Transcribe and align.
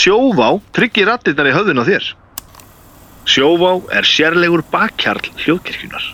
Sjóvá 0.00 0.54
tryggir 0.72 1.10
rattirnar 1.10 1.50
í 1.50 1.52
höfðun 1.52 1.82
á 1.82 1.84
þér. 1.84 2.06
Sjóvá 3.28 3.74
er 3.92 4.06
sérlegur 4.08 4.62
bakkjarl 4.72 5.28
hljóðkirkjunar. 5.42 6.06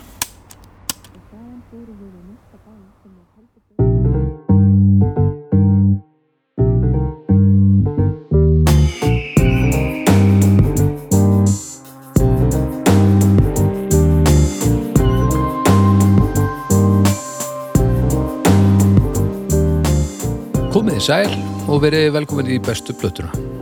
Komið 20.75 20.99
í 20.99 21.05
sæl 21.07 21.31
og 21.71 21.85
verið 21.87 22.11
velkomin 22.19 22.51
í 22.51 22.59
bestu 22.59 22.91
plötuna. 22.91 23.56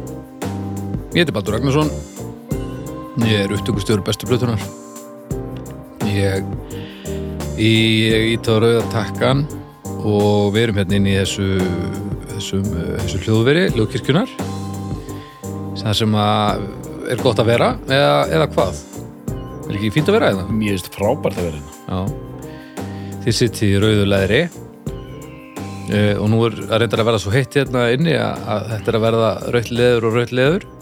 Ég 1.16 1.22
heiti 1.24 1.32
Baldur 1.32 1.54
Ragnarsson. 1.56 1.88
Ég 3.24 3.46
er 3.46 3.52
upptökustjóri 3.56 4.04
bestu 4.04 4.28
plötunar. 4.28 4.60
Ég 6.12 6.44
í 7.56 7.70
ítáð 8.34 8.58
rauða 8.66 8.82
takkan 8.92 9.46
og 10.02 10.52
við 10.52 10.66
erum 10.66 10.82
hérna 10.82 10.98
inn 10.98 11.08
í 11.08 11.14
þessu, 11.16 11.48
þessum, 12.34 12.68
eh, 12.68 12.92
þessu 13.06 13.22
hljóðveri, 13.24 13.64
hljóðkirkjunar. 13.78 14.36
Það 15.80 15.98
sem 16.02 16.20
að 16.20 16.68
er 17.16 17.24
gott 17.24 17.40
að 17.40 17.52
vera 17.54 17.72
eða, 17.88 18.12
eða 18.36 18.52
hvað? 18.52 18.84
Er 19.70 19.80
ekki 19.80 19.96
fínt 19.96 20.12
að 20.12 20.20
vera 20.20 20.36
eða? 20.36 20.46
Mér 20.52 20.76
finnst 20.76 20.94
frábært 21.00 21.40
að 21.40 21.48
vera 21.48 21.64
hérna. 21.64 21.74
Já. 21.88 22.00
Þið 23.24 23.40
sitt 23.40 23.64
í 23.64 23.74
rauðu 23.80 24.06
leðri 24.12 24.44
uh, 25.96 26.16
og 26.20 26.28
nú 26.28 26.44
er 26.50 26.60
að 26.68 26.80
reyndar 26.82 27.08
að 27.08 27.14
verða 27.14 27.24
svo 27.24 27.32
heitt 27.40 27.56
hérna 27.56 27.88
inni 27.96 28.20
að, 28.20 28.48
að 28.52 28.72
þetta 28.76 28.92
er 28.92 29.00
að 29.00 29.06
verða 29.08 29.36
rautt 29.56 29.78
leður 29.80 30.12
og 30.12 30.20
rautt 30.20 30.40
leður 30.44 30.74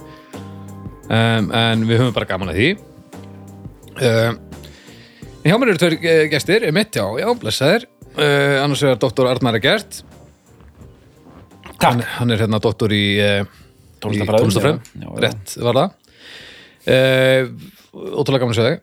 um, 1.13 1.51
en 1.59 1.85
við 1.89 2.01
höfum 2.01 2.15
bara 2.15 2.29
gaman 2.29 2.51
að 2.53 2.59
því. 2.59 2.69
Um, 3.93 4.39
Hjá 5.43 5.57
mér 5.59 5.73
eru 5.73 5.79
tveir 5.81 5.97
eh, 6.07 6.21
gestir, 6.31 6.63
mitt 6.71 6.95
já, 6.95 7.03
já, 7.19 7.27
blessaðir. 7.35 7.89
Uh, 8.13 8.61
annars 8.63 8.83
er 8.87 8.95
doktor 8.99 9.27
Arnar 9.27 9.57
Egert. 9.59 9.99
Hann, 11.83 11.99
hann 12.15 12.31
er 12.31 12.39
hérna 12.45 12.61
doktor 12.63 12.93
í 12.95 13.03
uh, 13.19 13.43
já, 14.03 14.23
já. 14.63 15.09
rétt 15.25 15.55
var 15.59 15.79
það. 15.81 15.99
Uh, 16.83 17.51
Ótrúlega 17.93 18.41
gaman 18.41 18.55
að 18.55 18.59
segja 18.59 18.71
þig. 18.71 18.81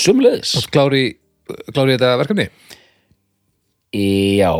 Sumleðis. 0.00 0.56
Klári, 0.70 1.04
þetta 1.70 2.10
verkefni? 2.20 2.50
Já. 3.94 4.52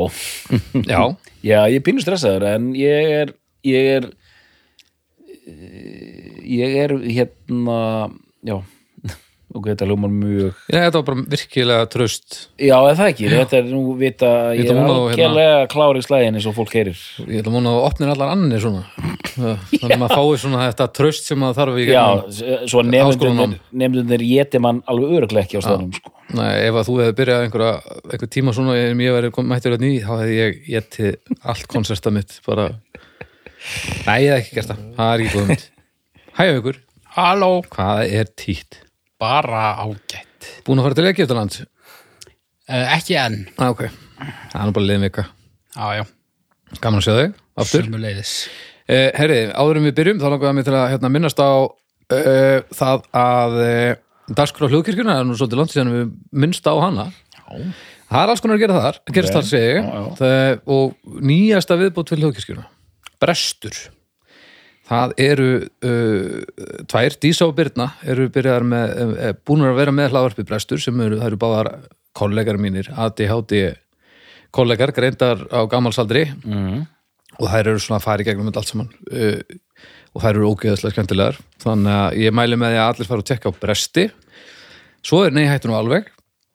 Já, 0.87 1.03
Já, 1.41 1.61
ég 1.71 1.79
er 1.79 1.85
pínu 1.85 2.03
stressaður 2.03 2.45
en 2.51 2.73
ég 2.77 3.13
er, 3.23 3.31
ég 3.65 3.87
er, 3.97 4.09
eh, 5.49 6.30
ég 6.51 6.77
er 6.85 6.95
hérna, 7.05 7.79
já, 8.47 8.57
ok, 9.57 9.65
þetta 9.73 9.87
ljómar 9.91 10.13
mjög, 10.15 10.59
Já, 10.71 10.79
þetta 10.87 11.01
var 11.01 11.07
bara 11.09 11.25
virkilega 11.35 11.87
tröst 11.91 12.37
já, 12.61 12.77
það 12.79 13.03
ekki, 13.09 13.31
þetta 13.33 13.59
er 13.61 13.71
nú 13.71 13.81
vita, 13.99 14.31
ég 14.55 14.63
Vita 14.67 14.75
er 14.77 14.81
og 14.83 14.91
hérna- 14.91 15.15
algjörlega 15.15 15.71
klár 15.73 15.99
í 15.99 16.05
slæðin 16.07 16.39
eins 16.39 16.47
og 16.51 16.55
fólk 16.59 16.75
heyrir. 16.79 17.01
Ég 17.27 17.41
ætla 17.43 17.51
að 17.53 17.57
múna 17.57 17.73
að 17.75 17.87
opnir 17.91 18.13
allar 18.15 18.33
annir 18.37 18.63
svona. 18.63 18.85
Þannig 19.41 19.95
að 19.95 20.01
maður 20.03 20.17
fái 20.19 20.41
svona 20.43 20.63
þetta 20.69 20.87
tröst 20.99 21.29
sem 21.31 21.39
maður 21.41 21.59
þarf 21.61 21.77
í 21.81 21.85
Já, 21.89 22.05
gegnum. 22.21 22.65
svo 22.71 22.83
nefndunir 22.87 24.25
geti 24.27 24.61
mann 24.63 24.81
alveg 24.91 25.17
öruglega 25.21 25.47
ekki 25.47 25.61
á 25.61 25.63
staðnum, 25.65 25.93
sko. 25.97 26.13
Nei, 26.37 26.51
ef 26.69 26.77
að 26.79 26.87
þú 26.91 26.97
hefði 27.01 27.15
byrjað 27.19 27.45
einhverja 27.47 27.71
einhver 28.11 28.31
tíma 28.37 28.53
svona 28.55 28.75
en 28.79 29.01
ég 29.03 29.15
væri 29.17 29.31
mættur 29.51 29.75
hérna 29.75 29.89
í 29.91 29.97
þá 30.05 30.11
hefði 30.21 30.37
ég 30.37 30.59
getið 30.69 31.39
allt 31.51 31.67
konserta 31.73 32.13
mitt 32.15 32.37
bara 32.47 32.69
Nei, 34.07 34.19
ég 34.25 34.31
hef 34.31 34.45
ekki 34.45 34.59
gert 34.61 34.71
það, 34.71 34.85
það 34.99 35.11
er 35.15 35.25
ekki 35.25 35.35
góð 35.39 35.49
mynd 35.51 35.65
Hæja 36.41 36.55
ykkur, 36.57 36.77
Halló, 37.19 37.49
hvað 37.69 37.99
er 38.17 38.29
títt? 38.33 38.79
bara 39.21 39.75
ágætt. 39.77 40.47
Búin 40.65 40.79
að 40.81 40.87
fara 40.87 40.97
til 40.97 41.09
Egyptaland? 41.11 41.57
uh, 42.65 42.95
Ekki 42.95 43.19
enn. 43.21 43.43
Ah, 43.59 43.75
ok, 43.75 43.83
það 44.49 44.57
er 44.63 44.71
nú 44.71 44.75
bara 44.79 44.87
liðin 44.89 45.05
vika. 45.05 45.25
Já, 45.77 45.99
já, 45.99 46.07
Gaman 46.81 47.03
að 47.03 47.05
sjá 47.05 47.13
þig, 47.19 47.37
aftur. 47.61 47.85
Sömuleiðis. 47.85 48.33
Eh, 48.89 49.11
herri, 49.21 49.39
áður 49.53 49.83
en 49.83 49.91
við 49.91 49.95
byrjum 50.01 50.25
þá 50.25 50.49
mig 50.57 50.65
til 50.71 50.79
að 50.81 50.89
hérna, 50.95 51.13
minnast 51.13 51.45
á 51.45 51.53
uh, 51.61 52.57
það 52.81 53.05
að 53.27 53.61
uh, 53.67 53.93
dagskrá 54.33 54.73
hljóðkirkjuna 54.73 55.21
er 55.21 55.29
nú 55.29 55.37
svolítið 55.37 55.61
langt 55.61 55.77
síðan 55.77 55.95
við 55.99 56.11
minnst 56.33 56.65
á 56.65 56.75
hana. 56.81 57.11
Já. 57.37 57.69
það 58.09 58.25
er 58.25 58.33
alls 58.33 58.41
konar 58.41 58.57
að 58.57 58.65
gera 58.65 58.81
þar, 58.89 59.05
gerist 59.13 59.37
þar 59.37 59.49
segi 59.53 59.73
ég. 59.77 59.85
já, 59.85 59.93
já. 59.93 60.11
Það, 60.25 60.67
og 60.73 61.17
nýjasta 61.21 61.83
viðbót 61.85 62.15
fyrir 62.17 62.31
hljóðkirkjuna. 62.31 62.71
Brestur 63.21 63.85
það 64.91 65.13
eru 65.23 65.49
uh, 65.87 66.83
tvær, 66.91 67.17
Dísa 67.23 67.47
og 67.47 67.55
Birna 67.59 67.91
eru 68.03 68.29
byrjaðar 68.35 68.67
með, 68.67 68.95
uh, 69.15 69.33
búnur 69.47 69.73
að 69.73 69.81
vera 69.85 69.95
með 69.95 70.13
hlaðvarpi 70.15 70.47
Brestur 70.49 70.83
sem 70.83 71.01
eru, 71.05 71.21
það 71.21 71.31
eru 71.31 71.41
báðar 71.45 71.73
kollegar 72.19 72.59
mínir, 72.59 72.91
ADHD 72.99 73.77
kollegar, 74.51 74.91
greindar 74.97 75.45
á 75.55 75.63
gammalsaldri 75.71 76.25
Mm. 76.43 76.87
og 77.39 77.47
þær 77.49 77.71
eru 77.71 77.79
svona 77.81 78.01
að 78.01 78.07
fara 78.09 78.25
í 78.25 78.27
gegnum 78.27 78.51
allt 78.51 78.69
saman. 78.73 78.89
Uh, 79.11 79.39
og 80.11 80.25
þær 80.25 80.35
eru 80.35 80.49
ógeðslega 80.51 80.97
skemmtilegar. 80.97 81.37
Þannig 81.63 81.95
að 81.95 82.17
ég 82.19 82.33
mæli 82.35 82.57
með 82.59 82.73
því 82.75 82.79
að 82.83 82.89
allir 82.91 83.09
fara 83.13 83.23
að 83.23 83.29
tekka 83.31 83.53
á 83.55 83.61
bresti. 83.63 84.09
Svo 85.07 85.21
er 85.23 85.31
nei 85.37 85.45
hættu 85.47 85.71
nú 85.71 85.77
alveg. 85.79 86.09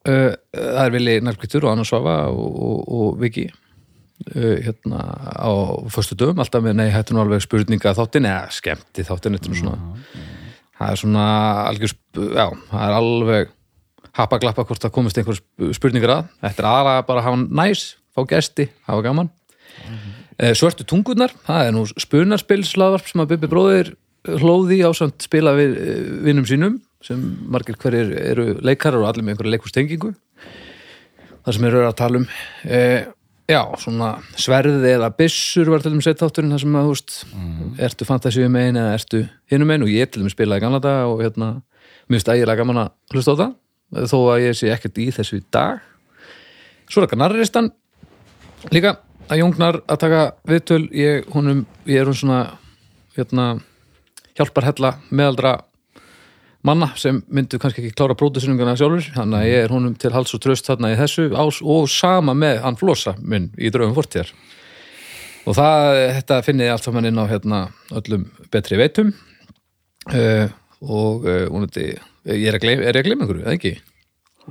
Uh, 0.06 0.36
það 0.52 0.82
er 0.84 0.92
Vili 0.94 1.14
Nærkvítur 1.24 1.64
og 1.66 1.72
Anna 1.72 1.86
Svafa 1.88 2.18
og, 2.30 2.58
og, 2.68 2.82
og 3.00 3.16
Viki 3.24 3.48
hérna 4.36 5.02
á 5.38 5.52
föstu 5.92 6.16
dögum 6.18 6.40
alltaf 6.40 6.64
með 6.64 6.80
nei 6.80 6.88
hættu 6.94 7.16
nú 7.16 7.22
alveg 7.22 7.44
spurninga 7.44 7.94
þáttin 7.98 8.30
eða 8.30 8.48
skemmti 8.56 9.04
þáttin 9.06 9.36
þetta 9.36 9.50
er 9.50 9.54
nú 9.54 9.60
svona 9.60 9.78
það 10.80 10.88
er 10.92 11.02
svona 11.02 11.26
algjör 11.68 11.96
já, 12.16 12.48
það 12.72 12.86
er 12.86 12.98
alveg 13.02 13.54
happa 14.16 14.40
glappa 14.40 14.66
hvort 14.68 14.84
það 14.84 14.94
komist 14.96 15.20
einhver 15.20 15.40
spurningar 15.76 16.14
að. 16.14 16.32
Þetta 16.44 16.64
er 16.64 16.70
aðra 16.72 16.96
bara 17.08 17.22
að 17.22 17.28
hafa 17.28 17.42
næs 17.62 17.86
fá 18.16 18.24
gesti, 18.30 18.70
hafa 18.88 19.04
gaman. 19.06 19.30
Eh, 20.40 20.54
Svörtu 20.56 20.88
tungurnar, 20.88 21.34
það 21.48 21.68
er 21.68 21.76
nú 21.76 21.86
spunarspilslaðvarp 22.00 23.08
sem 23.10 23.24
að 23.24 23.34
Bubbi 23.34 23.52
bróðir 23.52 23.94
hlóði 24.26 24.82
á 24.84 24.92
samt 24.96 25.24
spila 25.28 25.56
við 25.56 25.76
eh, 25.80 26.06
vinnum 26.26 26.48
sínum 26.48 26.80
sem 27.06 27.20
margir 27.52 27.78
hverjir 27.80 28.16
eru 28.18 28.48
leikarar 28.66 29.04
og 29.04 29.10
allir 29.12 29.26
með 29.26 29.36
einhverja 29.36 29.54
leikustengingu 29.54 30.16
það 31.46 31.58
sem 31.58 31.68
eru 31.70 31.84
að 31.86 31.98
tala 32.00 32.22
um 32.24 32.26
já, 33.50 33.62
svona 33.82 34.12
sverði 34.40 34.96
eða 34.96 35.12
byssur 35.18 35.70
var 35.74 35.84
til 35.84 35.94
þeim 35.94 36.04
sett 36.06 36.22
þátturinn 36.22 36.56
það 36.56 36.64
sem 36.64 36.78
að, 36.80 36.88
þú 36.88 36.96
veist, 36.96 37.16
ertu 37.88 38.08
fantasíu 38.08 38.50
megin 38.52 38.80
eða 38.82 38.96
ertu 38.98 39.22
hinum 39.52 39.70
megin 39.70 39.86
og 39.86 39.94
ég 39.94 40.12
til 40.12 40.24
þeim 40.24 40.34
spilaði 40.34 40.66
gamla 40.66 40.82
dag 40.84 41.12
og 41.12 41.22
hérna, 41.24 41.52
mér 42.08 42.18
finnst 42.18 42.32
ægilega 42.34 42.62
gaman 42.64 42.82
að 42.86 42.92
hlusta 43.14 43.36
á 43.38 43.42
það 43.42 44.10
þó 44.12 44.18
að 44.34 44.44
ég 44.44 44.58
sé 44.58 44.72
ekkert 44.74 44.98
í 45.00 45.10
þessu 45.14 45.40
í 45.40 45.44
dag. 45.54 45.84
Svo 46.90 47.04
er 47.04 47.10
það 47.12 47.22
narristan 47.22 47.70
líka 48.74 48.98
að 49.30 49.42
Jóngnar 49.42 49.80
að 49.86 50.02
taka 50.02 50.24
viðtöl 50.50 50.84
ég, 50.94 51.30
honum, 51.34 51.64
ég 51.90 52.02
er 52.02 52.10
hún 52.10 52.18
svona 52.18 52.42
hérna, 53.16 53.46
hjálpar 54.38 54.68
hella 54.68 54.92
meðaldra 55.10 55.56
manna 56.66 56.90
sem 57.00 57.22
myndu 57.34 57.60
kannski 57.62 57.84
ekki 57.84 57.96
klára 57.98 58.18
pródusyninguna 58.18 58.76
sjálfur, 58.80 59.06
þannig 59.16 59.40
að 59.40 59.50
ég 59.52 59.64
er 59.66 59.74
honum 59.74 59.96
til 60.02 60.12
hals 60.16 60.34
og 60.36 60.44
tröst 60.44 60.68
þarna 60.70 60.94
í 60.94 61.00
þessu 61.00 61.30
ás 61.38 61.62
og 61.62 61.88
sama 61.92 62.36
með 62.38 62.62
hann 62.66 62.80
flosa 62.80 63.16
minn 63.22 63.52
í 63.58 63.72
draugum 63.74 63.96
fortíðar. 63.98 64.32
Og 65.46 65.54
það, 65.58 66.02
þetta 66.18 66.42
finnið 66.46 66.72
allt 66.74 66.88
saman 66.88 67.10
inn 67.10 67.22
á 67.22 67.26
hérna 67.30 67.60
öllum 67.94 68.26
betri 68.54 68.80
veitum. 68.82 69.14
Uh, 70.10 70.50
og 70.86 71.26
uh, 71.26 71.46
vonandi, 71.50 71.92
ég 72.30 72.48
er 72.50 72.58
að 72.58 72.66
gleyma, 72.66 72.86
er 72.86 72.98
ég 72.98 73.04
að 73.04 73.08
gleyma 73.10 73.26
einhverju, 73.26 73.46
eða 73.46 73.56
ekki? 73.58 73.76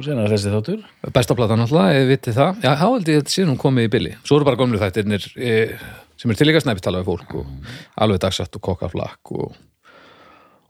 Sen 0.03 0.19
er 0.19 0.33
þessi 0.33 0.50
þáttur. 0.50 0.81
Besta 1.15 1.37
platan 1.38 1.62
alltaf, 1.62 1.93
við 1.94 2.09
vitið 2.11 2.38
það. 2.38 2.65
Já, 2.65 2.71
þá 2.81 2.87
held 2.88 3.11
ég 3.11 3.19
að 3.19 3.21
þetta 3.21 3.35
sé 3.35 3.44
nú 3.47 3.55
komið 3.61 3.87
í 3.87 3.91
billi 3.93 4.15
Svo 4.25 4.41
eru 4.41 4.49
bara 4.49 4.59
gömlu 4.59 4.81
þættirnir 4.81 5.29
e, 5.38 5.53
sem 6.19 6.33
er 6.33 6.38
til 6.41 6.49
líka 6.49 6.62
snæpist 6.65 6.87
tala 6.87 7.03
við 7.03 7.12
fólk 7.12 7.37
og 7.38 7.71
alveg 8.03 8.23
dagsatt 8.25 8.59
og 8.59 8.65
kokkaflakk 8.67 9.33
og, 9.38 9.55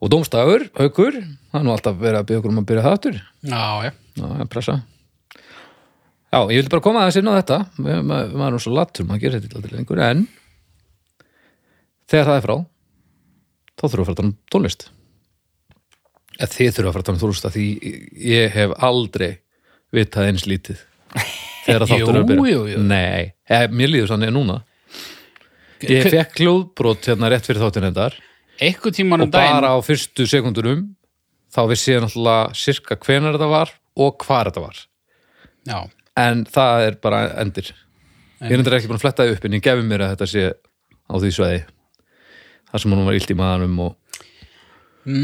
og 0.05 0.11
dómstafur, 0.12 0.67
haukur 0.77 1.15
það 1.17 1.59
er 1.61 1.65
nú 1.65 1.73
alltaf 1.75 1.97
verið 2.01 2.19
að 2.21 2.27
byrja 2.29 2.41
okkur 2.43 2.53
um 2.53 2.61
að 2.61 2.67
byrja 2.71 2.85
það 2.85 2.97
aftur. 2.99 3.21
Já, 3.49 3.65
já, 3.87 3.93
Já, 4.15 4.47
pressa. 4.53 4.75
Já, 6.35 6.39
ég 6.51 6.59
vildi 6.59 6.71
bara 6.75 6.83
koma 6.85 7.03
aðeins 7.05 7.19
inn 7.21 7.31
á 7.31 7.35
þetta. 7.39 7.59
Ma- 7.79 8.01
ma- 8.03 8.25
maður 8.27 8.49
er 8.51 8.55
nú 8.56 8.61
svo 8.65 8.73
lattur, 8.75 9.06
maður 9.06 9.23
gerir 9.25 9.41
þetta 9.45 9.59
aldrei 9.61 9.77
lengur. 9.79 10.01
En 10.03 10.25
þegar 12.11 12.29
það 12.31 12.39
er 12.41 12.45
frá 12.49 12.56
þá 13.75 13.85
þurfum 13.85 14.01
við 14.01 14.05
að 14.05 14.11
fara 14.11 14.27
um 14.29 14.35
tónlist. 14.55 14.85
Eða 16.35 16.51
þið 16.56 16.73
þurfum 16.77 16.91
að 16.91 16.97
fara 16.99 17.15
um 17.15 17.21
tónlist 17.23 17.49
því 17.55 17.67
ég 18.35 18.55
hef 18.59 18.75
aldrei 18.91 19.31
vitað 19.95 20.29
eins 20.33 20.47
lítið 20.51 20.83
þegar 21.65 21.87
þáttur 21.91 22.11
er 22.11 22.21
að 22.21 22.29
byrja. 22.33 22.43
Nei, 22.83 23.33
mér 23.79 23.93
líður 23.95 24.11
sannig 24.12 24.35
núna. 24.35 24.61
Ég 25.85 26.06
fekk 26.11 26.39
hljóðbrot 26.43 27.06
hérna 27.11 27.29
rétt 27.31 27.47
fyrir 27.47 27.62
þáttin 27.62 27.89
endar 28.55 28.69
einhvern 28.69 28.95
tímann 28.95 29.25
og 29.25 29.29
um 29.29 29.33
daginn 29.35 29.61
bara 29.61 29.75
á 29.75 29.79
fyrstu 29.83 30.27
sekundurum 30.29 30.85
þá 31.55 31.61
vissi 31.71 31.95
ég 31.95 32.03
náttúrulega 32.03 32.55
sirka 32.59 32.97
hvenar 32.97 33.37
þetta 33.37 33.51
var 33.51 33.73
og 33.97 34.25
hvar 34.27 34.51
þetta 34.51 34.65
var. 34.65 34.81
Já, 35.65 35.79
en 36.21 36.45
það 36.45 36.87
er 36.89 36.99
bara 37.03 37.21
endir. 37.41 37.73
Ég 38.45 38.59
er 38.59 38.77
ekki 38.77 38.91
búin 38.91 38.99
að 38.99 39.06
fletta 39.06 39.25
því 39.25 39.37
upp 39.37 39.45
en 39.47 39.56
ég 39.56 39.65
gefi 39.65 39.87
mér 39.87 40.05
að 40.05 40.15
þetta 40.15 40.31
sé 40.31 40.45
á 41.05 41.15
því 41.15 41.31
sveiði 41.33 41.62
þar 42.71 42.83
sem 42.83 42.93
hún 42.95 43.06
var 43.06 43.17
illt 43.17 43.31
í 43.31 43.39
maðanum 43.39 43.81
og, 43.87 43.97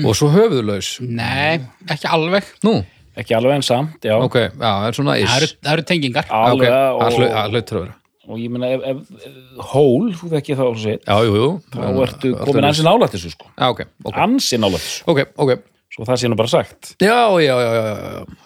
og 0.06 0.17
svo 0.17 0.31
höfuðlaus. 0.32 0.94
Nei, 1.03 1.61
ekki 1.91 2.09
alveg. 2.09 2.50
Nú, 2.67 2.79
ekki 3.19 3.37
alveg 3.37 3.59
en 3.59 3.67
samt, 3.67 4.06
já. 4.06 4.15
Ok, 4.17 4.38
já, 4.55 4.73
er 4.87 5.00
Það 5.00 5.37
eru, 5.37 5.50
það 5.59 5.73
eru 5.75 5.88
tengingar. 5.91 6.31
Alveg 6.31 6.71
það 6.71 6.93
og, 6.94 7.19
það 7.19 7.56
hlautur 7.56 7.81
að 7.81 7.88
vera 7.88 8.00
og 8.31 8.38
ég 8.41 8.53
meina 8.55 8.71
ef, 8.77 8.85
ef, 8.93 9.00
ef 9.27 9.65
hól, 9.73 10.06
þú 10.21 10.31
þekki 10.37 10.56
það 10.59 10.71
svo 10.71 10.85
sitt 10.85 11.09
já, 11.11 11.17
jú, 11.27 11.35
jú. 11.41 11.49
þá 11.75 11.88
ertu 12.06 12.32
komin 12.44 12.69
ansi 12.71 12.87
nálægt 12.87 13.17
þessu 13.17 13.32
sko. 13.35 13.50
Já, 13.56 13.67
ok, 13.75 13.82
ok, 14.06 14.21
ansi 14.27 14.61
nálægt 14.62 14.87
þessu, 14.87 15.03
ok, 15.11 15.21
ok. 15.47 15.67
Svo 15.91 16.06
það 16.06 16.21
sé 16.23 16.29
nú 16.31 16.37
bara 16.38 16.50
sagt. 16.53 16.93
Já, 17.03 17.17
já, 17.43 17.55
já, 17.59 17.71
já, 17.75 17.85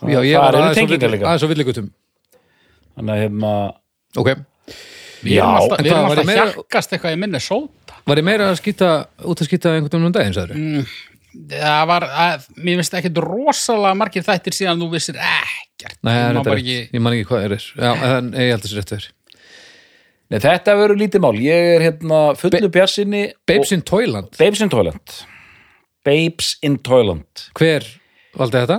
já, 0.08 0.18
ég 0.24 0.40
var 0.40 0.56
eru 0.56 0.76
tengingar 0.78 1.12
líka. 1.12 1.28
aðeins 1.28 1.44
á 1.44 1.48
villigutum 1.52 1.90
þannig 2.96 3.12
að 3.14 3.22
hérna 3.26 3.54
ok, 4.22 4.30
Við 5.24 5.38
erum 5.38 5.54
Já, 5.54 5.58
alltaf, 5.58 5.80
við 5.80 5.90
erum 5.90 6.06
alltaf 6.08 6.20
ég 6.24 6.28
meira- 6.28 6.46
hjakkast 6.52 6.94
eitthvað 6.94 7.14
í 7.14 7.18
minni 7.20 7.40
sóta. 7.40 7.96
Var 8.04 8.20
ég 8.20 8.26
meira 8.26 8.48
að 8.52 8.58
skýta 8.60 8.88
út 9.24 9.40
að 9.40 9.48
skýta 9.48 9.72
einhvern 9.72 9.92
veginn 9.92 10.08
um 10.10 10.12
daginn, 10.12 10.36
sagður 10.36 10.56
Mm. 10.60 10.86
Það 11.50 11.86
var, 11.90 12.04
að, 12.06 12.44
mér 12.62 12.76
finnst 12.78 12.94
ekkit 12.94 13.16
rosalega 13.18 13.94
margir 13.98 14.22
þættir 14.22 14.54
síðan 14.54 14.78
þú 14.78 14.86
vissir 14.92 15.16
ekkert. 15.18 15.98
Nei, 16.06 16.12
það 16.14 16.60
ég 16.94 17.00
man 17.02 17.12
ekki 17.16 17.26
hvað 17.26 17.46
er. 17.48 17.64
Já, 17.74 17.90
en 18.18 18.28
ég 18.38 18.52
held 18.54 18.62
þessi 18.62 18.76
rétt 18.78 18.92
verið 18.94 19.08
Nei, 20.32 20.40
þetta 20.40 20.74
verður 20.78 21.00
lítið 21.02 21.20
mál, 21.20 21.34
ég 21.36 21.70
er 21.74 21.84
hérna 21.84 22.20
fullu 22.38 22.70
bjarsinni 22.72 23.26
Babes 23.48 23.74
in 23.76 23.84
Toyland, 23.84 24.32
Babes 24.38 24.62
in 24.64 24.72
Toyland 24.72 25.18
Babes 26.04 26.54
in 26.64 26.78
Toyland 26.84 27.48
hver 27.58 27.86
valdi 28.38 28.62
þetta? 28.62 28.78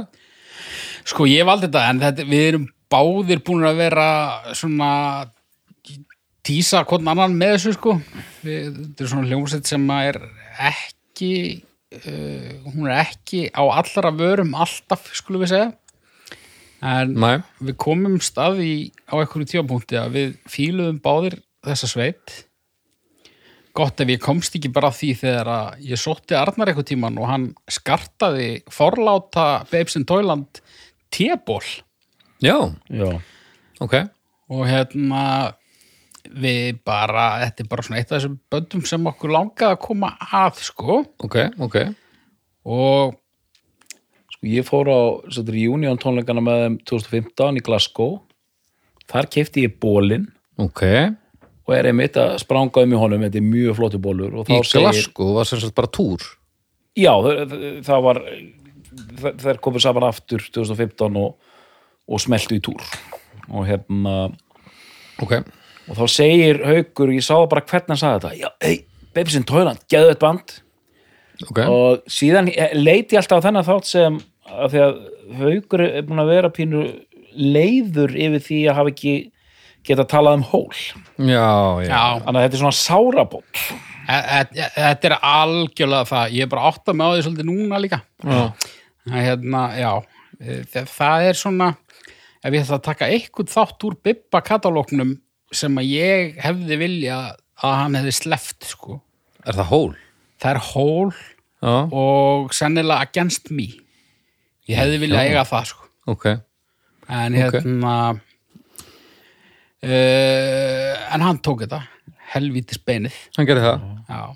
Sko, 1.05 1.27
ég 1.29 1.45
valdi 1.45 1.67
þetta, 1.67 1.83
en 1.91 2.01
þetta, 2.01 2.25
við 2.25 2.47
erum 2.49 2.65
báðir 2.91 3.43
búin 3.45 3.65
að 3.67 3.81
vera 3.83 4.07
svona 4.57 4.89
tísa 6.45 6.83
hvern 6.85 7.09
annan 7.13 7.37
með 7.37 7.55
þessu, 7.55 7.75
sko. 7.77 7.95
Við, 8.45 8.67
þetta 8.79 9.05
er 9.05 9.11
svona 9.11 9.29
hljómsveit 9.29 9.69
sem 9.69 9.85
er 9.95 10.19
ekki, 10.71 11.31
uh, 11.99 12.51
hún 12.73 12.89
er 12.89 13.03
ekki 13.03 13.45
á 13.53 13.63
allra 13.65 14.13
vörum 14.17 14.53
alltaf, 14.57 15.11
skulum 15.17 15.45
við 15.45 15.53
segja. 15.53 15.71
En 16.83 17.13
Næ, 17.15 17.43
við 17.63 17.77
komum 17.81 18.17
stað 18.23 18.59
í 18.65 18.73
á 19.07 19.15
einhverju 19.19 19.47
tíapunkti 19.53 19.97
að 19.99 20.17
við 20.17 20.35
fíluðum 20.51 20.99
báðir 21.03 21.39
þessa 21.65 21.89
sveit. 21.89 22.35
Gott 23.75 23.99
ef 23.99 24.11
ég 24.11 24.21
komst 24.23 24.55
ekki 24.55 24.71
bara 24.75 24.91
því 24.95 25.09
þegar 25.19 25.49
að 25.51 25.81
ég 25.89 25.99
sótti 25.99 26.37
Arnar 26.39 26.71
eitthvað 26.71 26.89
tíman 26.93 27.17
og 27.19 27.27
hann 27.27 27.47
skartaði 27.67 28.49
forláta 28.71 29.65
Babes 29.71 29.97
in 29.99 30.05
Toyland 30.07 30.61
téból 31.11 31.63
já, 32.43 32.55
Já, 32.87 33.09
ok. 33.83 33.95
Og 34.55 34.63
hérna 34.69 35.23
við 36.25 36.79
bara, 36.85 37.41
þetta 37.43 37.63
er 37.63 37.69
bara 37.69 37.85
svona 37.85 37.99
eitt 37.99 38.11
af 38.11 38.19
þessum 38.19 38.39
böndum 38.51 38.85
sem 38.87 39.11
okkur 39.11 39.33
langaði 39.35 39.75
að 39.75 39.83
koma 39.83 40.13
að 40.23 40.61
sko. 40.69 41.01
Ok, 41.25 41.37
ok, 41.61 41.77
og 42.71 43.19
ég 44.49 44.65
fór 44.67 44.89
á 44.91 44.99
Union 45.73 45.97
tónleikana 46.01 46.43
með 46.43 46.61
þeim 46.63 46.77
2015 46.91 47.59
í 47.59 47.63
Glasgow. 47.65 48.17
Þar 49.11 49.29
kefti 49.33 49.65
ég 49.67 49.75
bólinn 49.81 50.27
ok. 50.61 50.83
Og 51.65 51.73
er 51.73 51.87
einmitt 51.89 52.17
að 52.21 52.35
spranga 52.43 52.83
um 52.85 52.93
í 52.93 52.97
honum. 53.01 53.23
Þetta 53.25 53.39
er 53.41 53.45
mjög 53.49 53.77
flottu 53.79 53.99
bólur 54.01 54.35
í 54.45 54.59
Glasgow 54.61 55.33
var 55.37 55.49
sem 55.49 55.61
sagt 55.63 55.75
bara 55.77 55.89
túr? 55.89 56.21
Já, 56.95 57.11
það, 57.25 57.55
það 57.83 58.03
var 58.05 58.19
það- 59.19 59.39
þær 59.43 59.59
komur 59.65 59.83
saman 59.83 60.07
aftur 60.07 60.45
2015 60.55 61.17
og, 61.19 61.35
og 62.07 62.21
smeltu 62.23 62.55
í 62.55 62.61
túr. 62.63 62.81
Og 63.51 63.65
hérna 63.67 64.13
ok, 65.21 65.33
og 65.89 65.97
þá 65.99 66.05
segir 66.09 66.61
Haukur, 66.65 67.11
ég 67.13 67.25
sá 67.25 67.35
bara 67.49 67.61
hvernig 67.61 67.91
hann 67.93 67.99
sagði 68.01 68.21
þetta. 68.23 68.37
Já, 68.39 68.49
hei, 68.63 68.85
Babes 69.13 69.35
in 69.35 69.43
Toyland, 69.43 69.83
geðu 69.91 70.13
þetta 70.13 70.23
band. 70.23 70.55
Ok. 71.49 71.59
Og 71.67 72.05
síðan 72.07 72.47
leiti 72.79 73.15
ég 73.17 73.21
alltaf 73.21 73.43
á 73.43 73.45
þennan 73.49 73.67
þátt 73.67 73.89
sem 73.89 74.17
að 74.55 74.73
því 74.73 74.83
að 74.85 74.95
Haukur 75.39 75.83
er 75.85 76.05
búin 76.05 76.21
að 76.21 76.31
vera 76.31 76.53
pínu 76.53 76.83
leiður 77.35 78.13
yfir 78.13 78.43
því 78.45 78.59
að 78.69 78.77
hafa 78.79 78.93
ekki 78.93 79.15
geta 79.85 80.05
talað 80.09 80.39
um 80.39 80.47
hól. 80.49 80.77
Já, 81.17 81.49
já, 81.85 82.03
þannig 82.23 82.39
að 82.39 82.43
þetta 82.45 82.57
er 82.57 82.61
svona 82.63 82.79
sáraból 82.79 83.43
þetta 84.05 85.09
er 85.09 85.15
algjörlega 85.17 86.09
það. 86.09 86.35
Ég 86.35 86.45
er 86.45 86.51
bara 86.51 86.69
átt 86.69 86.91
að 86.91 86.97
með 86.99 87.05
á 87.05 87.13
því 87.13 87.23
svolítið 87.25 87.49
núna 87.49 87.81
líka. 87.81 88.01
Já. 88.21 88.41
að 89.11 89.21
hérna, 89.21 89.63
já 89.77 89.91
e, 90.39 90.61
það, 90.71 90.87
það 90.89 91.27
er 91.29 91.39
svona 91.39 91.69
ef 92.45 92.53
ég 92.55 92.63
ætla 92.63 92.79
að 92.79 92.87
taka 92.87 93.09
eitthvað 93.13 93.53
þátt 93.53 93.85
úr 93.87 93.97
Bibba 94.05 94.41
katalóknum 94.45 95.15
sem 95.55 95.77
að 95.77 95.91
ég 95.93 96.39
hefði 96.41 96.79
vilja 96.81 97.19
að 97.65 97.77
hann 97.81 97.97
hefði 97.99 98.15
sleppt 98.17 98.69
sko. 98.71 98.99
er 99.45 99.57
það 99.57 99.69
hól? 99.71 99.91
það 100.41 100.51
er 100.51 100.61
hól 100.71 101.13
já, 101.13 101.75
og 102.01 102.55
sennilega 102.57 103.05
against 103.05 103.53
me 103.53 103.69
ég 104.69 104.79
hefði 104.79 104.99
vilja 105.03 105.21
eiga 105.27 105.43
það 105.49 105.65
sko. 105.71 105.89
ok. 106.13 106.25
En 107.09 107.33
hérna 107.37 107.95
uh, 109.85 110.93
en 111.15 111.21
hann 111.25 111.39
tók 111.45 111.61
þetta. 111.65 111.83
Helvítis 112.35 112.79
beinið. 112.81 113.15
Hann 113.37 113.47
gerði 113.47 113.69
það. 113.69 114.33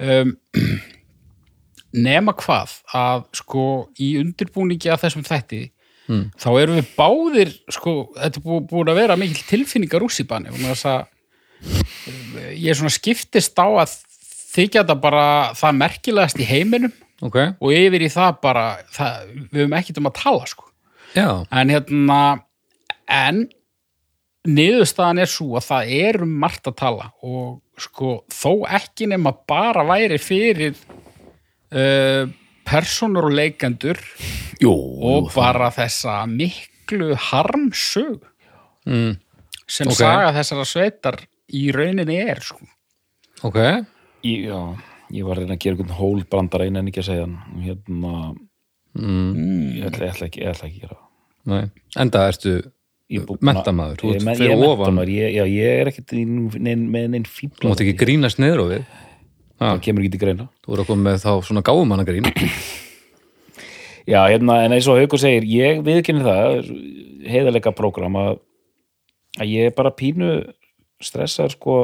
Um, 0.00 0.30
nema 2.06 2.32
hvað 2.38 2.76
að 2.96 3.24
sko 3.40 3.64
í 4.00 4.12
undirbúningi 4.22 4.90
að 4.94 5.04
þessum 5.06 5.26
þætti 5.28 5.62
Mm. 6.10 6.24
þá 6.42 6.48
erum 6.58 6.74
við 6.80 6.88
báðir 6.96 7.50
sko, 7.70 7.92
þetta 8.16 8.40
er 8.40 8.42
bú- 8.42 8.64
búin 8.66 8.88
að 8.90 8.96
vera 8.98 9.14
mikil 9.20 9.44
tilfinningar 9.46 10.02
úsíbani 10.02 10.50
ég 12.58 12.66
er 12.72 12.74
svona 12.74 12.90
skiptist 12.90 13.54
á 13.62 13.68
að 13.78 13.92
þykja 14.56 14.80
þetta 14.82 14.96
bara 15.04 15.22
það 15.54 15.78
merkilegast 15.84 16.40
í 16.42 16.48
heiminum 16.50 16.90
ok, 17.26 17.38
og 17.60 17.72
yfir 17.76 18.06
í 18.06 18.10
það 18.12 18.36
bara 18.42 18.66
það, 18.92 19.32
við 19.50 19.62
höfum 19.64 19.78
ekkert 19.80 20.02
um 20.02 20.10
að 20.10 20.18
tala 20.20 20.50
sko 20.50 20.68
já, 21.16 21.28
en 21.50 21.74
hérna 21.74 22.20
en 23.10 23.42
niðurstaðan 24.48 25.20
er 25.20 25.28
svo 25.28 25.56
að 25.58 25.66
það 25.68 25.94
er 26.00 26.22
um 26.24 26.36
margt 26.42 26.70
að 26.70 26.78
tala 26.80 27.10
og 27.26 27.58
sko 27.80 28.20
þó 28.32 28.64
ekki 28.80 29.08
nema 29.10 29.32
bara 29.48 29.84
væri 29.88 30.20
fyrir 30.20 30.76
uh, 31.72 32.24
personur 32.68 33.28
og 33.28 33.36
leikendur 33.36 34.00
Jú, 34.60 34.72
og 34.72 35.30
bara 35.34 35.70
þessa 35.72 36.22
miklu 36.28 37.14
harmsög 37.30 38.24
mm. 38.88 39.14
sem 39.64 39.88
Ok. 39.88 39.98
saga 40.00 40.32
þessara 40.36 40.66
sveitar 40.68 41.20
í 41.56 41.70
rauninni 41.74 42.20
er 42.20 42.40
sko. 42.44 42.64
ok 43.48 43.58
já, 44.24 44.60
ég 45.14 45.26
var 45.26 45.38
að 45.38 45.46
reyna 45.46 45.56
að 45.56 45.62
gera 45.64 45.76
einhvern 45.76 45.96
hól 45.98 46.24
brandara 46.30 46.66
einn 46.66 46.80
en 46.80 46.90
ekki 46.90 47.02
að 47.02 47.08
segja 47.10 47.26
hann. 47.26 47.38
Hérna, 47.64 48.12
mm. 48.98 49.62
ég 49.78 49.88
ætla, 49.88 50.06
ég 50.06 50.12
ætla 50.14 50.28
ekki, 50.28 50.42
ég 50.44 50.52
ætla 50.52 50.68
ekki 50.68 50.82
að 50.82 50.88
gera. 50.88 51.00
Nei. 51.50 51.62
enda 51.96 52.26
ertu 52.28 52.58
er 53.10 53.30
Menntamaður, 53.42 53.96
þú 54.02 54.10
ég, 54.10 54.18
ert 54.20 54.38
fyrir 54.38 54.52
ég 54.52 54.60
er 54.60 54.66
ofan. 54.68 54.98
ég, 55.10 55.32
já, 55.34 55.42
ég 55.50 55.80
er 55.80 55.90
ekkert 55.90 56.12
neinn, 56.14 56.84
með 56.92 57.08
neinn 57.14 57.24
þú 57.26 57.32
fíbla 57.38 57.72
mátt 57.72 57.82
ekki 57.82 57.96
grínast 57.98 58.42
niður 58.42 58.62
á 58.62 58.66
við. 58.70 58.84
Ha, 59.60 59.64
það 59.64 59.80
kemur 59.86 60.04
ekki 60.04 60.12
til 60.14 60.20
greina. 60.22 60.46
Þú 60.62 60.72
voru 60.72 60.84
að 60.84 60.90
koma 60.92 61.06
með 61.08 61.18
þá 61.24 61.32
svona 61.48 61.64
gáumannagrín 61.66 62.30
Já, 64.10 64.20
hérna, 64.30 64.60
en 64.64 64.74
eins 64.74 64.86
og 64.90 64.98
Haukur 64.98 65.20
segir, 65.20 65.44
ég 65.46 65.82
viðkynni 65.86 66.22
það, 66.24 66.70
heiðalega 67.28 67.72
prógram 67.76 68.16
að, 68.18 68.38
að 69.38 69.52
ég 69.52 69.68
er 69.70 69.74
bara 69.76 69.92
pínu 69.94 70.30
stressaður 71.04 71.56
sko 71.56 71.76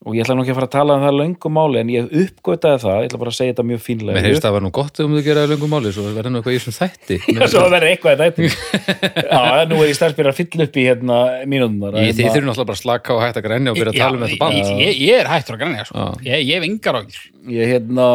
og 0.00 0.14
ég 0.16 0.24
ætla 0.24 0.32
nú 0.32 0.40
ekki 0.46 0.54
að 0.54 0.56
fara 0.56 0.66
að 0.70 0.72
tala 0.72 0.94
um 0.96 1.02
það 1.04 1.16
löngum 1.18 1.52
máli 1.52 1.80
en 1.82 1.90
ég 1.92 2.06
uppgötaði 2.22 2.78
það, 2.80 2.94
ég 3.02 3.10
ætla 3.10 3.18
bara 3.20 3.32
að 3.32 3.36
segja 3.36 3.52
þetta 3.52 3.64
mjög 3.68 3.80
fínlega. 3.84 4.14
mér 4.16 4.26
heyrst 4.30 4.44
það 4.46 4.54
var 4.54 4.62
nú 4.64 4.70
gott 4.78 5.00
ef 5.02 5.10
þú 5.10 5.20
gera 5.26 5.42
löngum 5.50 5.72
máli 5.74 5.92
svo 5.92 6.04
verður 6.06 6.32
nú 6.32 6.40
eitthvað 6.40 6.54
í 6.54 6.60
þessum 6.62 6.76
þætti 6.78 7.18
Já, 7.36 7.42
svo 7.52 7.64
verður 7.66 7.88
eitthvað 7.90 8.14
í 8.14 8.16
þetta. 8.22 8.40
Já, 9.34 9.66
nú 9.68 9.76
er 9.82 9.90
ég 9.90 9.98
stærst 9.98 10.16
byrja 10.16 10.32
að 10.32 10.40
fylla 10.40 10.66
upp 10.70 10.80
í 10.80 10.86
hérna. 10.88 11.20
Ég, 11.44 12.16
þið 12.16 12.30
þurfum 12.30 12.48
náttúrulega 12.48 12.70
bara 12.70 12.78
að 12.78 12.80
slaka 12.80 13.12
og 13.12 13.22
hætta 13.26 13.42
að 13.42 13.48
grenja 13.50 13.74
og 13.74 13.80
byrja 13.82 13.92
að 13.92 14.00
tala 14.00 14.16
um 14.16 14.24
þetta 14.24 14.40
band 14.40 14.56
ég, 14.56 14.72
ég, 14.80 15.04
ég 15.04 15.20
er 15.20 15.32
hættur 15.34 15.58
að 15.58 15.62
grænja 15.66 15.86
sko. 15.90 16.08
Ég, 16.24 16.48
ég 16.48 16.56
hef 16.56 16.68
yngar 16.70 17.00
ágjur 17.02 17.22
Ég 17.60 17.72
hérna, 17.74 18.10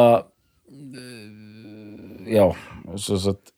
uh, 0.73 2.19
já, 2.33 2.45
svo 2.97 3.21
sagt, 3.21 3.55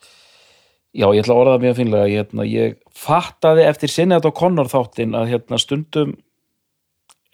já, 0.92 1.08
ég 1.08 1.24
ætla 1.24 1.38
að 1.38 1.44
orða 1.46 1.60
mjög 1.64 1.80
fínlega. 1.80 2.12
Ég, 2.12 2.28
hérna, 2.28 2.52
ég 2.52 2.80
fattaði 2.92 3.68
eftir 3.72 3.94
sinni 3.94 4.18
þetta 4.18 4.36
á 4.36 4.40
Connor 4.44 4.72
þáttin 4.72 5.16
að 5.16 5.32
hérna 5.32 5.60
stundum 5.64 6.18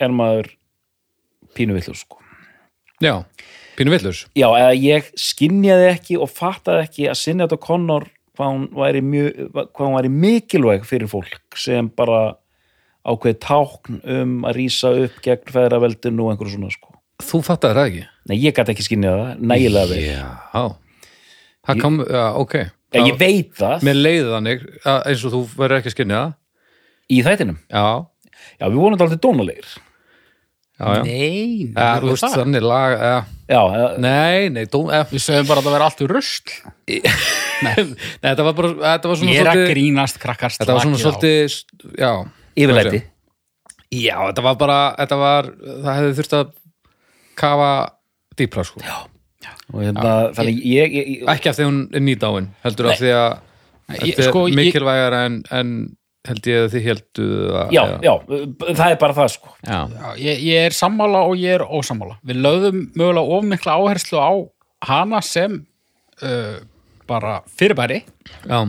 er 0.01 0.13
maður 0.13 0.53
pínu 1.57 1.77
villur, 1.77 1.97
sko. 1.97 2.19
Já, 3.03 3.15
pínu 3.77 3.93
villus 3.93 4.25
Já, 4.37 4.47
eða 4.49 4.73
ég 4.77 5.09
skinjaði 5.19 5.89
ekki 5.91 6.19
og 6.21 6.31
fattaði 6.31 6.87
ekki 6.87 7.09
að 7.11 7.19
sinni 7.19 7.45
þetta 7.45 7.59
á 7.59 7.65
Connor 7.67 8.07
hvað 8.33 8.53
hún 8.53 8.63
væri, 8.77 9.01
mjög, 9.05 9.41
hvað 9.53 9.83
hún 9.87 9.97
væri 9.97 10.13
mikilvæg 10.23 10.87
fyrir 10.89 11.11
fólk 11.11 11.59
sem 11.59 11.89
bara 11.93 12.21
ákveði 13.03 13.39
tákn 13.43 13.99
um 14.15 14.37
að 14.47 14.55
rísa 14.57 14.93
upp 15.03 15.17
gegn 15.25 15.51
feðraveldinu 15.53 16.23
og 16.23 16.33
einhverju 16.33 16.55
svona 16.55 16.71
sko. 16.73 16.93
Þú 17.23 17.41
fattaði 17.45 17.77
það 17.77 17.89
ekki? 17.89 18.05
Nei, 18.31 18.37
ég 18.39 18.55
gæti 18.55 18.73
ekki 18.73 18.87
skinnið 18.87 19.17
það, 19.19 19.43
nægilega 19.51 19.91
vel. 19.91 19.99
Já 20.07 20.63
Það 21.63 21.79
kom, 21.79 21.99
já, 22.03 22.23
ok 22.35 22.55
Ég, 22.59 23.05
ég 23.07 23.19
veit 23.19 23.53
það 23.55 23.85
Mér 23.87 23.95
leiði 23.95 24.23
þannig 24.27 24.65
eins 24.91 25.21
og 25.23 25.31
þú 25.31 25.43
verður 25.55 25.77
ekki 25.79 25.93
það 26.09 26.33
í 27.13 27.21
þættinum. 27.23 27.59
Já, 27.71 27.85
Já, 28.59 28.67
við 28.69 28.79
vorum 28.79 28.97
þetta 28.97 29.07
alltaf 29.07 29.23
dónalegir. 29.23 29.71
Já, 30.79 30.85
já. 30.97 31.03
Nei, 31.03 31.69
nei, 31.69 31.77
Ja, 31.77 31.99
veist, 32.03 32.23
það. 32.25 32.35
þannig 32.41 32.65
lag 32.65 32.95
ja. 32.97 33.15
Já, 33.53 33.59
eh, 33.77 33.97
Nei, 34.01 34.49
nei, 34.55 34.63
dó, 34.71 34.79
ja. 34.89 35.03
Við 35.11 35.21
sögum 35.25 35.47
bara 35.51 35.61
að 35.61 35.67
það 35.67 35.75
vera 35.77 35.87
allt 35.89 36.03
úr 36.05 36.13
rusl 36.17 36.53
nei, 37.65 37.75
þetta 38.23 38.45
var 38.47 38.55
bara 38.57 38.71
þetta 38.73 39.11
var 39.11 39.23
Ég 39.27 39.39
er 39.39 39.49
að 39.49 39.57
svolítið 39.59 39.73
grínast 39.73 40.19
krakkar 40.23 40.55
þetta 40.57 40.73
var 40.77 40.85
svona 40.87 41.01
svolítið 41.03 41.57
já, 42.01 42.11
yfirleiti 42.59 43.01
já, 43.93 44.15
þetta 44.29 44.45
var 44.49 44.57
bara 44.63 44.79
þetta 44.97 45.19
var, 45.21 45.49
það 45.85 45.97
hefði 45.99 46.15
þurft 46.19 46.37
að 46.39 46.53
kafa 47.43 47.71
dýpra 48.39 48.65
sko 48.67 48.81
já. 48.83 48.95
og 49.73 49.79
hérna, 49.83 50.13
þannig 50.37 50.59
ég, 50.65 50.93
ég, 50.97 51.11
ég 51.21 51.31
ekki 51.35 51.51
af 51.51 51.57
því 51.59 51.67
hún 51.69 51.79
er 51.93 52.03
nýdáin 52.07 52.49
heldur 52.65 52.89
af 52.91 52.99
því 53.01 53.13
að 53.19 53.29
þetta 53.93 54.23
er 54.25 54.29
sko, 54.31 54.43
ég- 54.49 54.57
mikilvægar 54.59 55.15
en, 55.21 55.39
en 55.53 55.73
held 56.27 56.47
ég 56.47 56.61
að 56.63 56.69
þið 56.73 56.85
heldu 56.87 57.25
að, 57.59 57.73
já, 57.75 57.81
já, 58.03 58.13
það 58.63 58.85
er 58.85 58.99
bara 59.01 59.15
það 59.17 59.31
sko. 59.33 59.55
Já. 59.67 59.79
Já, 59.91 60.05
ég, 60.23 60.43
ég 60.47 60.67
er 60.69 60.75
sammála 60.77 61.23
og 61.27 61.35
ég 61.39 61.57
er 61.57 61.65
ósammála. 61.67 62.15
Við 62.23 62.39
lögðum 62.45 62.77
mögulega 62.95 63.37
of 63.37 63.49
mikla 63.49 63.75
áherslu 63.79 64.21
á 64.23 64.31
hana 64.87 65.19
sem 65.25 65.57
uh, 66.23 66.55
bara 67.09 67.41
fyrirbæri. 67.59 68.03
Já. 68.47 68.61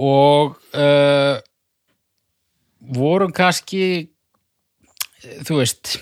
og 0.00 0.56
uh, 0.72 1.36
vorum 2.96 3.32
kannski 3.36 4.08
þú 5.44 5.60
veist 5.60 5.98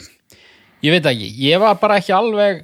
ég 0.86 0.94
veit 0.94 1.08
ekki, 1.10 1.28
ég 1.42 1.58
var 1.58 1.78
bara 1.80 1.98
ekki 1.98 2.14
alveg 2.14 2.62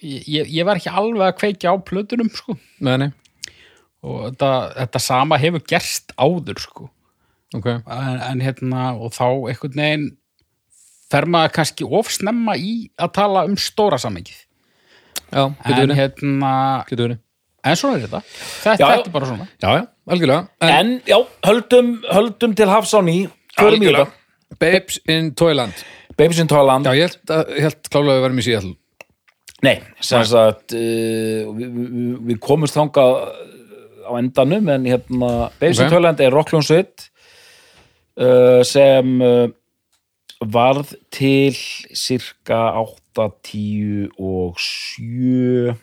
ég, 0.00 0.48
ég 0.48 0.64
var 0.64 0.80
ekki 0.80 0.92
alveg 0.92 1.28
að 1.28 1.38
kveikja 1.42 1.74
á 1.74 1.76
plötunum 1.84 2.32
sko. 2.32 2.56
Nei, 2.80 2.96
nei, 3.04 3.10
og 4.00 4.30
þetta, 4.30 4.50
þetta 4.80 5.02
sama 5.04 5.38
hefur 5.42 5.66
gerst 5.68 6.16
áður 6.16 6.62
sko 6.64 6.88
ok. 7.54 7.66
En, 7.66 8.16
en 8.30 8.42
hérna 8.42 8.88
og 8.96 9.12
þá 9.14 9.26
einhvern 9.52 9.76
veginn 9.82 10.08
fer 11.10 11.28
maður 11.30 11.54
kannski 11.60 11.86
ofsnemma 11.86 12.56
í 12.58 12.88
að 12.98 13.12
tala 13.20 13.44
um 13.46 13.54
stóra 13.60 13.98
samengið 14.02 14.42
Já, 15.30 15.42
getur 15.50 15.72
en 15.72 15.92
verið, 15.92 16.00
hérna 16.00 17.18
en 17.66 17.78
svona 17.78 17.98
er 17.98 18.06
þetta, 18.06 18.20
þetta, 18.62 18.78
Já, 18.78 18.86
er 18.94 19.12
bara 19.14 19.26
svona. 19.26 19.46
Já, 19.58 19.68
já, 19.74 19.84
algjörlega. 20.14 20.48
En, 20.62 20.72
en 20.76 20.92
já, 21.08 21.16
höldum, 21.48 21.92
höldum 22.14 22.54
til 22.54 22.68
hafs 22.70 22.94
á 22.94 23.02
ný. 23.02 23.16
Förum 23.58 23.82
í 23.82 23.94
Babes 24.60 25.00
in 25.10 25.32
Toyland. 25.34 25.74
Babes 26.16 26.38
in 26.38 26.46
Toyland. 26.46 26.86
Já, 26.86 26.94
ég 26.94 27.10
held, 27.10 27.32
held 27.64 27.90
klálega 27.90 28.12
að 28.12 28.18
við 28.20 28.26
varum 28.28 28.38
í 28.38 28.46
síðall 28.46 28.74
Nei, 29.64 29.76
sem 30.04 30.24
sagt 30.28 30.74
uh, 30.76 31.50
við, 31.56 31.68
við, 31.72 32.16
við 32.28 32.40
komumst 32.44 32.76
þangað 32.76 33.14
á 34.06 34.12
endanum 34.20 34.68
en 34.74 34.84
hérna 34.86 35.30
Babes 35.56 35.80
in 35.80 35.88
Ok. 35.88 35.94
Toyland 35.94 36.20
er 36.22 36.34
rockljónsveit 36.34 37.06
uh, 37.06 37.15
sem 38.64 39.10
uh, 39.20 39.48
varð 40.40 40.94
til 41.12 41.56
cirka 41.96 42.70
8, 42.80 43.26
10 43.44 44.08
og 44.16 44.56
7 44.60 45.74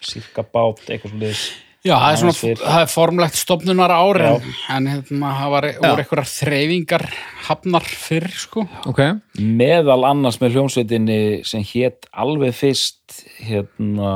cirka 0.00 0.44
bát, 0.46 0.80
eitthvað 0.88 1.12
svona 1.12 1.26
liðs 1.26 1.42
Já, 1.80 1.94
það 1.96 2.10
er 2.10 2.18
svona, 2.20 2.36
fyrr. 2.36 2.58
það 2.60 2.82
er 2.82 2.90
formlegt 2.92 3.38
stofnunar 3.40 3.92
ári 3.94 4.24
Já. 4.26 4.34
en, 4.74 4.88
hérna, 4.90 5.30
það 5.38 5.52
var, 5.54 5.66
voru 5.78 6.02
einhverjar 6.02 6.28
þreyfingar 6.28 7.04
hafnar 7.46 7.86
fyrr, 7.88 8.26
sko. 8.36 8.64
Ok, 8.90 9.00
meðal 9.40 10.04
annars 10.10 10.36
með 10.42 10.58
hljómsveitinni 10.58 11.16
sem 11.48 11.64
hétt 11.70 12.04
alveg 12.12 12.52
fyrst 12.58 13.22
hérna 13.46 14.12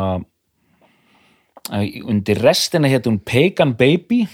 æ, 1.72 2.04
undir 2.04 2.42
restina 2.44 2.90
hétt 2.92 3.08
hún 3.08 3.16
Pagan 3.24 3.72
Baby. 3.80 4.26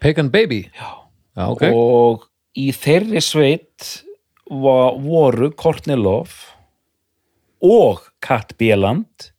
Pagan 0.00 0.32
Baby? 0.32 0.62
Já, 0.72 0.90
já 1.36 1.44
ok. 1.44 1.66
Og 1.68 2.24
í 2.58 2.70
þeirri 2.74 3.22
sveit 3.24 3.90
voru 4.50 5.50
Courtney 5.54 5.98
Love 5.98 6.32
og 7.62 8.06
Kat 8.22 8.56
Bieland. 8.58 9.30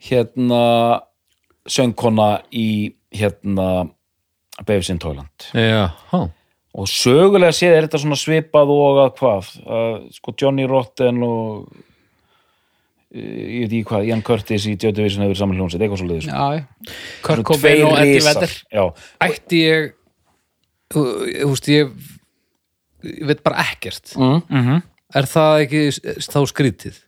Hérna 0.00 1.00
söngkona 1.68 2.40
í 2.52 2.92
hérna 3.12 3.88
in 4.68 4.98
Toyland. 5.00 5.50
Já, 5.54 5.92
há 6.10 6.30
og 6.70 6.88
sögulega 6.90 7.52
séð 7.54 7.76
er 7.76 7.86
þetta 7.86 8.00
svona 8.04 8.18
svipað 8.18 8.72
og 8.74 8.98
að 9.04 9.14
hvað? 9.18 9.54
Að, 9.66 9.94
sko 10.14 10.34
Johnny 10.38 10.66
Rotten 10.70 11.22
og 11.26 11.70
eh, 13.10 13.22
ég 13.24 13.64
veit 13.64 13.72
ekki 13.72 13.86
hvað, 13.90 14.10
Ian 14.10 14.22
Curtis 14.26 14.68
í 14.70 14.76
Division 14.78 15.26
hefur 15.26 15.40
saman 15.40 15.58
hljómsveit, 15.58 15.82
eitthvað 15.82 16.02
svo 16.02 16.10
leiðis 16.10 16.28
Já, 16.30 16.60
já. 16.60 16.92
Kurt 17.26 17.46
Cobain 17.48 17.86
og 17.88 17.96
Eddie 17.98 18.22
Vedder. 18.26 18.54
Ætti 19.26 19.64
ég 19.64 19.90
Þú 20.90 21.02
veist, 21.52 21.68
ég 21.70 21.92
ég 23.06 23.26
veit 23.30 23.42
bara 23.46 23.62
ekkert 23.70 24.14
mm. 24.18 24.80
Er 25.16 25.26
það 25.26 25.62
ekki 25.64 25.82
þá 26.26 26.40
skrítið? 26.50 26.98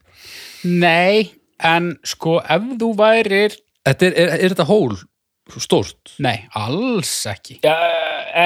Nei, 0.67 1.29
en 1.63 1.93
sko, 2.07 2.37
ef 2.41 2.65
þú 2.79 2.89
værir, 2.99 3.57
Þetta 3.83 4.07
er, 4.07 4.15
er, 4.23 4.31
er 4.39 4.53
þetta 4.55 4.65
hól 4.69 4.95
stórt? 5.59 6.13
nei, 6.23 6.45
alls 6.55 7.11
ekki. 7.27 7.59
ja, 7.65 7.75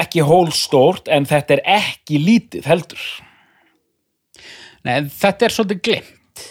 ekki 0.00 0.24
hólstórt 0.26 1.06
en 1.14 1.26
þetta 1.30 1.56
er 1.58 1.62
ekki 1.78 2.18
lítið 2.22 2.66
heldur 2.66 3.04
Nei, 4.86 4.92
en 5.00 5.08
þetta 5.10 5.46
er 5.48 5.52
svolítið 5.52 5.80
glimt. 5.84 6.42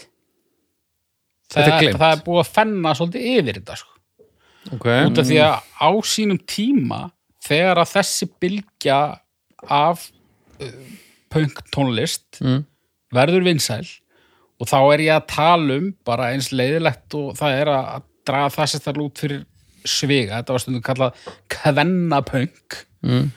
Þetta 1.48 1.64
er 1.64 1.78
gleymt. 1.80 2.00
Það 2.02 2.12
er 2.12 2.24
búið 2.26 2.42
að 2.42 2.50
fenna 2.58 2.92
svolítið 3.00 3.28
yfir 3.32 3.60
þetta, 3.62 3.78
sko. 3.80 3.94
Ok 4.76 4.88
út 4.92 5.22
af 5.22 5.30
því 5.30 5.38
að 5.46 5.70
á 5.80 5.90
sínum 6.12 6.40
tíma 6.44 7.00
þegar 7.48 7.82
að 7.84 7.92
þessi 7.96 8.28
bylgja 8.44 9.00
af 9.74 10.08
uh, 10.62 10.74
punk 11.34 11.64
tónlist 11.74 12.42
Mm. 12.44 12.66
verður 13.14 13.44
vinsæl 13.48 13.86
og 14.60 14.68
þá 14.70 14.78
er 14.94 15.02
ég 15.06 15.14
að 15.16 15.28
tala 15.32 15.76
um 15.80 15.92
bara 16.06 16.32
eins 16.34 16.52
leiðilegt 16.52 17.14
og 17.18 17.36
það 17.40 17.60
er 17.62 17.72
að 17.74 18.06
draga 18.28 18.50
það 18.56 18.70
sérstaklega 18.74 19.08
út 19.10 19.22
fyrir 19.24 19.44
sviga, 19.88 20.40
þetta 20.42 20.54
var 20.56 20.64
stundum 20.64 20.84
kallað 20.84 21.28
kvennapunk 21.54 22.84
Mm. 23.06 23.28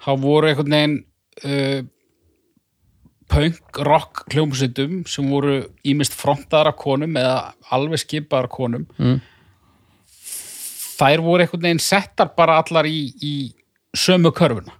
þá 0.00 0.10
voru 0.22 0.48
einhvern 0.48 0.70
veginn 0.76 0.98
uh, 1.44 1.82
punk 3.30 3.78
rock 3.86 4.24
hljómsveitum 4.32 5.04
sem 5.10 5.26
voru 5.30 5.56
ímist 5.86 6.14
frontaðar 6.18 6.72
af 6.72 6.78
konum 6.82 7.14
eða 7.20 7.52
alveg 7.74 8.00
skipaðar 8.04 8.48
af 8.48 8.54
konum 8.56 8.86
Mm. 8.98 9.20
Þær 11.00 11.24
voru 11.24 11.44
einhvern 11.44 11.66
veginn 11.66 11.82
settar 11.82 12.34
bara 12.36 12.60
allar 12.60 12.88
í, 12.88 13.10
í 13.24 13.34
sömu 13.96 14.32
körfuna. 14.36 14.76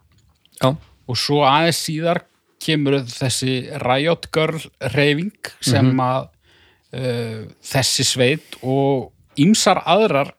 Já, 0.60 0.74
og 0.76 1.18
svo 1.18 1.40
aðeins 1.48 1.80
síðar 1.86 2.24
kemur 2.60 3.00
þessi 3.08 3.62
Riot 3.80 4.28
Girl 4.34 4.60
reyfing 4.92 5.50
sem 5.64 5.88
að 6.04 6.28
uh, 6.28 7.48
þessi 7.64 8.04
sveit 8.06 8.58
og 8.60 9.10
ýmsar 9.40 9.80
aðrar 9.88 10.34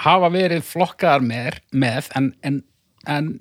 hafa 0.00 0.30
verið 0.32 0.64
flokkaðar 0.64 1.24
með, 1.26 1.58
með 1.76 2.08
en, 2.16 2.30
en, 2.46 2.60
en, 3.06 3.32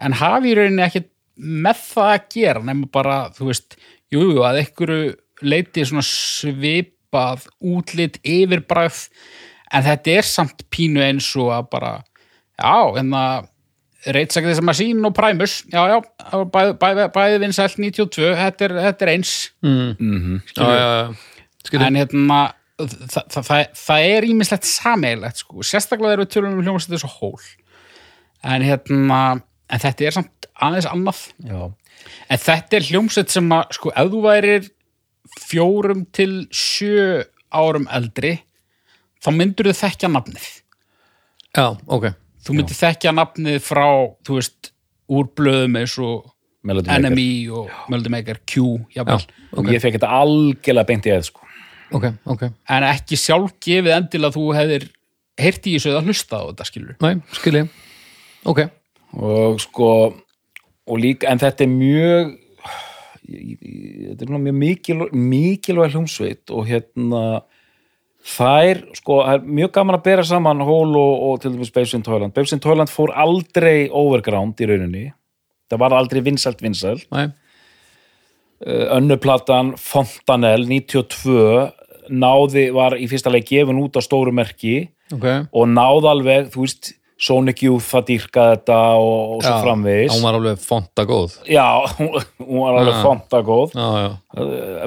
en 0.00 0.16
hafi 0.16 0.52
í 0.52 0.56
rauninni 0.56 0.86
ekki 0.86 1.04
með 1.40 1.82
það 1.90 2.14
að 2.14 2.28
gera 2.34 2.64
nema 2.64 2.88
bara, 2.92 3.18
þú 3.36 3.50
veist, 3.50 3.76
jú, 4.12 4.24
jú, 4.32 4.40
að 4.46 4.62
einhverju 4.62 5.12
leiti 5.44 5.84
svona 5.88 6.04
svipað 6.06 7.46
útlit 7.60 8.18
yfirbræð 8.24 9.04
en 9.70 9.86
þetta 9.86 10.18
er 10.18 10.28
samt 10.28 10.66
pínu 10.72 11.02
eins 11.04 11.28
og 11.38 11.52
að 11.54 11.70
bara, 11.74 11.94
já, 12.58 12.76
en 13.00 13.16
að 13.16 13.48
Reitsakið 14.00 14.54
sem 14.56 14.70
að 14.72 14.78
sín 14.78 15.04
og 15.04 15.12
Primus 15.12 15.58
já, 15.68 15.80
já, 15.90 15.98
það 16.24 16.40
var 16.40 16.46
bæði, 16.54 16.76
bæði, 16.80 17.02
bæði 17.12 17.40
vinsælt 17.42 17.74
92, 17.76 18.30
þetta 18.38 18.64
er, 18.64 18.74
þetta 18.86 19.04
er 19.04 19.10
eins. 19.12 19.32
Mm. 19.60 19.90
mm 19.98 20.38
já, 20.56 20.62
já, 20.64 20.86
já. 20.86 21.42
Skilur, 21.66 21.84
en 21.84 21.98
hérna 22.00 22.38
það, 22.80 22.94
það, 23.12 23.42
það, 23.50 23.66
það 23.82 24.06
er 24.14 24.26
ímislegt 24.30 24.68
sameigilegt 24.70 25.42
sko, 25.42 25.66
sérstaklega 25.68 26.14
þegar 26.14 26.22
við 26.22 26.32
tölum 26.32 26.56
um 26.56 26.64
hljómsveit 26.64 26.94
þessu 26.96 27.12
hól 27.18 27.50
en 28.48 28.64
hérna 28.64 29.20
en 29.70 29.82
þetta 29.84 30.08
er 30.08 30.16
samt 30.16 30.48
aðeins 30.64 30.88
annað. 30.88 31.22
Já, 31.44 31.60
en 32.32 32.42
þetta 32.46 32.78
er 32.78 32.88
hljómsveit 32.88 33.34
sem 33.36 33.52
að 33.52 33.76
sko, 33.76 33.92
ef 33.92 34.12
þú 34.14 34.22
værir 34.24 34.70
fjórum 35.44 36.06
til 36.16 36.32
sjö 36.48 37.26
árum 37.52 37.84
eldri 37.92 38.38
þá 39.20 39.30
myndur 39.36 39.70
þau 39.70 39.80
þekkja 39.84 40.12
nafnið. 40.14 40.48
Já, 41.56 41.66
ok. 41.86 42.10
Þú 42.40 42.56
myndir 42.56 42.78
þekkja 42.78 43.14
nafnið 43.16 43.60
frá 43.64 43.86
þú 44.26 44.38
veist, 44.38 44.72
úr 45.10 45.28
blöðum 45.36 45.76
eins 45.80 45.98
og 46.00 46.30
Melody 46.66 46.90
Maker. 46.92 47.10
NME 47.10 47.28
og 47.56 47.92
Melody 47.92 48.12
Maker 48.12 48.40
Q, 48.48 48.64
jafnvel. 48.94 49.22
Og 49.56 49.70
ég 49.72 49.82
fekk 49.82 49.98
þetta 49.98 50.12
algjörlega 50.20 50.88
beint 50.88 51.08
í 51.08 51.12
eða 51.14 51.28
sko. 51.28 51.46
Ok, 51.90 52.06
ok, 52.30 52.42
en 52.70 52.86
ekki 52.86 53.18
sjálf 53.18 53.56
gefið 53.64 53.96
endilega 53.96 54.30
að 54.30 54.36
þú 54.36 54.42
hefðir 54.54 54.84
heyrt 55.40 55.64
í 55.66 55.72
þessu 55.74 55.90
eða 55.90 56.02
hlustað 56.06 56.44
á 56.44 56.48
þetta 56.50 56.66
skilur 56.68 56.98
næ, 57.02 57.08
skilji 57.34 57.62
Ok, 58.50 58.60
og 59.18 59.58
sko 59.64 59.88
og 60.90 61.00
líka, 61.02 61.28
en 61.30 61.42
þetta 61.42 61.66
er 61.66 61.72
mjög 61.72 62.30
þetta 63.26 64.26
er 64.26 64.32
mjög 64.36 64.56
mikil, 64.60 64.98
mikilvæg 65.10 65.96
hljómsveit 65.96 66.54
og 66.54 66.70
hérna 66.70 67.24
þær, 68.26 68.82
sko, 68.98 69.20
það 69.24 69.38
er 69.38 69.52
mjög 69.60 69.72
gaman 69.76 69.96
að 69.96 70.04
bera 70.06 70.24
saman 70.26 70.64
Hól 70.66 70.92
og, 70.98 71.12
og 71.26 71.40
til 71.42 71.54
dæmis 71.54 71.72
Babes 71.74 71.94
in 71.96 72.04
Toyland. 72.06 72.34
Babes 72.36 72.52
in 72.56 72.62
Toyland 72.62 72.92
fór 72.92 73.12
aldrei 73.16 73.88
overground 73.88 74.60
í 74.60 74.68
rauninni. 74.68 75.04
Það 75.70 75.82
var 75.84 75.96
aldrei 75.96 76.22
vinsælt 76.26 76.60
næ, 76.60 77.30
uh, 78.66 78.86
önnuplatan 78.96 79.74
Fontanel 79.78 80.66
92 80.68 81.70
náði, 82.10 82.70
var 82.74 82.96
í 82.98 83.06
fyrsta 83.10 83.30
leik 83.32 83.46
gefin 83.48 83.78
út 83.80 83.96
á 83.96 84.02
stóru 84.02 84.32
merki 84.34 84.90
ok. 85.14 85.26
og 85.54 85.68
náði 85.70 86.10
alveg, 86.10 86.50
þú 86.50 86.64
veist 86.66 86.92
Sonic 87.20 87.60
Youth 87.66 87.90
að 87.98 88.06
dýrka 88.08 88.44
þetta 88.54 88.76
og, 88.96 89.34
og 89.36 89.42
svo 89.44 89.52
Já, 89.52 89.58
framvegis. 89.66 90.12
hún 90.14 90.22
var 90.24 90.38
alveg 90.38 90.62
fonta 90.64 91.04
góð. 91.08 91.34
Já, 91.52 91.66
hún, 91.98 92.14
hún 92.40 92.62
var 92.64 92.78
alveg 92.80 92.94
Já. 92.96 93.02
fonta 93.04 93.42
góð. 93.44 93.74
Já, 93.76 93.88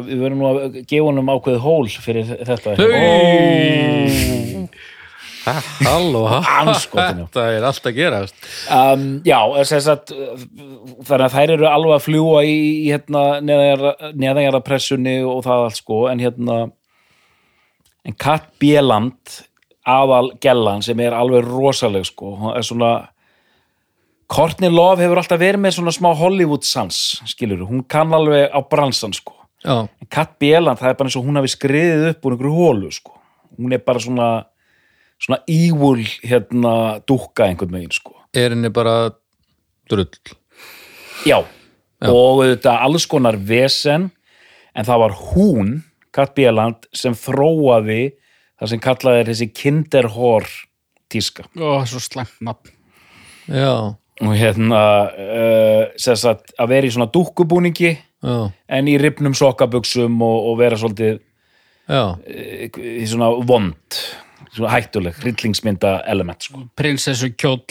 Við 0.07 0.23
verðum 0.23 0.41
nú 0.41 0.49
að 0.49 0.79
gefa 0.81 1.05
honum 1.11 1.29
ákveðið 1.35 1.61
hól 1.67 1.91
fyrir 2.07 2.33
þetta. 2.49 2.73
Hey! 2.81 4.33
halló, 5.43 6.21
Andskotinu. 6.39 7.25
þetta 7.27 7.45
er 7.57 7.65
allt 7.67 7.87
að 7.89 7.97
gerast. 7.97 8.37
Um, 8.71 9.05
Já, 9.27 9.39
að 9.43 10.13
þannig 11.03 11.25
að 11.27 11.33
þær 11.35 11.53
eru 11.57 11.67
alveg 11.69 11.95
að 11.97 12.05
fljúa 12.05 12.43
í, 12.47 12.55
í 12.85 12.91
hérna, 12.93 13.23
neðanjara 13.43 14.63
pressunni 14.63 15.17
og 15.27 15.43
það 15.45 15.65
allt 15.67 15.79
sko. 15.81 15.99
En 16.11 16.23
hérna 16.23 16.59
en 18.07 18.15
Kat 18.19 18.47
Bieland 18.59 19.41
aðal 19.89 20.31
gellan 20.43 20.83
sem 20.85 20.99
er 21.03 21.15
alveg 21.17 21.47
rosaleg 21.47 22.05
sko, 22.07 22.35
hún 22.39 22.55
er 22.57 22.65
svona 22.65 22.93
Courtney 24.33 24.71
Love 24.71 25.03
hefur 25.03 25.19
alltaf 25.19 25.41
verið 25.41 25.61
með 25.61 25.75
svona 25.77 25.93
smá 25.93 26.09
Hollywood 26.17 26.65
sans, 26.65 26.99
skilur 27.29 27.65
hún 27.67 27.83
kann 27.87 28.13
alveg 28.15 28.49
á 28.49 28.59
bransan 28.65 29.13
sko. 29.13 29.35
Já, 29.63 29.85
en 29.87 30.09
Kat 30.11 30.37
Bieland, 30.41 30.79
það 30.79 30.89
er 30.89 30.97
bara 30.99 31.09
eins 31.11 31.19
og 31.19 31.27
hún 31.27 31.39
hafi 31.39 31.51
skriðið 31.53 32.07
upp 32.13 32.25
úr 32.25 32.35
einhverju 32.35 32.55
hólu 32.57 32.89
sko. 32.91 33.13
Hún 33.59 33.75
er 33.75 33.83
bara 33.85 34.01
svona 34.01 34.29
svona 35.23 35.39
evil 35.47 36.03
hérna 36.23 36.99
dúkka 37.07 37.47
einhvern 37.47 37.77
veginn 37.77 37.95
sko. 37.95 38.15
Er 38.35 38.51
henni 38.55 38.71
bara 38.73 39.13
drull? 39.89 40.09
Já, 41.27 41.39
og 42.09 42.43
þetta 42.43 42.77
alls 42.83 43.05
konar 43.07 43.37
vesen 43.37 44.09
en 44.73 44.87
það 44.87 45.03
var 45.05 45.17
hún, 45.31 45.73
Kat 46.13 46.35
Bieland 46.37 46.87
sem 46.93 47.15
þróaði 47.17 48.13
það 48.63 48.71
sem 48.71 48.81
kallaði 48.83 49.19
er 49.19 49.29
þessi 49.33 49.49
kinderhor 49.51 50.47
tíska. 51.11 51.43
Ó, 51.59 51.83
svo 51.89 51.99
slæmt 51.99 52.39
nafn. 52.43 52.71
já, 53.51 53.91
og 54.23 54.35
hérna 54.39 54.81
uh, 55.11 55.81
sem 55.99 56.15
sagt, 56.15 56.53
að 56.55 56.71
vera 56.71 56.87
í 56.87 56.93
svona 56.95 57.09
dúkkubúningi 57.11 57.91
já, 57.91 58.35
en 58.47 58.87
í 58.87 58.95
ripnum 59.01 59.35
sokkabuxum 59.35 60.15
og, 60.23 60.37
og 60.51 60.59
vera 60.61 60.79
svolítið 60.79 61.17
já. 61.91 62.03
uh, 62.15 62.77
í 62.79 63.03
svona 63.09 63.33
vond 63.43 63.99
svona 64.53 64.71
hættuleg, 64.75 65.17
hryllingsmynda 65.17 65.97
element 66.07 66.45
sko. 66.45 66.61
Prinsessu 66.79 67.33
kjóll, 67.35 67.65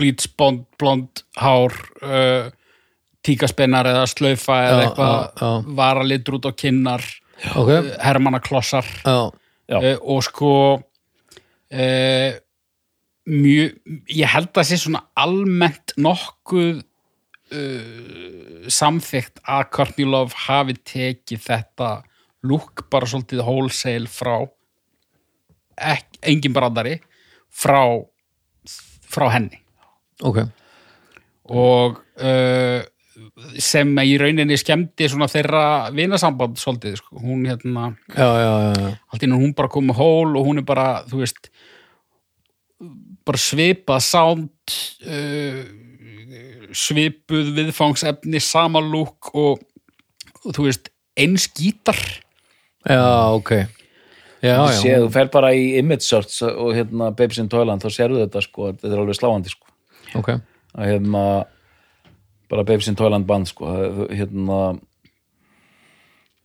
bleach 0.00 0.26
blond, 0.34 0.64
blond 0.80 1.22
hár, 1.38 1.76
uh, 2.02 2.48
tíkaspennar 3.22 3.86
eða 3.92 4.08
slaufa 4.10 4.58
eða 4.66 4.86
eitthvað, 4.88 5.68
varalitur 5.78 6.40
út 6.40 6.50
á 6.50 6.52
kinnar, 6.56 7.04
ok, 7.54 7.70
hermannaklossar. 8.02 8.88
Já. 9.04 9.30
Uh, 9.78 9.98
og 10.02 10.22
sko 10.26 10.54
uh, 10.76 12.30
mjög, 13.28 13.76
ég 14.12 14.32
held 14.32 14.50
að 14.56 14.68
sé 14.70 14.80
svona 14.82 15.04
almennt 15.18 15.94
nokkuð 16.00 16.82
uh, 16.82 18.66
samþykkt 18.72 19.44
að 19.44 19.68
Courtney 19.74 20.08
Love 20.08 20.44
hafi 20.46 20.76
tekið 20.78 21.46
þetta 21.46 21.92
lúk 22.48 22.86
bara 22.90 23.06
svolítið 23.06 23.44
wholesale 23.46 24.10
frá 24.10 24.42
ek, 25.78 26.18
engin 26.26 26.54
brandari 26.54 26.98
frá, 27.52 27.84
frá 29.08 29.28
henni. 29.34 29.60
Ok. 30.22 30.42
Og 31.52 31.98
uh, 32.22 32.80
sem 33.62 33.92
í 34.02 34.16
rauninni 34.20 34.56
skemmti 34.60 35.08
svona 35.10 35.28
þeirra 35.30 35.64
vinasamband 35.94 36.60
svolítið, 36.60 36.96
sko. 37.00 37.20
hún 37.22 37.44
hérna 37.48 37.92
já, 38.14 38.26
já, 38.26 38.50
já, 38.52 38.72
já, 38.78 38.94
allt 39.12 39.26
innan 39.26 39.42
hún 39.42 39.54
bara 39.58 39.72
komið 39.72 40.00
hól 40.00 40.36
og 40.40 40.48
hún 40.48 40.62
er 40.62 40.66
bara, 40.68 40.88
þú 41.10 41.22
veist 41.22 41.52
bara 43.26 43.38
svipað 43.38 44.02
sound 44.04 44.76
uh, 45.06 45.62
svipuð 46.72 47.52
viðfangsefni, 47.56 48.40
sama 48.42 48.82
lúk 48.82 49.30
og, 49.36 49.62
og 50.42 50.56
þú 50.56 50.66
veist 50.66 50.90
eins 51.18 51.46
gítar. 51.52 51.98
Já, 52.88 53.04
ok. 53.36 53.52
Já, 54.42 54.56
já, 54.56 54.72
Sé, 54.74 54.94
þú 54.98 55.10
fer 55.14 55.28
bara 55.30 55.52
í 55.54 55.76
image 55.78 56.02
search 56.02 56.40
og 56.48 56.72
hérna 56.74 57.12
Babes 57.14 57.38
in 57.38 57.50
Toyland, 57.52 57.84
þá 57.84 57.94
sérðu 57.94 58.24
þetta 58.24 58.42
sko, 58.42 58.72
þetta 58.72 58.90
er 58.90 59.02
alveg 59.04 59.18
sláandi 59.18 59.52
sko. 59.52 59.68
Ok. 60.18 60.32
Að 60.74 60.88
hérna 60.88 61.26
bara 62.52 62.64
Babes 62.68 62.88
in 62.90 62.98
Toyland 62.98 63.26
band 63.28 63.48
sko. 63.48 63.70
Hérna 64.12 64.62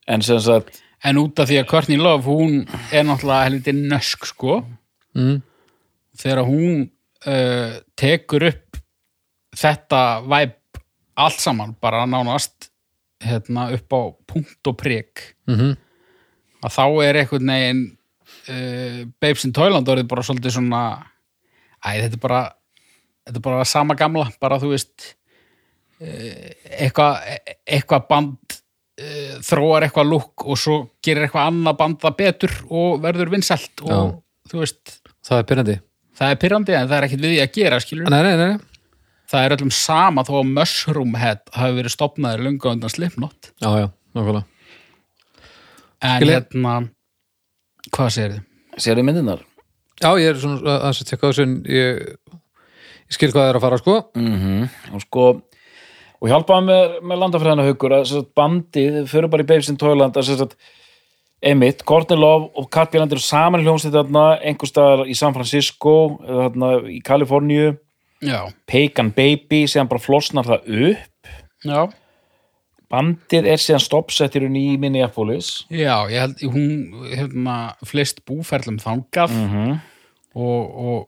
en 0.08 0.24
sem 0.24 0.40
sagt 0.44 0.82
en 1.06 1.20
út 1.22 1.40
af 1.40 1.50
því 1.50 1.60
að 1.62 1.70
Courtney 1.70 2.00
Love 2.00 2.26
hún 2.26 2.62
er 2.96 3.04
náttúrulega 3.06 3.48
helviti 3.50 3.74
nösk 3.76 4.26
sko. 4.30 4.62
Mm. 5.18 5.42
þegar 6.18 6.46
hún 6.46 6.88
uh, 7.26 7.78
tekur 7.98 8.44
upp 8.52 8.78
þetta 9.58 10.22
væp 10.30 10.80
allt 11.18 11.42
saman 11.42 11.74
bara 11.82 12.04
nánast 12.06 12.70
hérna, 13.24 13.72
upp 13.74 13.94
á 13.98 14.02
punkt 14.30 14.70
og 14.70 14.78
prik 14.78 15.34
Mm 15.50 15.74
að 16.66 16.74
þá 16.74 16.86
er 17.06 17.20
einhvern 17.22 17.52
veginn 17.52 17.84
uh, 18.50 19.02
Babes 19.22 19.46
in 19.48 19.54
Toyland 19.56 19.90
orðið 19.90 20.10
bara 20.10 20.26
svolítið 20.26 20.56
svona 20.58 20.82
æ, 21.86 22.02
þetta 22.04 22.18
er 22.18 22.24
bara 22.24 22.42
þetta 23.28 23.38
er 23.40 23.46
bara 23.50 23.68
sama 23.68 23.98
gamla, 24.00 24.28
bara 24.42 24.60
þú 24.62 24.72
veist 24.74 25.17
eitthvað 25.98 27.18
eitthvað 27.66 28.08
band 28.12 28.58
uh, 29.02 29.36
þróar 29.46 29.88
eitthvað 29.88 30.10
lúk 30.12 30.46
og 30.46 30.60
svo 30.62 30.78
gerir 31.04 31.26
eitthvað 31.26 31.52
annað 31.52 31.78
band 31.80 32.00
það 32.04 32.18
betur 32.22 32.56
og 32.70 33.00
verður 33.04 33.32
vinsælt 33.34 33.84
og 33.86 33.94
Já. 33.94 34.02
þú 34.52 34.62
veist, 34.64 34.98
það 35.26 35.42
er 35.42 35.48
pyrrandi 35.52 35.78
það 36.18 36.34
er 36.34 36.42
pyrrandi 36.44 36.76
en 36.78 36.90
það 36.90 36.98
er 36.98 37.08
ekkert 37.08 37.24
við 37.26 37.34
því 37.34 37.40
að 37.44 37.56
gera, 37.58 37.80
skilur 37.84 38.12
nei, 38.14 38.20
nei, 38.28 38.36
nei, 38.38 38.52
nei. 38.54 38.94
það 39.34 39.48
er 39.48 39.58
öllum 39.58 39.74
sama 39.80 40.26
þó 40.28 40.34
að 40.42 40.54
Mushroom 40.54 41.18
Head 41.18 41.44
hafi 41.58 41.80
verið 41.80 41.96
stopnaður 41.98 42.46
lunga 42.46 42.76
undan 42.76 42.94
Slipknot 42.94 43.52
já, 43.58 43.70
já, 43.82 43.90
nákvæmlega 44.18 44.46
en 46.08 46.22
Skil 46.22 46.30
ég. 46.30 46.38
hérna 46.38 46.78
hvað 47.90 48.14
segir 48.14 48.36
þið? 48.38 48.46
sérðu 48.86 49.06
myndinar 49.08 49.44
já, 49.98 50.10
ég 50.22 50.30
er 50.30 50.42
svona 50.42 50.78
að 50.78 50.88
að 50.92 51.04
tekka 51.10 51.26
á 51.26 51.30
þessu 51.32 51.46
en 51.48 51.60
ég, 51.74 52.02
ég 53.10 53.18
skil 53.18 53.32
hvað 53.34 53.42
það 53.42 53.50
er 53.50 53.58
að 53.58 53.66
fara 53.66 53.80
sko 53.82 53.96
mm 54.14 54.94
og 54.94 55.06
sko 55.08 55.28
og 56.18 56.32
hjálpaði 56.32 56.68
með, 56.68 56.98
með 57.06 57.22
landafræðina 57.24 57.68
haukur 57.68 57.96
að 57.98 58.18
bandið, 58.38 59.00
fyrir 59.12 59.32
bara 59.32 59.46
í 59.46 59.50
að 59.52 60.22
sem 60.26 60.38
sagt, 60.38 60.58
Emmitt, 61.38 61.84
Courtney 61.86 62.18
Love 62.18 62.50
og 62.58 62.66
Kat 62.74 62.90
Bieland 62.90 63.12
eru 63.14 63.22
saman 63.22 63.62
í 63.62 63.68
hljómsveit 63.68 63.94
þarna 63.94 64.40
einhvers 64.42 64.72
staðar 64.74 65.04
í 65.06 65.14
San 65.18 65.36
Francisco 65.36 65.94
þarna 66.26 66.72
í 66.90 66.98
Kaliforníu. 67.06 67.76
Pagan 68.66 69.12
Baby, 69.14 69.68
síðan 69.70 69.92
bara 69.92 70.02
flosnar 70.02 70.48
það 70.48 70.66
upp. 70.88 71.30
Já. 71.62 71.82
Bandið 72.90 73.52
er 73.52 73.62
síðan 73.62 73.84
stoppsettirun 73.84 74.58
í 74.58 74.66
Minneapolis. 74.82 75.68
Já, 75.70 76.08
ég 76.10 76.24
held 76.24 76.42
hún 76.56 77.06
hérna, 77.12 77.58
flest 77.86 78.24
búferlum 78.26 78.82
þangað. 78.82 79.38
-hmm. 79.54 79.78
og, 80.34 80.82
og 80.88 81.08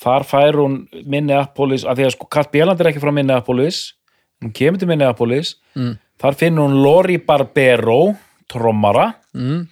þar 0.00 0.24
fær 0.24 0.60
hún 0.62 0.80
Minneapolis, 1.04 1.84
af 1.84 1.98
því 1.98 2.08
að 2.08 2.16
sko 2.16 2.30
Kat 2.30 2.50
Bieland 2.54 2.80
er 2.80 2.88
ekki 2.88 3.04
frá 3.04 3.12
Minneapolis 3.12 3.97
hún 4.42 4.52
kemur 4.54 4.78
til 4.80 4.88
Minneapolis. 4.90 5.56
Mm. 5.74 5.96
þar 6.20 6.38
finnur 6.38 6.68
hún 6.68 6.78
Lori 6.82 7.18
Barbero 7.18 8.14
trommara. 8.48 9.12
Mm. 9.34 9.66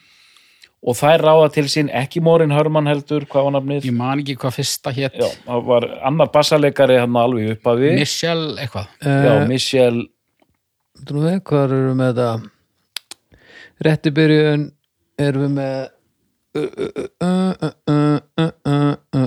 og 0.87 0.95
þær 0.95 1.25
ráða 1.25 1.47
til 1.55 1.67
sín 1.73 1.89
ekki 1.91 2.21
Morin 2.23 2.53
Hörmann 2.55 2.87
heldur, 2.87 3.25
hvað 3.27 3.49
var 3.49 3.55
nafnið? 3.57 3.89
ég 3.89 3.97
man 3.97 4.21
ekki 4.23 4.37
hvað 4.39 4.59
fyrsta 4.61 4.93
hétt 4.95 5.17
Já, 5.19 5.27
það 5.47 5.65
var 5.67 5.87
annar 6.07 6.29
bassaleikari 6.35 6.99
hann 7.01 7.17
alveg 7.19 7.57
upp 7.57 7.73
að 7.73 7.81
við 7.83 7.97
Michelle 8.03 8.55
eitthvað. 8.61 8.93
Já, 9.03 9.33
uh, 9.33 9.47
Michelle 9.49 10.07
Þú 10.97 11.25
veist, 11.25 11.43
hvað 11.45 11.65
eru 11.67 11.81
við 11.83 11.97
með 11.99 12.13
þetta? 12.15 13.43
Rétti 13.85 14.13
byrjun 14.17 14.63
erum 15.21 15.43
við 15.45 15.53
með 15.59 15.91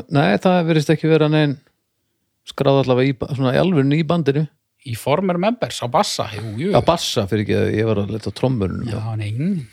nei, 0.10 0.38
það 0.41 0.63
verðist 0.69 0.93
ekki 0.93 1.12
vera 1.12 1.28
neinn 1.32 1.58
skráð 2.49 2.84
allavega 2.84 3.12
í, 3.12 3.13
í 3.13 3.60
alvörinu 3.62 3.99
í 3.99 4.06
bandinu 4.08 4.45
í 4.87 4.95
former 4.95 5.37
members 5.41 5.81
á 5.83 5.87
bassa. 5.91 6.29
Jú, 6.35 6.53
jú. 6.59 6.69
á 6.71 6.79
bassa 6.85 7.25
fyrir 7.27 7.43
ekki 7.45 7.57
að 7.59 7.73
ég 7.75 7.89
var 7.89 8.03
að 8.03 8.13
leta 8.15 8.31
á 8.31 8.37
trombunum. 8.37 8.85
Já, 8.87 9.01
nei, 9.19 9.65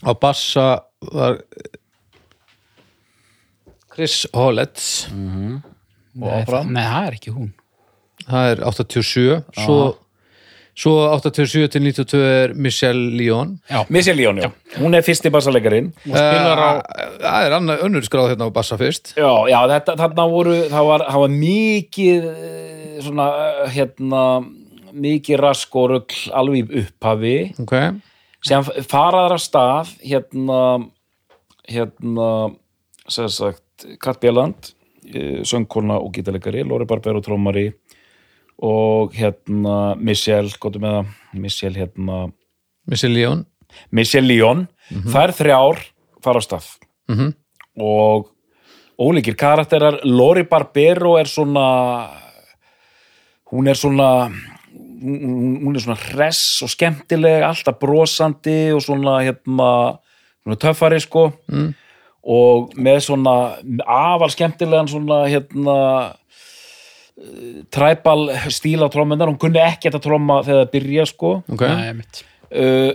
á 0.00 0.10
bassa 0.16 0.68
var 1.12 1.40
Chris 3.94 4.24
Hollett. 4.34 4.80
Og 5.12 6.24
nei, 6.24 6.40
áfram? 6.40 6.72
nei, 6.72 6.84
það 6.86 7.10
er 7.10 7.18
ekki 7.18 7.34
hún. 7.34 7.52
Það 8.24 8.48
er 8.54 8.60
87 8.64 9.24
svo, 9.58 9.76
svo 10.72 10.92
87 11.20 11.66
til 11.74 11.82
92 11.84 12.20
er 12.24 12.54
Michelle 12.56 13.10
Lyon 13.18 13.50
Já, 13.68 13.82
Michelle 13.92 14.16
Leon, 14.22 14.38
já, 14.40 14.48
hún 14.80 14.96
er 14.96 15.04
fyrsti 15.04 15.28
bassaleikarin 15.34 15.90
hún 16.06 16.14
spilar 16.16 16.62
á 16.62 16.70
Eh, 16.78 17.10
það 17.20 17.48
er 17.48 17.56
annað 17.58 17.82
önnur 17.84 18.06
skráð 18.06 18.30
hérna 18.32 18.48
á 18.48 18.50
bassa 18.54 18.78
fyrst. 18.80 19.12
Já, 19.18 19.28
já, 19.50 19.58
þetta, 19.74 19.96
þarna 20.00 20.26
voru 20.32 20.56
það 20.72 20.88
var, 20.88 21.04
það 21.10 21.20
var 21.24 21.34
mikið 21.34 22.30
eh, 22.30 22.73
svona, 23.04 23.28
eh, 23.36 23.70
hérna 23.76 24.22
mikið 24.94 25.40
rask 25.42 25.76
og 25.76 25.90
rugl 25.90 26.32
alveg 26.32 26.70
upphafi. 26.82 27.36
Ok, 27.60 28.00
sem 28.44 28.62
faraðar 28.62 29.36
af 29.36 29.42
stað 29.42 29.94
hérna 30.04 30.60
hérna 31.68 32.56
sem 33.08 33.28
sagt 33.28 33.86
Kat 34.00 34.20
Bjelland 34.20 34.74
söngkona 35.44 35.98
og 36.00 36.12
gítalegari 36.14 36.62
Lóri 36.64 36.86
Barbero 36.88 37.20
trómari 37.20 37.72
og 38.62 39.12
hérna 39.12 39.96
Michelle, 39.98 40.52
gott 40.60 40.78
með 40.80 41.00
það 41.00 41.40
Michelle 41.42 41.80
hérna 41.82 42.32
Missi 42.86 43.08
Leon 43.08 43.44
Michelle 43.90 44.28
Lyon, 44.28 44.68
þær 45.10 45.32
þrjár 45.34 45.80
fara 46.22 46.40
á 46.40 46.44
stað. 46.44 46.68
Mhm. 47.08 47.34
og 47.76 48.30
ólíkir 48.98 49.34
karakterar 49.36 50.00
Lori 50.04 50.44
Barbero 50.44 51.16
er 51.18 51.26
svona 51.26 52.08
hún 53.54 53.70
er 53.70 53.78
svona 53.78 54.08
hún 55.04 55.60
hún 55.62 55.76
er 55.76 55.84
svona 55.84 56.00
hress 56.00 56.62
og 56.64 56.72
skemmtileg 56.72 57.44
alltaf 57.46 57.78
brosandi 57.80 58.72
og 58.74 58.82
svona 58.82 59.20
hérna 59.22 59.70
svona 60.42 60.58
töffari 60.60 61.00
sko. 61.00 61.30
Mm. 61.52 61.72
og 62.24 62.72
með 62.80 63.00
svona 63.04 63.34
afal 63.84 64.32
skemmtilegan 64.32 64.88
svona 64.88 65.24
hérna 65.28 65.78
træbal 67.70 68.30
stíl 68.50 68.82
á 68.82 68.88
trómmunar, 68.90 69.28
hún 69.30 69.38
kunni 69.38 69.60
ekkert 69.62 70.00
að 70.00 70.06
tróma 70.08 70.40
þegar 70.42 70.64
það 70.64 70.72
byrja 70.72 71.04
sko. 71.06 71.30
Ok, 71.52 71.62
Nei, 71.62 71.88
einmitt. 71.92 72.24
uh, 72.50 72.92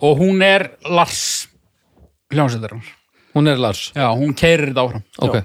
og 0.00 0.22
hún 0.22 0.40
er 0.46 0.70
Lars 0.88 1.48
hljómsveitarinn 2.32 2.86
hún 3.34 3.48
er 3.48 3.60
Lars? 3.60 3.90
Já, 3.96 4.08
hún 4.16 4.34
keirir 4.36 4.70
þetta 4.72 4.86
áfram. 4.86 5.04
Ok, 5.24 5.36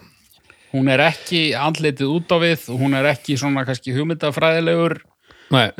hún 0.73 0.89
er 0.91 1.03
ekki 1.07 1.51
andlitið 1.57 2.11
út 2.11 2.33
á 2.33 2.37
við 2.43 2.67
hún 2.79 2.97
er 2.97 3.11
ekki 3.13 3.37
svona 3.39 3.63
kannski 3.67 3.95
hugmyndafræðilegur 3.95 4.99
uh, 5.53 5.71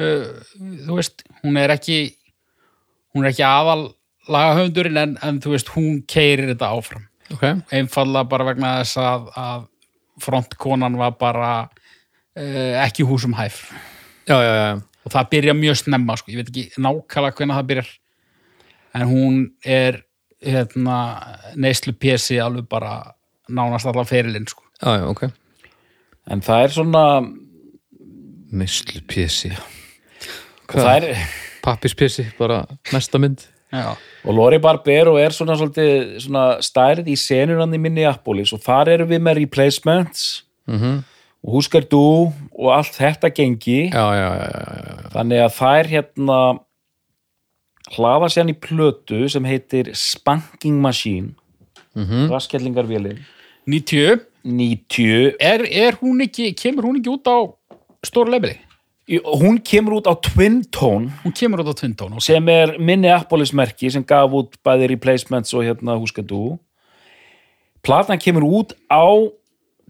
þú 0.88 1.00
veist, 1.00 1.26
hún 1.44 1.60
er 1.60 1.76
ekki 1.76 2.00
hún 3.16 3.26
er 3.26 3.34
ekki 3.34 3.46
aðal 3.48 3.90
lagahöfundurinn 4.32 5.00
en, 5.02 5.16
en 5.24 5.40
þú 5.44 5.54
veist, 5.56 5.72
hún 5.76 6.02
keirir 6.10 6.52
þetta 6.52 6.72
áfram. 6.76 7.06
Ok. 7.34 7.46
Einfallega 7.76 8.30
bara 8.32 8.48
vegna 8.48 8.74
þess 8.82 9.00
að, 9.02 9.30
að 9.40 9.66
frontkonan 10.24 10.98
var 11.00 11.16
bara 11.20 11.52
uh, 11.68 12.74
ekki 12.84 13.06
húsum 13.08 13.36
hæf. 13.38 13.64
Já, 14.28 14.38
já, 14.44 14.52
já, 14.52 14.68
og 15.08 15.14
það 15.14 15.32
byrja 15.32 15.56
mjög 15.56 15.80
snemma 15.84 16.18
sko. 16.20 16.34
ég 16.34 16.42
veit 16.42 16.52
ekki 16.52 16.84
nákvæmlega 16.84 17.40
hvernig 17.40 17.60
það 17.60 17.72
byrjar. 17.72 17.92
En 18.98 19.10
hún 19.10 19.42
er 19.64 20.02
hérna, 20.44 20.98
neyslu 21.56 21.96
pjesi 21.98 22.40
alveg 22.42 22.68
bara 22.70 23.00
nánast 23.48 23.88
allar 23.90 24.08
ferilinn 24.08 24.48
sko. 24.50 24.67
Já, 24.82 24.98
já, 24.98 25.06
ok. 25.10 25.28
En 26.28 26.42
það 26.44 26.64
er 26.64 26.74
svona 26.76 27.04
Neyslu 28.52 29.02
pjessi 29.08 29.52
og 30.68 30.76
það 30.76 30.96
er 30.96 31.28
Pappispjessi, 31.68 32.24
bara 32.38 32.62
næsta 32.94 33.20
mynd. 33.20 33.42
Já, 33.72 33.98
Og 34.24 34.36
Lori 34.36 34.60
Barbero 34.64 35.18
er 35.20 35.34
svona, 35.36 35.58
svolítið, 35.60 36.20
svona 36.24 36.44
stærð 36.64 37.10
í 37.12 37.16
senunandi 37.20 37.76
í 37.76 37.82
Minneapolis 37.84 38.54
og 38.56 38.62
þar 38.64 38.94
erum 38.94 39.10
við 39.12 39.24
með 39.24 39.42
replacements. 39.44 40.44
Mhm. 40.68 41.04
og 41.48 41.54
Huskar 41.54 41.86
Du 41.88 42.34
og 42.60 42.72
allt 42.74 42.96
þetta 42.98 43.30
gengi. 43.32 43.92
Já, 43.94 44.06
já, 44.16 44.30
já, 44.36 44.48
já, 44.52 44.96
já. 45.04 45.10
þannig 45.14 45.40
að 45.44 45.54
þær 45.56 45.88
hérna 45.88 46.40
hlaða 47.96 48.28
sér 48.34 48.50
í 48.52 48.56
plötu 48.60 49.30
sem 49.30 49.44
heitir 49.44 49.92
Spanking 49.96 50.82
Machine. 50.82 51.36
Mm 51.96 52.06
-hmm. 52.06 52.30
raskjallingarvélin 52.30 53.20
90 53.66 54.20
90 54.48 55.36
er, 55.40 55.66
er 55.68 56.00
hún 56.02 56.24
ekki, 56.24 56.54
kemur 56.56 56.88
hún 56.88 57.02
ekki 57.02 57.14
út 57.14 57.28
á 57.28 57.38
stóra 58.08 58.32
lefili? 58.32 58.58
hún 59.08 59.60
kemur 59.64 60.02
út 60.02 60.08
á 60.08 60.14
Twin 60.20 60.64
Tone. 60.72 61.12
Hún 61.24 61.32
kemur 61.32 61.64
út 61.64 61.72
á 61.72 61.76
Twintón 61.76 62.14
og 62.14 62.22
sem 62.22 62.48
er 62.50 62.76
Minneapolis 62.80 63.54
merki 63.54 63.90
sem 63.90 64.04
gaf 64.04 64.32
út 64.36 64.58
bæði 64.64 64.92
replacements 64.92 65.54
og 65.56 65.64
hérna 65.64 65.96
Huskar 65.96 66.28
Du 66.28 66.60
platan 67.82 68.20
kemur 68.20 68.44
út 68.44 68.76
á 68.92 69.08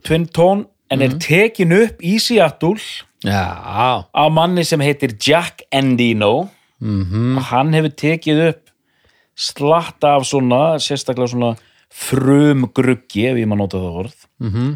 Twin 0.06 0.28
Tone 0.28 0.66
en 0.92 1.02
er 1.02 1.18
tekin 1.18 1.74
upp 1.74 2.04
í 2.06 2.20
Seattle 2.22 2.78
já, 3.26 4.06
af 4.14 4.32
manni 4.32 4.64
sem 4.64 4.80
heitir 4.80 5.18
Jack 5.18 5.66
Endino 5.72 6.50
og 6.80 7.44
hann 7.50 7.74
hefur 7.74 7.96
tekið 7.98 8.44
upp 8.52 8.70
slatta 9.38 10.14
af 10.18 10.28
svona 10.30 10.78
sérstaklega 10.78 11.34
svona 11.34 11.56
frumgruggi 11.98 13.26
ef 13.32 13.40
ég 13.42 13.50
maður 13.50 13.64
nota 13.64 13.82
það 13.82 14.00
orð 14.04 14.20
-hmm. 14.44 14.72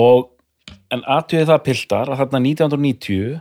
og 0.00 0.30
en 0.94 1.04
aðtöði 1.04 1.46
það 1.50 1.64
piltar 1.68 2.10
að 2.10 2.20
þarna 2.22 2.40
1990 2.46 3.40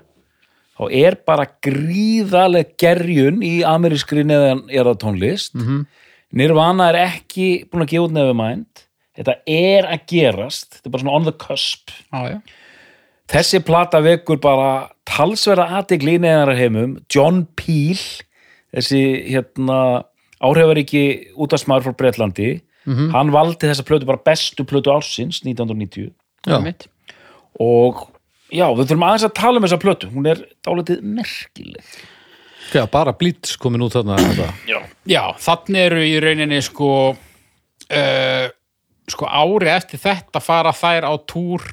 þá 0.79 0.83
er 0.95 1.17
bara 1.27 1.47
gríðaleg 1.65 2.75
gerjun 2.79 3.41
í 3.43 3.55
amerískri 3.67 4.23
neðan 4.27 4.65
er 4.69 4.87
það 4.89 5.01
tónlist 5.05 5.55
-hmm. 5.55 5.85
Nirvana 6.29 6.91
er 6.91 6.99
ekki 7.07 7.65
búin 7.71 7.83
að 7.83 7.91
gefa 7.93 8.05
út 8.05 8.13
nefumænd 8.13 8.85
þetta 9.17 9.35
er 9.47 9.87
að 9.89 10.05
gerast 10.07 10.77
þetta 10.77 10.87
er 10.87 10.91
bara 10.91 11.03
svona 11.03 11.17
on 11.17 11.25
the 11.25 11.33
cusp 11.33 11.89
já, 11.89 12.19
já. 12.29 12.39
þessi 13.27 13.59
plata 13.65 14.01
vekur 14.01 14.39
bara 14.39 14.89
talsverða 15.05 15.79
aðtegli 15.79 16.19
í 16.19 16.21
neðanar 16.21 16.55
heimum 16.59 16.97
John 17.09 17.47
Peel 17.55 17.99
þessi 18.75 19.01
hérna 19.31 20.05
áhrifaríki 20.39 21.33
útastmaður 21.35 21.89
frá 21.89 21.93
Bretlandi 22.85 23.11
hann 23.13 23.31
valdi 23.31 23.67
þessa 23.67 23.83
plötu 23.85 24.05
bara 24.07 24.17
bestu 24.25 24.63
plötu 24.65 24.91
ársins 24.93 25.41
1990 25.45 26.11
já. 26.47 26.55
Og 27.59 28.05
já, 28.51 28.65
við 28.73 28.87
þurfum 28.87 29.03
aðeins 29.09 29.25
að 29.27 29.33
tala 29.37 29.57
um 29.59 29.65
þessa 29.67 29.79
plötu. 29.81 30.07
Hún 30.13 30.25
er 30.31 30.39
dálítið 30.65 31.01
merkileg. 31.03 31.83
Já 32.73 32.85
bara 32.91 33.11
blítz 33.13 33.55
komin 33.57 33.81
út 33.81 33.93
þarna 33.97 34.15
þetta. 34.21 34.47
já, 34.69 34.79
Já, 35.09 35.23
þannig 35.41 35.81
eru 35.89 36.01
í 36.05 36.19
rauninni 36.21 36.61
sko 36.61 36.89
uh, 37.15 38.47
sko 39.09 39.25
ári 39.25 39.69
eftir 39.73 39.99
þetta 39.99 40.39
fara 40.41 40.71
þær 40.71 41.07
á 41.09 41.13
túr 41.25 41.63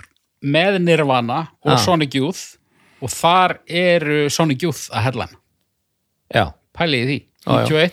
með 0.42 0.78
Nirvana 0.80 1.46
og 1.64 1.72
Ah. 1.74 1.76
Sonic 1.78 2.14
Youth. 2.14 2.56
Og 3.02 3.10
þar 3.12 3.58
eru 3.68 4.30
Sonic 4.32 4.62
Youth 4.64 4.86
að 4.90 5.02
headline 5.04 5.36
já, 6.32 6.46
pælið 6.74 7.02
í 7.02 7.06
því, 7.06 7.18
Já, 7.46 7.52
já. 7.52 7.90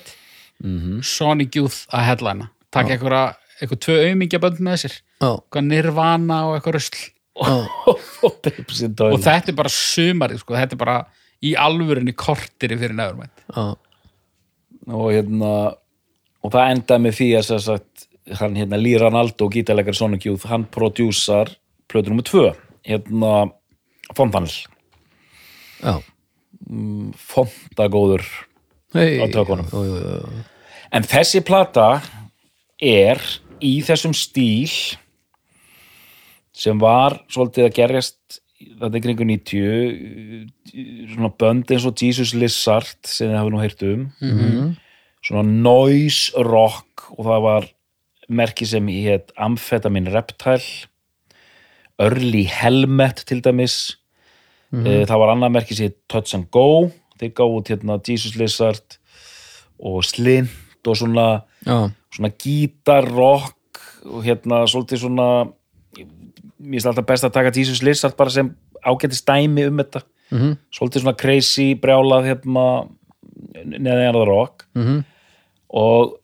91 0.64 1.04
Sonic 1.04 1.56
Youth 1.60 1.82
að 1.92 2.06
headline 2.08 2.46
takk 2.48 2.53
einhverja, 2.82 3.24
eitthvað 3.62 3.82
tvö 3.86 3.96
aumingjabönd 4.10 4.60
með 4.66 4.78
sér. 4.84 4.96
Já, 5.22 5.30
eitthvað 5.38 5.68
Nirvana 5.70 6.38
og 6.50 6.56
eitthvað 6.58 6.78
rusl. 6.80 7.04
Og 8.24 9.20
þetta 9.24 9.52
er 9.52 9.56
bara 9.58 9.72
sumarið 9.74 10.42
sko, 10.44 10.54
þetta 10.58 10.76
er 10.78 10.82
bara 10.84 10.98
í 11.44 11.54
alvörinni 11.60 12.14
kortiri 12.16 12.78
fyrir 12.80 12.96
nefnumætt 12.96 13.42
já, 13.52 13.64
og 14.94 15.08
hérna 15.12 15.50
og 16.44 16.52
það 16.54 16.70
endaði 16.76 17.04
með 17.04 17.18
því 17.18 17.28
að 17.40 17.46
sem 17.50 17.60
sagt, 17.66 18.06
hann 18.40 18.56
hérna 18.56 18.78
Lee 18.80 19.00
Ranaldo, 19.02 19.50
gítarleikar 19.52 19.96
Sonic 19.98 20.28
Youth 20.28 20.46
hann 20.52 20.64
prodjúsar 20.72 21.52
plötu 21.92 22.14
nummer 22.14 22.24
2 22.28 22.46
hérna 22.88 23.34
Fontanel. 24.16 24.54
Já. 25.84 25.98
fontagóður 27.20 28.24
Hey, 28.94 29.18
Á 29.20 29.26
tökunum. 29.34 29.66
já, 29.74 29.80
já, 29.90 30.22
já. 30.22 30.44
en 30.94 31.04
þessi 31.10 31.42
plata 31.42 31.88
er 32.84 33.22
í 33.64 33.78
þessum 33.86 34.14
stíl 34.18 34.72
sem 36.54 36.80
var 36.82 37.18
svolítið 37.32 37.68
að 37.68 37.78
gerjast 37.80 38.40
þetta 38.64 38.98
er 38.98 39.04
kringu 39.04 39.28
90 39.28 41.14
svona 41.14 41.32
bönd 41.40 41.72
eins 41.74 41.88
og 41.88 42.00
Jesus 42.00 42.34
Lizard 42.38 43.00
sem 43.08 43.32
þið 43.32 43.40
hafi 43.40 43.54
nú 43.54 43.62
heyrt 43.62 43.86
um. 43.88 44.12
-hmm. 44.22 44.76
svona 45.26 45.44
noise 45.44 46.32
rock 46.38 47.10
og 47.18 47.26
það 47.26 47.42
var 47.48 47.70
merki 48.30 48.66
sem 48.66 48.88
hétt 48.88 49.32
Amphetamine 49.38 50.14
Reptile 50.14 50.88
Early 52.00 52.44
Helmet 52.50 53.24
til 53.28 53.42
dæmis. 53.44 53.98
Mm 54.72 55.06
það 55.06 55.20
var 55.20 55.30
annað 55.30 55.52
merki 55.54 55.76
sem 55.76 55.86
hétt 55.86 56.00
Touch 56.10 56.34
and 56.36 56.50
Go. 56.52 56.92
Þeir 57.20 57.34
gáðu 57.38 57.58
út 57.60 57.70
hérna 57.70 58.00
Jesus 58.08 58.36
Lizard 58.36 58.98
og 59.80 60.04
Slint 60.04 60.50
og 60.88 60.98
svona 61.00 61.28
svona 62.14 62.32
gítarrock 62.40 63.82
og 64.06 64.24
hérna 64.26 64.64
svolítið 64.70 65.06
svona 65.06 65.28
mér 66.64 66.80
finnst 66.80 66.90
alltaf 66.90 67.08
best 67.08 67.28
að 67.28 67.36
taka 67.38 67.54
Jesus 67.56 67.84
Lizard 67.84 68.18
bara 68.18 68.30
sem 68.34 68.52
ágæti 68.84 69.16
stæmi 69.16 69.68
um 69.68 69.78
þetta 69.78 70.02
-hmm. 70.32 70.58
svolítið 70.72 71.02
svona 71.02 71.18
crazy 71.18 71.74
brjálað 71.76 72.28
hérna 72.32 72.66
neðan 73.66 74.16
það 74.16 74.28
rock 74.28 74.66
Mhm. 74.76 75.04
og 75.70 76.20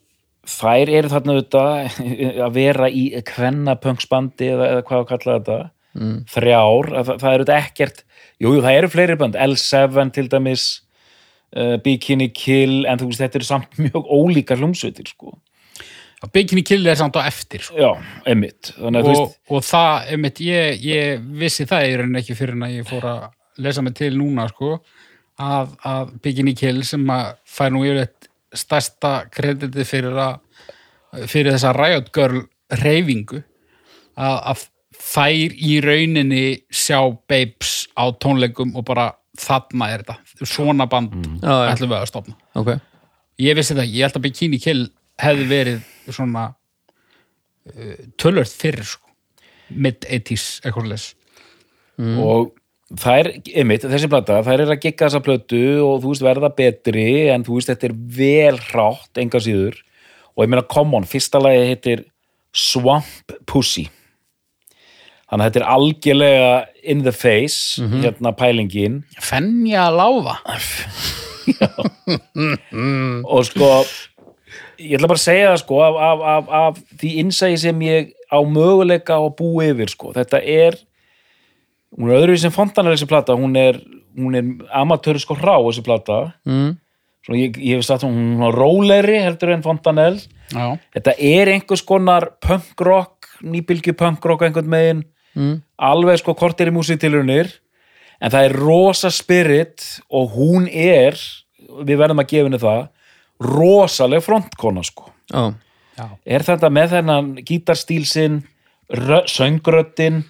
þær 0.49 0.89
eru 0.89 1.09
þarna 1.09 1.33
auðvitað 1.33 1.99
að 2.45 2.53
vera 2.53 2.89
í 2.89 3.03
kvennapönksbandi 3.25 4.49
eða, 4.53 4.69
eða 4.73 4.85
hvað 4.87 4.99
að 4.99 5.09
kalla 5.11 5.37
þetta 5.39 5.57
mm. 5.93 6.17
þrjár, 6.33 6.91
að 6.93 7.05
það, 7.05 7.19
það 7.23 7.33
eru 7.33 7.45
þetta 7.45 7.59
ekkert 7.65 8.03
jú, 8.39 8.53
jú, 8.53 8.61
það 8.61 8.77
eru 8.77 8.91
fleiri 8.93 9.17
bönd, 9.19 9.35
L7 9.35 10.13
til 10.15 10.27
dæmis 10.31 10.65
uh, 11.57 11.75
Bikini 11.83 12.29
Kill 12.35 12.83
en 12.89 12.99
þú 13.01 13.11
veist, 13.11 13.23
þetta 13.23 13.39
eru 13.39 13.49
samt 13.49 13.79
mjög 13.85 14.09
ólíkar 14.09 14.61
hljómsveitir 14.61 15.11
sko 15.11 15.37
Bikini 16.33 16.65
Kill 16.67 16.87
er 16.91 16.97
samt 16.99 17.15
á 17.15 17.23
eftir 17.23 17.63
sko. 17.63 17.77
Já, 17.79 17.93
þú 18.27 18.89
og, 18.89 19.05
veist, 19.07 19.37
og 19.55 19.61
það, 19.63 20.09
einmitt, 20.11 20.41
ég, 20.43 20.81
ég 20.83 21.21
vissi 21.39 21.63
það 21.67 21.85
í 21.85 21.93
rauninni 22.01 22.19
ekki 22.19 22.35
fyrir 22.35 22.57
en 22.57 22.65
að 22.67 22.73
ég 22.75 22.89
fór 22.89 23.07
að 23.07 23.21
lesa 23.63 23.83
mig 23.85 23.95
til 23.95 24.11
núna 24.19 24.49
sko, 24.51 24.73
að, 25.39 25.71
að 25.87 26.11
Bikini 26.25 26.55
Kill 26.59 26.83
sem 26.87 27.05
að 27.15 27.29
fær 27.47 27.71
nú 27.71 27.85
yfirleitt 27.87 28.27
stærsta 28.59 29.13
kreditið 29.31 29.87
fyrir 29.87 30.19
að 30.19 31.29
fyrir 31.29 31.55
þessa 31.55 31.71
Riot 31.77 32.11
Girl 32.13 32.43
reyfingu 32.81 33.39
að, 34.19 34.35
að 34.51 34.65
þær 34.99 35.55
í 35.55 35.79
rauninni 35.85 36.43
sjá 36.67 36.99
Babes 37.29 37.87
á 37.95 38.11
tónleikum 38.19 38.75
og 38.77 38.85
bara 38.89 39.13
þarna 39.39 39.89
er 39.93 40.03
þetta. 40.03 40.45
Svona 40.45 40.87
band 40.91 41.15
já. 41.41 41.53
ætlum 41.71 41.91
við 41.91 41.97
að 41.99 42.07
stofna 42.11 42.37
ok, 42.59 42.71
ég 43.45 43.59
vissi 43.59 43.77
það, 43.77 43.91
ég 43.95 44.07
held 44.07 44.19
að 44.19 44.25
Bikini 44.27 44.61
Kill 44.63 44.85
hefði 45.19 45.49
verið 45.49 45.89
svona 46.09 46.45
uh, 46.49 47.97
tölvört 48.19 48.55
fyrir 48.55 48.87
sko. 48.87 49.05
mid-80s 49.69 50.47
eitthvað 50.63 50.89
leys 50.93 51.11
og 51.99 52.53
það 52.97 53.19
er, 53.19 53.29
einmitt, 53.59 53.83
þessi 53.85 54.09
plata 54.09 54.39
það 54.45 54.53
er 54.55 54.73
að 54.73 54.81
gigga 54.85 55.09
þessa 55.09 55.23
plötu 55.25 55.61
og 55.83 55.99
þú 56.01 56.13
veist 56.13 56.25
verða 56.25 56.49
betri 56.55 57.09
en 57.33 57.43
þú 57.45 57.59
veist 57.59 57.71
þetta 57.73 57.89
er 57.89 57.95
vel 58.15 58.59
hrátt 58.69 59.21
enga 59.21 59.41
síður. 59.43 59.77
Og 60.35 60.45
ég 60.45 60.51
meina 60.53 60.63
come 60.71 60.95
on, 60.95 61.07
fyrsta 61.09 61.41
lagi 61.43 61.65
heitir 61.67 62.05
Swamp 62.55 63.35
Pussy 63.49 63.89
þannig 65.29 65.43
að 65.43 65.47
þetta 65.47 65.61
er 65.61 65.71
algjörlega 65.75 66.53
in 66.83 67.03
the 67.05 67.13
face 67.13 67.81
hérna 68.01 68.33
pælingin. 68.37 69.01
Fenja 69.21 69.89
Láfa 69.93 70.39
og 73.33 73.45
sko 73.47 73.69
ég 74.79 74.95
ætla 74.97 75.09
bara 75.09 75.19
að 75.19 75.25
segja 75.25 75.51
það 75.51 75.61
sko 75.63 75.79
af, 75.85 75.99
af, 76.09 76.25
af, 76.33 76.51
af 76.61 76.99
því 76.99 77.13
innsæði 77.23 77.61
sem 77.63 77.81
ég 77.85 78.11
á 78.29 78.39
möguleika 78.45 79.17
að 79.17 79.31
búa 79.39 79.69
yfir 79.69 79.91
sko. 79.91 80.13
Þetta 80.15 80.41
er 80.41 80.77
hún 81.97 82.11
er 82.11 82.21
öðruvísi 82.21 82.47
sem 82.47 82.55
fontanar 82.55 82.95
þessi 82.95 83.09
plata 83.09 83.37
hún 83.37 83.57
er, 83.59 83.81
er 84.37 84.51
amatöru 84.81 85.21
sko 85.21 85.37
hrá 85.39 85.55
þessi 85.57 85.85
plata. 85.85 86.21
Mm. 86.47 86.77
Svo 87.25 87.35
ég, 87.35 87.57
ég 87.59 87.79
hef 87.79 87.87
sagt 87.87 88.05
hún 88.07 88.17
hún 88.39 88.47
er 88.47 88.55
róleri 88.55 89.21
heldur 89.25 89.53
en 89.53 89.65
fontanel. 89.65 90.19
Já, 90.49 90.79
þetta 90.95 91.13
er 91.21 91.53
einhvers 91.53 91.85
konar 91.85 92.31
punk 92.41 92.85
rock 92.85 93.29
nýbylgju 93.45 93.93
punk 93.97 94.25
rock 94.25 94.47
einhvern 94.47 94.69
megin 94.71 95.03
Mm. 95.37 95.59
alveg 95.77 96.17
sko 96.19 96.33
kortir 96.33 96.71
í 96.71 96.73
músitilunir 96.73 97.51
en 98.19 98.31
það 98.33 98.45
er 98.47 98.55
rosa 98.57 99.11
spirit 99.13 99.83
og 100.09 100.31
hún 100.33 100.65
er 100.67 101.15
við 101.85 101.99
verðum 102.01 102.19
að 102.23 102.31
gefa 102.31 102.47
henni 102.49 102.59
það 102.63 102.87
rosaleg 103.39 104.23
frontkona 104.25 104.81
sko. 104.83 105.11
Já, 105.31 105.53
já, 105.99 106.07
er 106.25 106.43
þetta 106.47 106.69
með 106.73 106.95
þennan 106.95 107.29
gítarstíl 107.45 108.01
sinn 108.09 108.41
rö- 108.89 109.27
söngröddin 109.29 110.23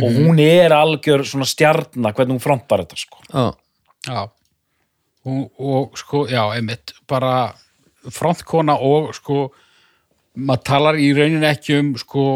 og 0.00 0.08
hún 0.16 0.40
er 0.42 0.72
algjör 0.76 1.22
svona 1.28 1.46
stjarna 1.48 2.10
hvernig 2.16 2.36
hún 2.38 2.42
frontar 2.42 2.82
þetta 2.82 2.98
sko. 3.00 3.22
Já, 3.30 3.46
já. 4.08 4.24
Og, 5.26 5.46
og 5.58 5.96
sko, 5.98 6.24
já, 6.30 6.42
einmitt 6.56 6.92
bara 7.10 7.52
frontkona 8.14 8.76
og 8.78 9.12
sko 9.16 9.50
maður 10.36 10.62
talar 10.68 10.98
í 11.00 11.08
rauninni 11.16 11.48
ekki 11.48 11.78
um 11.80 11.94
sko 11.98 12.26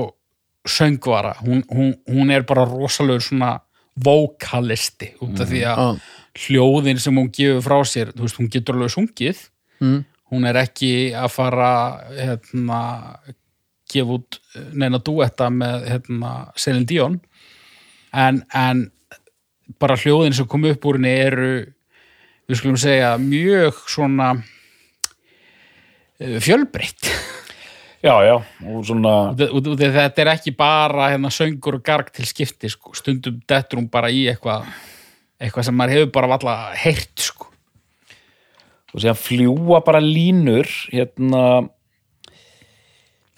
söngvara, 0.68 1.34
hún, 1.40 1.64
hún, 1.70 1.94
hún 2.08 2.30
er 2.34 2.44
bara 2.48 2.66
rosalegur 2.68 3.22
svona 3.24 3.54
vokalisti 4.00 5.14
út 5.24 5.40
af 5.40 5.48
því 5.50 5.62
að 5.66 5.80
já, 5.80 5.88
hljóðin 6.46 7.00
sem 7.00 7.16
hún 7.16 7.30
gefur 7.34 7.64
frá 7.64 7.78
sér, 7.88 8.12
þú 8.14 8.26
veist, 8.26 8.38
hún 8.40 8.50
getur 8.52 8.76
alveg 8.76 8.94
sungið. 8.94 9.48
Mm. 9.80 10.00
hún 10.30 10.46
er 10.46 10.58
ekki 10.60 11.10
að 11.16 11.32
fara 11.34 11.72
hérna 12.14 12.80
gefa 13.90 14.18
út 14.18 14.38
neina 14.78 15.00
duetta 15.02 15.48
með 15.50 15.88
hérna 15.90 16.32
Celine 16.54 16.86
Dion. 16.86 17.18
En, 18.14 18.42
en 18.54 18.84
bara 19.82 19.98
hljóðin 19.98 20.36
sem 20.36 20.48
kom 20.50 20.66
upp 20.70 20.86
úr 20.86 20.98
henni 20.98 21.12
eru 21.24 21.50
við 22.50 22.58
skulum 22.58 22.78
segja 22.80 23.12
mjög 23.22 23.78
svona 23.90 24.32
eh, 26.18 26.38
fjölbreytt 26.42 27.10
já 28.02 28.14
já 28.24 28.34
og 28.66 28.84
svona 28.86 29.14
Út- 29.34 29.50
út- 29.52 29.68
út 29.74 29.80
af 29.84 29.92
þetta 29.98 30.22
er 30.24 30.30
ekki 30.34 30.54
bara 30.56 31.10
hérna, 31.12 31.28
söngur 31.30 31.74
og 31.74 31.82
garg 31.84 32.10
til 32.12 32.24
skipti 32.26 32.68
sko. 32.70 32.94
stundum 32.94 33.40
dettur 33.48 33.78
hún 33.80 33.90
bara 33.90 34.08
í 34.08 34.24
eitthvað 34.32 34.64
eitthvað 35.40 35.64
sem 35.64 35.74
maður 35.76 35.90
hefur 35.96 36.12
bara 36.12 36.26
valla 36.36 36.54
heyrt 36.76 37.18
sko. 37.18 37.46
og 38.94 39.00
síðan 39.00 39.20
fljúa 39.20 39.84
bara 39.84 40.00
línur 40.00 40.66
hérna 40.92 41.68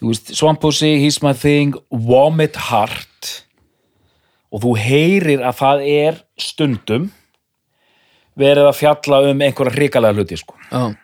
þú 0.01 0.09
veist, 0.11 0.33
Swampussi, 0.35 0.97
He's 0.99 1.23
My 1.23 1.33
Thing 1.35 1.75
Vomit 1.91 2.57
Heart 2.57 3.43
og 4.53 4.61
þú 4.63 4.73
heyrir 4.79 5.41
að 5.47 5.55
það 5.61 5.85
er 5.89 6.23
stundum 6.39 7.11
verið 8.39 8.67
að 8.71 8.79
fjalla 8.81 9.21
um 9.31 9.39
einhverja 9.45 9.75
hrikalega 9.77 10.15
hluti 10.17 10.37
sko. 10.41 10.55
já, 10.71 10.95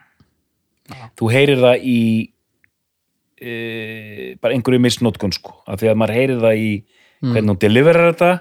þú 1.18 1.30
heyrir 1.32 1.58
það 1.60 1.84
í 1.84 2.00
e, 3.40 4.34
bara 4.42 4.54
einhverju 4.54 4.82
misnótkun 4.82 5.34
sko, 5.34 5.56
af 5.66 5.80
því 5.80 5.92
að 5.92 5.98
maður 6.02 6.18
heyrir 6.18 6.44
það 6.44 6.62
í 6.62 6.70
hvernig 7.24 7.50
hún 7.52 7.62
deliverar 7.62 8.12
þetta. 8.12 8.32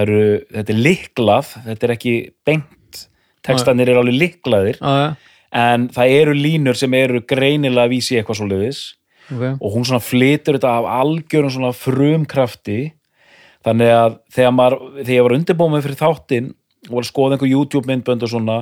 Eru, 0.00 0.22
þetta 0.54 0.70
er 0.70 0.78
liklað 0.78 1.48
þetta 1.64 1.86
er 1.86 1.92
ekki 1.96 2.14
beint 2.46 3.00
textanir 3.42 3.88
eru 3.90 4.04
alveg 4.04 4.20
liklaðir 4.20 4.76
já, 4.78 5.16
en 5.58 5.88
það 5.90 6.12
eru 6.20 6.34
línur 6.36 6.78
sem 6.78 6.94
eru 6.94 7.24
greinilega 7.26 7.88
að 7.88 7.94
vísi 7.96 8.18
eitthvað 8.20 8.38
svo 8.38 8.46
liðis 8.46 8.82
ok. 9.30 9.58
Og 9.60 9.74
hún 9.74 9.86
svona 9.86 10.02
flytur 10.02 10.58
þetta 10.58 10.72
af 10.80 10.88
algjörum 11.00 11.52
svona 11.54 11.72
frumkrafti. 11.76 12.80
Þannig 13.66 13.92
að 13.92 14.18
þegar 14.32 14.54
maður 14.56 14.78
þegar 15.00 15.14
ég 15.14 15.26
var 15.26 15.36
undirbúið 15.36 15.72
með 15.74 15.86
fyrir 15.86 16.00
þáttinn 16.00 16.50
og 16.88 16.94
var 16.94 17.04
að 17.04 17.10
skoða 17.10 17.36
einhver 17.36 17.50
YouTube 17.50 17.90
myndbönd 17.90 18.24
og 18.24 18.32
svona 18.32 18.58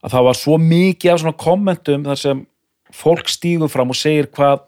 að 0.00 0.14
það 0.14 0.26
var 0.28 0.38
svo 0.38 0.58
mikið 0.62 1.12
af 1.12 1.22
svona 1.22 1.40
kommentum 1.44 2.04
þar 2.06 2.20
sem 2.20 2.44
fólk 2.94 3.30
stígur 3.30 3.70
fram 3.70 3.90
og 3.92 3.98
segir 3.98 4.30
hvað 4.30 4.62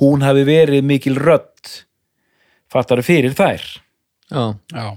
hún 0.00 0.24
hafi 0.26 0.44
verið 0.46 0.86
mikil 0.86 1.16
rödd 1.18 1.74
fattaru 2.72 3.04
fyrir 3.06 3.36
þær 3.36 3.62
já, 4.28 4.42
já, 4.74 4.88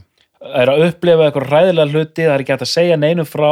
er 0.62 0.71
að 0.73 0.88
upplefa 0.89 1.27
eitthvað 1.27 1.47
ræðilega 1.51 1.93
hluti 1.93 2.25
það 2.25 2.34
er 2.36 2.43
ekki 2.43 2.56
hægt 2.56 2.65
að 2.67 2.73
segja 2.73 2.99
neinu 2.99 3.25
frá 3.27 3.51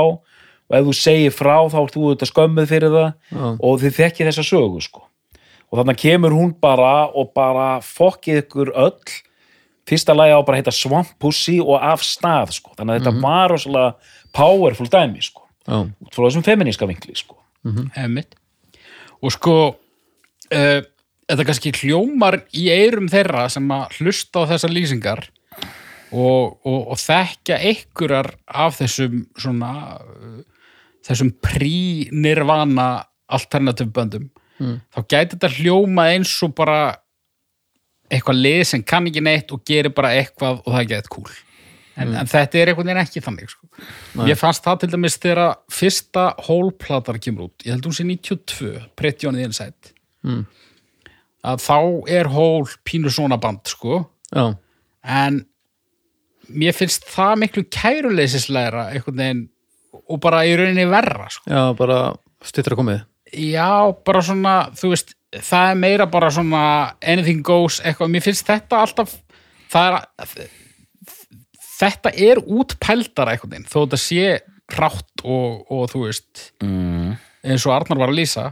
og 0.70 0.78
ef 0.78 0.86
þú 0.86 0.96
segir 0.98 1.34
frá 1.34 1.56
þá 1.72 1.80
ert 1.82 1.96
þú 1.96 2.12
þetta 2.12 2.30
skömmuð 2.30 2.70
fyrir 2.70 2.94
það 2.94 3.08
Já. 3.10 3.46
og 3.56 3.80
þið 3.82 3.96
þekki 3.98 4.28
þessa 4.28 4.46
sögu 4.46 4.84
sko. 4.86 5.06
og 5.70 5.82
þannig 5.82 6.00
kemur 6.02 6.36
hún 6.36 6.54
bara 6.62 7.10
og 7.10 7.34
bara 7.38 7.68
fokkið 7.86 8.44
ykkur 8.44 8.72
öll 8.76 9.18
fyrsta 9.90 10.14
lagi 10.14 10.36
á 10.38 10.42
bara 10.46 10.60
að 10.60 10.62
heita 10.62 10.76
Swamp 10.76 11.16
Pussy 11.22 11.58
og 11.60 11.82
af 11.82 12.06
stað 12.06 12.54
sko. 12.60 12.76
þannig 12.78 12.96
að 12.96 13.02
þetta 13.02 13.26
var 13.26 13.54
rosalega 13.54 14.14
powerful 14.36 14.90
dæmi 14.90 15.24
sko. 15.26 15.48
já, 15.66 15.80
út 15.90 16.14
frá 16.14 16.28
þessum 16.28 16.46
feminíska 16.46 16.90
vinkli 16.90 17.18
sko. 17.18 17.40
Einmitt. 17.98 18.36
og 19.22 19.34
sko 19.34 19.56
uh, 19.74 20.82
þetta 21.30 21.46
kannski 21.48 21.74
hljómar 21.78 22.42
í 22.58 22.68
eyrum 22.74 23.10
þeirra 23.12 23.46
sem 23.54 23.68
að 23.74 24.00
hlusta 24.00 24.46
á 24.46 24.50
þessar 24.54 24.74
lýsingar 24.74 25.26
og, 26.10 26.58
og, 26.66 26.80
og 26.90 26.98
þekkja 27.00 27.60
einhverjar 27.70 28.32
af 28.48 28.80
þessum 28.82 29.22
svona 29.38 29.74
þessum 31.06 31.32
prí-nirvana 31.46 32.90
alternative 33.30 33.94
böndum. 33.94 34.26
Þá 34.60 35.00
gæti 35.06 35.38
þetta 35.38 35.52
hljóma 35.56 36.10
eins 36.12 36.34
og 36.44 36.52
bara 36.58 36.80
eitthvað 38.10 38.42
lið 38.42 38.64
sem 38.72 38.84
kann 38.84 39.08
ekki 39.08 39.22
neitt 39.24 39.54
og 39.54 39.62
gerir 39.68 39.94
bara 39.96 40.16
eitthvað 40.18 40.64
og 40.64 40.74
það 40.74 40.82
er 40.82 40.90
gett 40.90 41.10
cool 41.14 41.30
en, 42.00 42.14
en 42.18 42.30
þetta 42.30 42.60
er 42.60 42.72
einhvern 42.72 42.90
veginn 42.90 43.02
ekki 43.02 43.24
þannig 43.24 43.52
sko. 43.52 43.68
ég 44.28 44.40
fannst 44.40 44.66
það 44.66 44.84
til 44.84 44.92
dæmis 44.94 45.18
þegar 45.22 45.60
fyrsta 45.74 46.26
hólplatar 46.48 47.20
kemur 47.22 47.50
út 47.50 47.68
ég 47.68 47.76
held 47.76 47.90
hún 47.90 47.96
sé 47.96 48.06
92, 48.08 48.72
Pretty 49.00 49.30
on 49.30 49.38
the 49.38 49.46
Inside. 49.46 49.94
Mm. 50.26 50.46
Að 51.46 51.62
þá 51.64 51.78
er 52.20 52.30
hól 52.34 52.66
pínu 52.88 53.12
svona 53.14 53.40
band 53.42 53.70
sko. 53.70 54.04
Já, 54.34 54.56
en 55.04 55.44
mér 56.50 56.76
finnst 56.76 57.08
það 57.10 57.36
miklu 57.44 57.64
kæruleysislegra 57.74 58.90
einhvern 58.94 59.22
veginn 59.22 59.46
og 60.10 60.20
bara 60.24 60.44
í 60.48 60.56
rauninni 60.58 60.88
verra 60.90 61.30
sko. 61.32 61.46
já, 61.50 61.62
bara 61.78 62.00
stýttra 62.46 62.78
komið 62.80 63.04
já, 63.34 63.70
bara 64.06 64.24
svona, 64.26 64.56
þú 64.78 64.94
veist 64.94 65.16
það 65.36 65.74
er 65.74 65.82
meira 65.84 66.08
bara 66.10 66.32
svona 66.34 66.64
anything 67.06 67.46
goes, 67.46 67.80
eitthvað, 67.84 68.14
mér 68.14 68.26
finnst 68.26 68.50
þetta 68.50 68.82
alltaf 68.84 69.16
það 69.70 70.00
er 70.00 70.56
þetta 71.80 72.14
er 72.18 72.42
útpældara 72.44 73.36
einhvern 73.36 73.54
veginn, 73.54 73.70
þó 73.70 73.80
þetta 73.84 74.02
sé 74.02 74.40
hrátt 74.70 75.24
og, 75.24 75.66
og 75.72 75.86
þú 75.94 76.06
veist 76.08 76.50
mm. 76.66 77.14
eins 77.46 77.66
og 77.66 77.76
Arnar 77.78 78.02
var 78.02 78.12
að 78.12 78.20
lýsa 78.22 78.50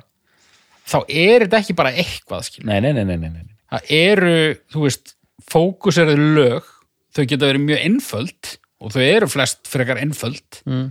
þá 0.88 0.98
er 1.08 1.46
þetta 1.46 1.62
ekki 1.62 1.76
bara 1.78 1.94
eitthvað 1.94 2.50
nei, 2.68 2.80
nei, 2.84 2.94
nei, 2.96 3.04
nei, 3.06 3.18
nei, 3.18 3.32
nei. 3.34 3.56
það 3.74 3.92
eru, 3.98 4.38
þú 4.74 4.86
veist 4.86 5.14
fókuserið 5.48 6.24
lög, 6.38 6.72
þau 7.16 7.24
geta 7.24 7.50
verið 7.50 7.66
mjög 7.68 7.84
einföld 7.88 8.54
og 8.84 8.94
þau 8.94 9.04
eru 9.04 9.30
flest 9.32 9.70
frekar 9.70 10.02
einföld 10.02 10.62
mm. 10.68 10.88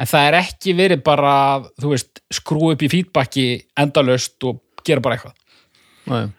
en 0.00 0.10
það 0.10 0.28
er 0.28 0.38
ekki 0.40 0.76
verið 0.78 1.04
bara 1.06 1.34
þú 1.80 1.94
veist, 1.94 2.22
skrú 2.32 2.72
upp 2.72 2.84
í 2.84 2.90
feedbacki 2.92 3.46
endalaust 3.80 4.48
og 4.48 4.60
gera 4.84 5.04
bara 5.04 5.18
eitthvað 5.18 6.32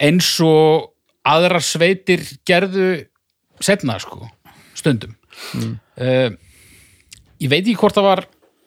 eins 0.00 0.34
og 0.44 0.90
aðrar 1.28 1.64
sveitir 1.64 2.24
gerðu 2.48 2.92
setna 3.60 3.98
sko, 4.00 4.28
stundum 4.76 5.14
mm. 5.56 5.74
ég 7.40 7.52
veit 7.52 7.62
ekki 7.62 7.78
hvort 7.80 7.96
það 7.96 8.08
var 8.08 8.24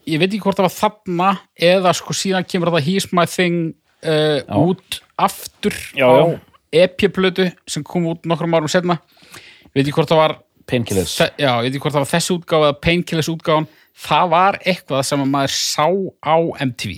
ég 0.08 0.20
veit 0.20 0.30
ekki 0.34 0.42
hvort 0.44 0.58
það 0.60 0.68
var 0.68 0.78
þarna 0.80 1.30
eða 1.72 1.94
sko 1.98 2.14
síðan 2.18 2.48
kemur 2.50 2.72
það 2.74 2.88
He's 2.88 3.08
My 3.16 3.26
Thing 3.30 3.74
uh, 4.04 4.42
út 4.60 5.00
aftur 5.18 5.76
Já, 5.96 6.08
á 6.08 6.16
já. 6.28 6.40
EP-plötu 6.84 7.46
sem 7.70 7.84
kom 7.86 8.08
út 8.12 8.26
nokkrum 8.26 8.54
árum 8.58 8.68
setna 8.72 8.98
ég 8.98 9.76
veit 9.78 9.86
ekki 9.88 9.96
hvort 10.00 10.10
það 10.12 10.22
var 10.24 10.36
Painkillers. 10.68 11.18
já, 11.20 11.52
ég 11.60 11.66
veit 11.66 11.74
ekki 11.76 11.82
hvort 11.84 11.96
það 11.98 12.04
var 12.06 12.12
þessi 12.14 12.36
útgáfa 12.38 12.68
eða 12.70 12.78
Painkillers 12.86 13.28
útgáfan. 13.34 13.66
Það 14.04 14.30
var 14.32 14.56
eitthvað 14.64 15.02
sem 15.06 15.22
að 15.22 15.32
maður 15.34 15.52
sá 15.58 15.88
á 16.24 16.36
MTV 16.66 16.94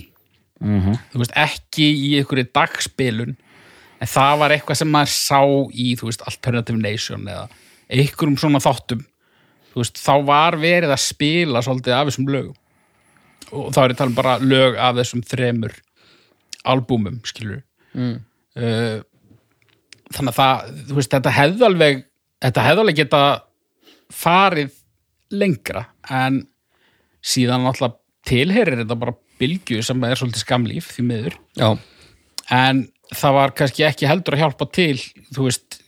Mhm. 0.56 0.94
þú 1.12 1.18
veist, 1.20 1.34
ekki 1.36 1.84
í 1.84 2.12
einhverju 2.16 2.46
dagspilun 2.56 3.34
en 4.00 4.08
það 4.08 4.38
var 4.40 4.50
eitthvað 4.54 4.78
sem 4.80 4.88
maður 4.88 5.10
sá 5.12 5.40
í, 5.68 5.88
þú 6.00 6.06
veist, 6.08 6.22
Alternative 6.24 6.78
Nation 6.80 7.26
eða 7.28 7.48
einhverjum 7.92 8.38
svona 8.40 8.62
þáttum. 8.64 9.02
Þú 9.74 9.82
veist, 9.82 10.00
þá 10.00 10.14
var 10.24 10.56
verið 10.56 10.94
að 10.94 11.02
spila 11.04 11.60
svolítið 11.60 11.92
af 11.98 12.06
þessum 12.08 12.30
lögum 12.32 12.54
og 13.52 13.68
þá 13.74 13.80
er 13.82 13.92
ég 13.92 13.96
að 13.96 14.00
tala 14.00 14.12
um 14.12 14.18
bara 14.18 14.38
lög 14.42 14.78
af 14.80 14.96
þessum 15.00 15.22
þremur 15.26 15.76
albúmum, 16.66 17.20
skilur 17.28 17.62
mm. 17.94 18.16
þannig 18.56 20.32
að 20.32 20.38
það, 20.40 20.72
þú 20.88 20.98
veist, 20.98 21.12
þetta 21.14 21.34
hefði 21.36 21.68
alveg 21.68 22.02
þetta 22.46 22.66
hefði 22.66 22.84
alveg 22.84 22.98
geta 23.00 23.22
farið 24.12 24.74
lengra 25.34 25.86
en 26.12 26.42
síðan 27.26 27.64
náttúrulega 27.66 27.98
tilherir 28.26 28.82
þetta 28.82 28.98
bara 28.98 29.16
bylgju 29.40 29.82
sem 29.84 30.04
er 30.06 30.18
svolítið 30.18 30.42
skamlíf 30.42 30.92
því 30.94 31.04
miður. 31.06 31.34
Já, 31.58 31.68
en 32.54 32.86
það 33.12 33.36
var 33.38 33.54
kannski 33.58 33.84
ekki 33.86 34.08
heldur 34.08 34.36
að 34.36 34.44
hjálpa 34.44 34.68
til 34.74 34.96
þú 35.34 35.48
veist 35.48 35.80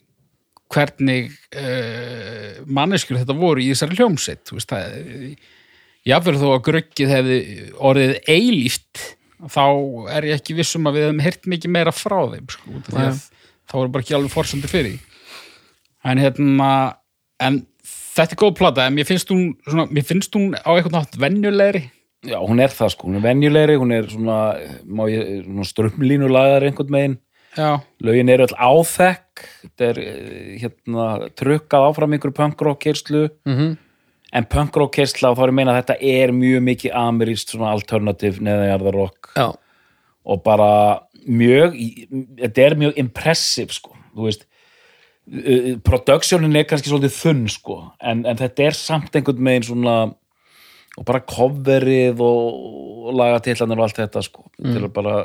hvernig 0.69 1.31
uh, 1.57 2.59
manneskjur 2.69 3.23
þetta 3.23 3.39
voru 3.39 3.65
í 3.65 3.71
þessari 3.73 3.99
hljómsveit 3.99 4.43
þú 4.49 4.59
veist 4.59 4.75
það 4.75 4.99
jáfnvel 6.09 6.39
þó 6.41 6.47
að 6.57 6.63
gruggið 6.69 7.13
hefði 7.13 7.39
orðið 7.91 8.15
eilíft 8.33 9.03
þá 9.53 9.65
er 10.17 10.27
ég 10.33 10.41
ekki 10.41 10.57
vissum 10.59 10.89
að 10.91 10.97
við 10.99 11.05
hefum 11.09 11.21
heyrt 11.27 11.49
mikið 11.53 11.75
meira 11.77 11.93
frá 11.95 12.19
þeim 12.33 12.49
sko, 12.51 12.81
að 12.99 13.21
þá 13.69 13.75
voru 13.77 13.93
bara 13.95 14.05
ekki 14.07 14.17
alveg 14.19 14.33
fórsöndir 14.35 14.73
fyrir 14.73 14.97
en 16.09 16.19
hérna 16.23 16.71
en 17.45 17.61
þetta 18.19 18.35
er 18.35 18.41
góð 18.41 18.57
plata 18.59 18.89
en 18.89 18.97
mér 18.97 19.07
finnst 19.07 19.31
hún, 19.31 19.53
svona, 19.69 19.87
mér 19.95 20.07
finnst 20.09 20.35
hún 20.35 20.51
á 20.59 20.71
eitthvað 20.75 20.95
nátt 20.97 21.17
venjulegri. 21.23 21.85
Já, 22.27 22.39
hún 22.43 22.59
er 22.59 22.73
það 22.75 22.91
sko, 22.97 23.07
hún 23.07 23.19
er 23.21 23.23
venjulegri 23.29 23.77
hún 23.79 23.93
er 23.95 24.09
svona, 24.11 24.39
má 24.91 25.05
ég, 25.07 25.45
svona 25.47 25.67
strömmlínulagar 25.69 26.67
einhvern 26.67 26.91
megin 26.91 27.15
já, 27.55 27.69
lögin 28.03 28.33
eru 28.35 28.49
öll 28.49 28.57
áþekk 28.59 29.45
þetta 29.63 29.87
er 29.93 30.01
eh, 30.03 30.57
hérna 30.65 31.07
trukkað 31.39 31.87
áfram 31.93 32.17
einhverju 32.17 32.35
punkrock 32.41 32.81
kerslu 32.83 33.29
Mhm. 33.47 33.77
En 34.33 34.49
punkrock 34.51 34.93
kersla 34.99 35.33
og 35.33 35.39
þá 35.39 35.45
er 35.47 35.53
ég 35.53 35.59
meina 35.59 35.75
að 35.75 35.81
þetta 35.81 35.97
er 36.13 36.35
mjög 36.37 36.65
mikið 36.67 36.97
ameríst 37.01 37.55
svona 37.55 37.73
alternative 37.73 38.45
neðanjarðarrock 38.45 39.33
já, 39.39 39.49
og 40.29 40.43
bara 40.45 40.71
mjög 41.25 41.79
þetta 42.43 42.67
er 42.67 42.79
mjög 42.85 43.03
impressive 43.05 43.75
sko 43.77 43.97
þú 44.15 44.29
veist. 44.29 44.47
Productionin 45.85 46.57
er 46.57 46.65
kannski 46.65 46.89
svolítið 46.89 47.17
þunn 47.19 47.49
sko 47.53 47.83
en, 48.01 48.25
en 48.29 48.39
þetta 48.39 48.69
er 48.69 48.77
samt 48.77 49.17
einhvern 49.17 49.43
megin 49.45 49.69
svona 49.69 49.99
og 50.99 51.07
bara 51.07 51.23
coverið 51.29 52.23
og, 52.25 53.11
lagatillanir 53.15 53.79
og 53.79 53.87
allt 53.87 54.01
þetta 54.01 54.23
sko 54.25 54.49
til 54.59 54.81
að 54.83 54.95
bara 54.97 55.19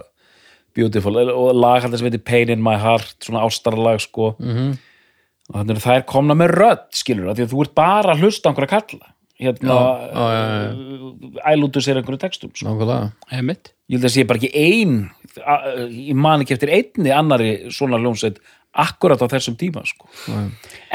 beautiful. 0.77 1.15
Og 1.17 1.53
lag 1.57 1.85
alltaf 1.85 2.01
sem 2.01 2.09
heitir 2.09 2.23
Pain 2.25 2.51
in 2.53 2.63
my 2.63 2.75
heart 2.81 3.15
svona 3.23 3.43
ástarlag 3.45 4.01
sko. 4.01 4.35
-hmm. 4.39 4.77
Og 5.49 5.57
þannig 5.59 5.75
að 5.75 5.83
það 5.87 5.99
er 5.99 6.07
komna 6.13 6.37
með 6.39 6.55
rödd 6.57 6.87
skilur 6.95 7.29
það, 7.29 7.35
því 7.39 7.47
að 7.47 7.53
þú 7.53 7.65
ert 7.65 7.75
bara 7.79 8.15
að 8.15 8.23
hlusta 8.23 8.47
á 8.47 8.49
einhverja 8.51 8.73
kalla 8.77 9.13
hérna 9.43 9.77
já, 9.77 10.25
já, 10.33 11.51
ælútu 11.51 11.83
sér 11.83 11.99
einhverju 11.99 12.21
textum 12.21 12.51
sko. 12.53 12.67
nákvæmlega 12.69 13.11
heimitt 13.33 13.73
ég 13.89 13.97
held 13.97 14.07
að 14.07 14.15
sé 14.15 14.27
bara 14.29 14.39
ekki 14.39 14.53
ein 14.55 14.97
ég 15.91 16.15
man 16.15 16.43
ekki 16.43 16.55
eftir 16.55 16.71
einni 16.73 17.11
annari 17.13 17.53
svona 17.73 17.99
hljómsveit 17.99 18.39
akkurat 18.73 19.21
á 19.21 19.29
þessum 19.29 19.55
tíma 19.57 19.83
sko. 19.85 20.07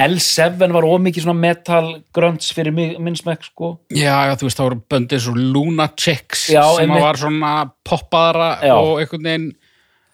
L7 0.02 0.72
var 0.74 0.86
ómikið 0.86 1.24
svona 1.24 1.38
metal 1.38 1.92
grönts 2.14 2.50
fyrir 2.54 2.74
mig, 2.74 2.96
minn 3.02 3.16
smekk 3.18 3.46
sko. 3.46 3.70
Já, 3.94 4.26
já, 4.28 4.34
þú 4.38 4.48
veist, 4.48 4.58
það 4.58 4.68
voru 4.68 4.80
böndið 4.94 5.22
svo 5.24 5.34
Luna 5.38 5.86
Chicks 5.94 6.48
Já, 6.50 6.64
sem 6.74 6.90
var 6.90 7.20
svona 7.20 7.52
poppaðara 7.86 8.50
Já. 8.66 8.74
og 8.74 8.98
einhvern 9.02 9.30
veginn 9.30 9.48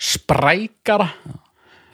sprækara 0.05 1.09
uh, 1.09 1.38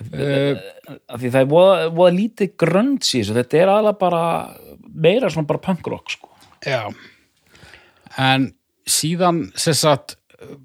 af 0.01 1.21
því 1.21 1.31
það 1.31 1.41
er 1.43 1.51
voða, 1.51 1.77
voða 1.95 2.17
lítið 2.17 2.53
grönts 2.61 3.13
í 3.15 3.21
þessu. 3.21 3.37
Þetta 3.37 3.61
er 3.61 3.73
aðalega 3.75 4.01
bara 4.01 4.25
meira 4.91 5.31
svona 5.31 5.51
bara 5.51 5.63
punkrock 5.65 6.15
sko. 6.17 6.31
Já. 6.67 6.89
En 8.21 8.51
síðan 8.91 9.47
sem 9.61 9.77
sagt 9.77 10.17
uh, 10.41 10.59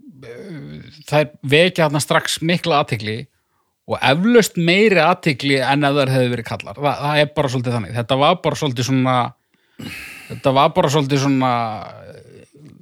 það 1.07 1.35
vekja 1.45 1.85
þarna 1.85 2.03
strax 2.03 2.39
mikla 2.41 2.81
aðtikli 2.83 3.19
og 3.85 3.99
eflaust 4.01 4.57
meiri 4.57 5.01
aðtikli 5.03 5.59
en 5.61 5.85
ef 5.85 5.97
það 5.99 6.15
hefði 6.15 6.31
verið 6.33 6.49
kallar. 6.49 6.79
Það, 6.79 7.01
það 7.03 7.21
er 7.21 7.33
bara 7.37 7.51
svolítið 7.53 7.77
þannig, 7.77 7.97
þetta 7.99 8.21
var 8.23 8.39
bara 8.45 8.61
svolítið 8.61 8.89
svona 8.89 9.17
þetta 10.31 10.55
var 10.55 10.73
bara 10.75 10.91
svolítið 10.93 11.23
svona 11.25 11.53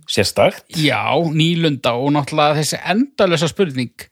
sérstakt. 0.10 0.66
Já, 0.80 1.04
nýlunda 1.34 1.96
og 1.98 2.14
náttúrulega 2.16 2.60
þessi 2.60 2.80
endalösa 2.94 3.50
spurning. 3.52 4.08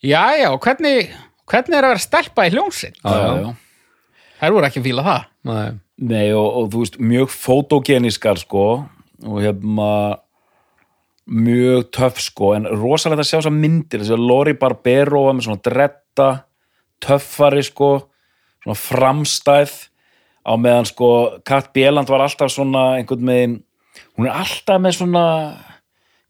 Já, 0.00 0.32
já, 0.40 0.48
hvernig, 0.56 1.10
hvernig 1.50 1.76
er 1.76 1.86
að 1.86 1.94
vera 1.94 2.04
stelpa 2.06 2.46
í 2.46 2.54
hljómsinn? 2.54 2.96
já, 3.02 3.18
já, 3.18 3.34
já. 3.44 3.52
Þær 4.40 4.54
voru 4.56 4.68
ekki 4.70 4.80
að 4.80 4.86
fíla 4.88 5.04
það. 5.04 5.24
Nei. 5.50 5.70
Nei, 6.00 6.26
og, 6.32 6.46
og 6.56 6.68
þú 6.72 6.82
veist, 6.84 6.98
mjög 7.12 7.32
fótogeniskar 7.34 8.40
sko 8.40 8.66
og 9.20 9.40
hérna 9.44 9.90
mjög 11.30 11.90
töff 11.94 12.20
sko 12.24 12.54
en 12.56 12.68
rosalegt 12.80 13.22
að 13.22 13.28
sjá 13.28 13.36
þessar 13.38 13.54
myndir 13.54 14.02
þess 14.02 14.14
að 14.16 14.24
Lori 14.30 14.54
Barbero 14.58 15.26
var 15.28 15.36
með 15.36 15.46
svona 15.46 15.62
dretta 15.66 16.28
töffari 17.04 17.62
sko 17.66 17.90
svona 18.64 18.78
framstæð 18.80 19.74
á 20.42 20.52
meðan 20.58 20.88
sko 20.88 21.10
Kat 21.46 21.70
Bieland 21.76 22.10
var 22.10 22.24
alltaf 22.24 22.50
svona 22.50 22.96
einhvern 22.98 23.26
megin 23.28 23.58
hún 24.16 24.26
er 24.26 24.40
alltaf 24.40 24.80
með 24.82 24.96
svona 24.98 25.24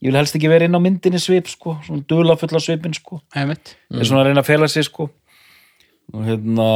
ég 0.00 0.08
vil 0.10 0.16
helst 0.16 0.36
ekki 0.38 0.48
vera 0.48 0.64
inn 0.68 0.76
á 0.76 0.80
myndinni 0.80 1.18
svip 1.20 1.48
sko 1.52 1.76
svona 1.86 2.04
dulafulla 2.08 2.60
svipin 2.62 2.94
sko. 2.96 3.20
Einmitt. 3.36 3.74
er 3.92 4.04
svona 4.08 4.22
að 4.24 4.30
reyna 4.30 4.40
að 4.44 4.50
fela 4.52 4.68
sig 4.68 4.84
sko. 4.88 5.10
Og 6.14 6.24
hérna 6.26 6.68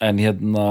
en 0.00 0.18
hérna 0.18 0.66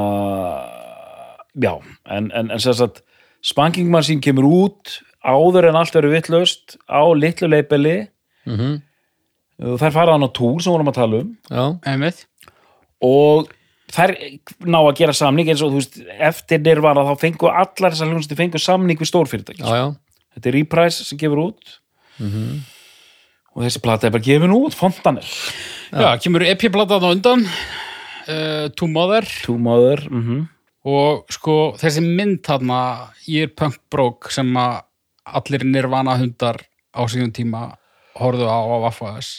já, 1.55 1.73
en, 2.09 2.31
en, 2.35 2.51
en 2.51 2.59
sem 2.59 2.73
sagt 2.73 3.01
Spanking 3.45 3.89
Machine 3.93 4.21
kemur 4.25 4.47
út 4.49 4.97
áður 5.25 5.69
en 5.69 5.77
allt 5.79 5.93
verður 5.95 6.15
vittlaust 6.17 6.77
á 6.89 7.01
litlu 7.17 7.49
leipeli 7.51 8.07
Mhm. 8.45 8.81
og 9.65 9.79
þær 9.81 9.91
fara 9.95 10.11
hann 10.13 10.21
á 10.21 10.29
túr 10.29 10.59
sem 10.61 10.69
vorum 10.73 10.89
að 10.91 10.97
tala 10.99 11.19
um. 11.23 11.31
Já, 11.49 11.63
Einmitt. 11.89 12.25
og 13.01 13.47
þær 13.89 14.11
ná 14.69 14.77
að 14.83 14.95
gera 14.99 15.13
samning 15.17 15.47
eins 15.49 15.63
og 15.65 15.71
þú 15.73 15.79
veist, 15.79 15.97
eftir 16.19 16.59
nirvana 16.61 17.01
þá 17.07 17.15
fengu 17.23 17.49
allar 17.49 17.91
þessar 17.95 18.11
hljónstu 18.11 18.35
fengu 18.37 18.59
samning 18.61 18.99
við 19.01 19.09
stórfyrirtæki 19.09 19.63
já, 19.63 19.73
já, 19.81 19.95
þetta 20.35 20.51
er 20.51 20.57
Reprise 20.59 21.07
sem 21.07 21.19
gefur 21.21 21.47
út. 21.49 21.77
Og 23.55 23.63
þessi 23.63 23.81
plata 23.83 24.07
er 24.07 24.13
bara 24.15 24.23
gefin 24.23 24.53
út 24.55 24.75
Fontanel, 24.75 25.25
Já, 25.95 26.09
kemur 26.19 26.43
EP-platan 26.43 27.03
á 27.03 27.09
undan 27.13 27.45
uh, 27.45 28.67
To 28.75 28.87
Mother. 28.91 29.27
Two 29.45 29.57
Mother 29.57 30.03
mm 30.11 30.43
og 30.85 31.25
sko 31.33 31.73
þessi 31.81 32.03
mynd 32.05 32.43
þarna 32.45 32.79
ég 33.25 33.47
er 33.47 33.53
punk 33.57 33.79
broke 33.89 34.29
sem 34.29 34.51
að 34.53 34.83
allir 35.25 35.63
nirvana 35.65 36.13
hundar 36.19 36.59
á 36.93 37.01
síðan 37.09 37.33
tíma 37.33 37.63
horfðu 38.19 38.45
á 38.45 38.59
á 38.61 38.77
Vaffaðs 38.85 39.31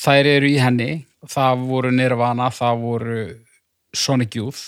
þær 0.00 0.30
eru 0.30 0.48
í 0.48 0.56
henni. 0.56 1.04
Það 1.28 1.66
voru 1.68 1.90
nirvana, 1.92 2.46
það 2.48 2.78
voru 2.80 3.18
Sonic 3.92 4.38
Youth 4.38 4.62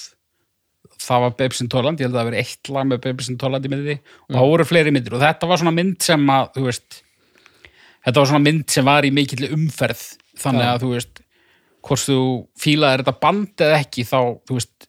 það 1.06 1.24
var 1.26 1.34
Babes 1.38 1.62
in 1.64 1.70
Toyland, 1.72 2.00
ég 2.00 2.08
held 2.08 2.16
að 2.16 2.20
það 2.22 2.28
verið 2.30 2.42
eitt 2.44 2.70
lag 2.74 2.88
með 2.90 3.00
Babes 3.06 3.30
in 3.32 3.38
Toyland 3.40 3.66
í 3.66 3.72
myndi 3.72 3.96
og 3.98 4.36
það 4.36 4.48
voru 4.52 4.66
fleiri 4.68 4.94
myndir. 4.94 5.16
Og 5.16 5.22
þetta 5.24 5.48
var 5.50 5.60
svona 5.62 5.74
mynd 5.76 5.98
sem 6.06 6.30
að 6.36 6.48
þú 6.56 6.64
veist, 6.68 7.00
þetta 8.06 8.22
var 8.22 8.30
svona 8.32 8.44
mynd 8.46 8.64
sem 8.76 8.88
var 8.88 9.08
í 9.08 9.12
mikill 9.14 9.48
umferð. 9.52 10.04
Þannig 10.42 10.68
að 10.68 10.80
þú 10.84 10.92
veist 10.96 11.22
hvort 11.82 12.04
þú 12.06 12.18
fílaðir 12.62 13.02
þetta 13.02 13.18
band 13.24 13.64
eða 13.66 13.78
ekki 13.82 14.04
þá, 14.06 14.18
þú 14.48 14.58
veist 14.60 14.86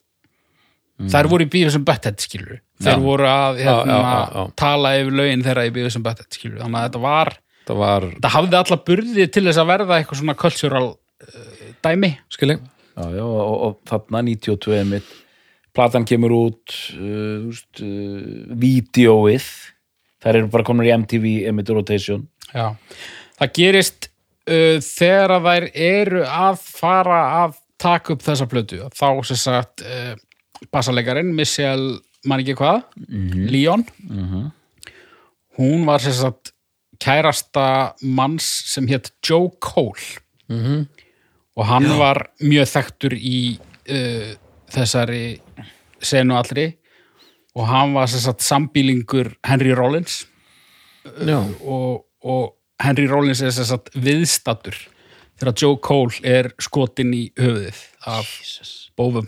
þær 1.14 1.28
voru 1.32 1.46
í 1.48 1.50
bíðu 1.52 1.72
sem 1.74 1.84
Butthead 1.88 2.22
skilur 2.22 2.60
þeir 2.84 2.94
Já. 2.94 3.02
voru 3.02 3.26
að 3.28 3.58
hérna, 3.64 3.74
Já, 3.74 3.88
já, 3.90 3.96
já, 4.04 4.28
já. 4.38 4.44
tala 4.62 4.92
yfir 5.00 5.16
lögin 5.18 5.44
þeirra 5.46 5.64
í 5.66 5.72
bíðu 5.74 5.90
sem 5.96 6.04
Butthead 6.06 6.38
skilur 6.38 6.62
þannig 6.62 6.80
að 6.80 6.86
þetta 6.86 7.02
var, 7.04 7.32
það 7.68 7.80
var 7.82 8.06
þetta 8.12 8.32
hafði 8.36 8.60
alla 8.60 8.78
burði 8.90 9.26
til 9.34 9.44
þess 9.48 9.62
að 9.64 9.72
verða 9.74 9.98
eitthvað 9.98 10.22
svona 10.22 10.36
cultural 10.44 10.86
uh, 10.94 11.66
dæmi. 11.88 12.12
Skilji. 12.38 12.60
Já, 12.94 13.06
já, 13.18 13.24
og, 13.26 13.54
og 13.66 13.76
þarna 13.90 14.22
92 14.30 14.84
mitt 14.94 15.12
platan 15.74 16.06
kemur 16.08 16.34
út 16.38 16.76
uh, 16.98 17.50
veist, 17.50 17.82
uh, 17.82 18.54
vídeóið. 18.62 19.48
Þær 20.24 20.40
eru 20.40 20.50
bara 20.54 20.68
konar 20.68 20.88
í 20.88 20.94
MTV 20.96 21.28
Emit 21.50 21.72
Rotation. 21.74 22.28
Já. 22.54 22.76
það 23.40 23.54
gerist 23.58 24.10
uh, 24.48 24.78
þegar 24.84 25.38
þær 25.48 25.68
eru 25.74 26.24
að 26.28 26.60
fara 26.62 27.22
að 27.44 27.60
taka 27.82 28.14
upp 28.16 28.24
þessa 28.24 28.48
plötu. 28.52 28.82
Þá 28.94 29.08
sem 29.28 29.40
sagt 29.42 29.84
uh, 29.84 30.14
bassalegarinn 30.72 31.34
Michelle, 31.36 31.98
man 32.30 32.44
ekki 32.44 32.56
hvað? 32.60 32.86
Leon. 33.52 33.84
Hún 35.58 35.84
var 35.86 36.02
sem 36.02 36.16
sagt 36.16 36.54
kærasta 37.04 37.66
manns 38.02 38.46
sem 38.72 38.88
hétt 38.88 39.12
Joe 39.26 39.52
Cole. 39.60 40.22
Mhm. 40.52 40.88
og 41.56 41.66
hann 41.70 41.86
var 42.00 42.18
mjög 42.42 42.66
þekktur 42.68 43.14
í 43.16 43.56
uh, 43.56 44.32
þessari 44.74 45.40
senu 46.04 46.36
allri 46.38 46.74
og 47.54 47.68
hann 47.70 47.94
var 47.94 48.10
sagt 48.10 48.42
sambýlingur 48.42 49.34
Henry 49.46 49.74
Rollins. 49.78 50.24
Já, 51.04 51.40
og, 51.62 52.06
og 52.24 52.56
Henry 52.82 53.06
Rollins 53.10 53.44
er 53.44 53.54
sagt 53.54 53.94
viðstattur 53.94 54.78
þegar 55.40 55.58
Joe 55.60 55.80
Cole 55.84 56.24
er 56.24 56.52
skotin 56.62 57.14
í 57.14 57.24
höfuðið 57.40 57.82
af 58.10 58.30
bófum. 58.98 59.28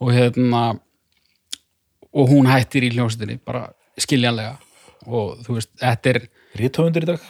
Og 0.00 0.12
hérna 0.16 0.64
og 2.10 2.32
hún 2.32 2.48
hættir 2.50 2.84
í 2.88 2.90
hljómsveitinni 2.94 3.38
bara 3.44 3.68
skiljanlega. 4.00 4.58
Og 5.06 5.40
þú 5.44 5.56
veist, 5.56 5.72
þetta 5.80 6.12
er 6.12 6.20
Ríthöfundur 6.60 7.06
í 7.06 7.08
dag? 7.12 7.24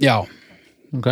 Já, 0.00 0.16
ok. 0.96 1.08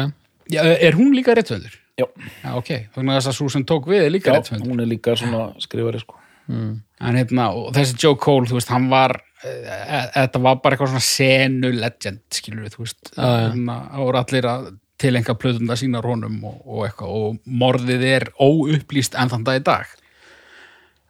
Já 0.51 0.65
er 0.65 0.97
hún 0.99 1.13
líka 1.15 1.37
réttvöldur? 1.37 1.77
Já, 2.01 2.07
Já, 2.43 2.55
ok, 2.57 2.71
þannig 2.95 3.13
að 3.13 3.19
þess 3.21 3.43
að 3.45 3.53
sem 3.53 3.67
tók 3.69 3.87
við 3.91 4.07
er 4.07 4.15
líka 4.15 4.33
Já 4.33 4.39
réttvöldur 4.41 4.73
hún 4.73 4.83
er 4.83 4.89
líka 4.91 5.15
svona 5.21 5.45
skrifari 5.63 6.01
sko 6.03 6.22
en 6.51 7.19
hérna, 7.19 7.49
þessi 7.77 7.99
Joe 8.03 8.19
Cole, 8.21 8.49
þú 8.51 8.59
veist, 8.59 8.71
hann 8.73 8.89
var 8.91 9.17
e, 9.45 9.51
e, 9.53 10.01
þetta 10.17 10.43
var 10.43 10.61
bara 10.63 10.77
eitthvað 10.77 10.93
svona 10.93 11.07
senu 11.07 11.73
legend, 11.77 12.23
skilur 12.35 12.65
við, 12.65 12.77
þú 12.77 12.87
veist. 12.87 13.13
Þannig 13.17 13.75
að 13.75 13.91
það 13.93 14.07
voru 14.07 14.23
allir 14.23 14.49
að 14.53 14.71
tilenga 15.03 15.35
plötunda 15.39 15.77
sínar 15.79 16.07
honum 16.07 16.39
og, 16.47 16.61
og 16.63 16.87
eitthvað 16.87 17.17
og 17.19 17.41
morðið 17.63 18.07
er 18.11 18.29
óupplýst 18.39 19.17
enn 19.19 19.33
þann 19.33 19.47
dag 19.49 19.59
í 19.61 19.65
dag. 19.67 19.97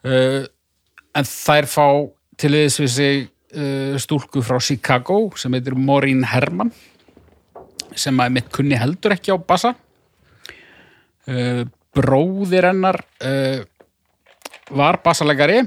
Uh, 0.03 0.41
en 1.15 1.29
þær 1.29 1.69
fá 1.71 1.87
til 2.41 2.55
þess 2.57 2.81
við 2.83 2.93
sig 2.97 3.21
uh, 3.27 3.99
stúlku 4.03 4.43
frá 4.45 4.59
Chicago 4.65 5.27
sem 5.39 5.53
heitir 5.55 5.77
Maureen 5.79 6.25
Herman 6.27 6.73
sem 7.93 8.17
að 8.25 8.39
mitt 8.39 8.49
kunni 8.55 8.79
heldur 8.81 9.15
ekki 9.15 9.35
á 9.35 9.39
bassa. 9.39 9.75
Uh, 11.29 11.69
bróðir 11.93 12.71
hennar 12.71 13.03
var 14.71 15.01
bassalegari 15.05 15.63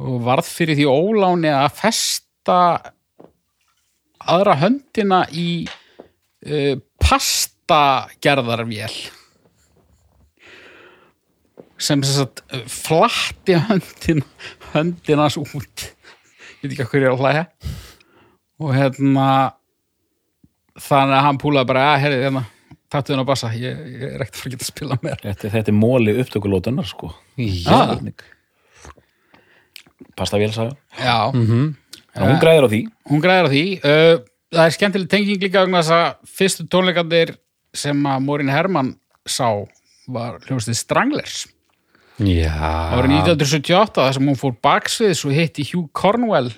og 0.00 0.20
varð 0.24 0.48
fyrir 0.48 0.78
því 0.78 0.86
óláni 0.88 1.50
að 1.52 1.76
festa 1.76 2.58
aðra 4.30 4.56
höndina 4.60 5.22
í 5.32 5.64
uh, 5.66 6.76
pastagerðarvél. 7.00 8.92
Sem 11.80 12.02
sem 12.04 12.18
sagt 12.20 12.44
uh, 12.52 12.64
flatti 12.68 13.56
höndin 13.68 14.24
höndinans 14.74 15.38
út. 15.40 15.86
Ég 16.60 16.68
veit 16.68 16.74
ekki 16.74 16.84
að 16.84 16.92
hverju 16.92 17.08
er 17.08 17.14
að 17.14 17.24
hlæja. 17.24 17.44
Og 18.60 18.74
hérna 18.76 19.28
þannig 20.80 21.16
að 21.16 21.26
hann 21.26 21.40
púlaði 21.40 21.70
bara 21.72 21.86
að 21.94 22.02
herri 22.04 22.20
hérna, 22.24 22.44
tattu 22.90 23.14
þennan 23.14 23.28
bassa 23.28 23.50
ég, 23.54 23.78
ég 23.94 24.16
er 24.16 24.24
ekkert 24.24 24.40
fyrir 24.40 24.52
að 24.52 24.56
geta 24.56 24.66
að 24.66 24.72
spila 24.72 24.98
meir 25.04 25.22
Þetta, 25.22 25.52
þetta 25.54 25.72
er 25.72 25.76
móli 25.78 26.16
upptökulótunar 26.22 26.88
sko. 26.88 27.12
Ah. 27.70 27.94
Pasta 30.18 30.40
vélsaga 30.40 30.74
já, 30.98 31.30
En 31.30 32.26
hún 32.26 32.40
græðir 32.42 32.66
á 32.66 32.70
því. 32.72 32.80
Hún 33.06 33.22
græðir 33.22 33.46
á 33.46 33.50
því. 33.52 33.64
Það 34.50 34.64
er 34.64 34.74
skemmtileg 34.74 35.10
tenging 35.12 35.44
líka 35.44 35.62
vegna 35.62 35.82
þess 35.84 35.94
að 35.94 36.34
fyrstu 36.40 36.66
tónleikandir 36.66 37.36
sem 37.76 38.06
að 38.10 38.24
Morin 38.26 38.50
Herman 38.50 38.96
sá 39.22 39.46
var 40.10 40.40
hljómsið 40.48 40.78
Stranglers. 40.80 41.44
Já. 42.18 42.50
Það 42.50 42.96
var 42.98 43.08
1978 43.14 44.02
þar 44.02 44.16
sem 44.16 44.30
hún 44.32 44.40
fór 44.40 44.56
baksviðs 44.66 45.22
og 45.28 45.36
hitti 45.36 45.64
Hugh 45.70 45.86
Cornwell 45.96 46.50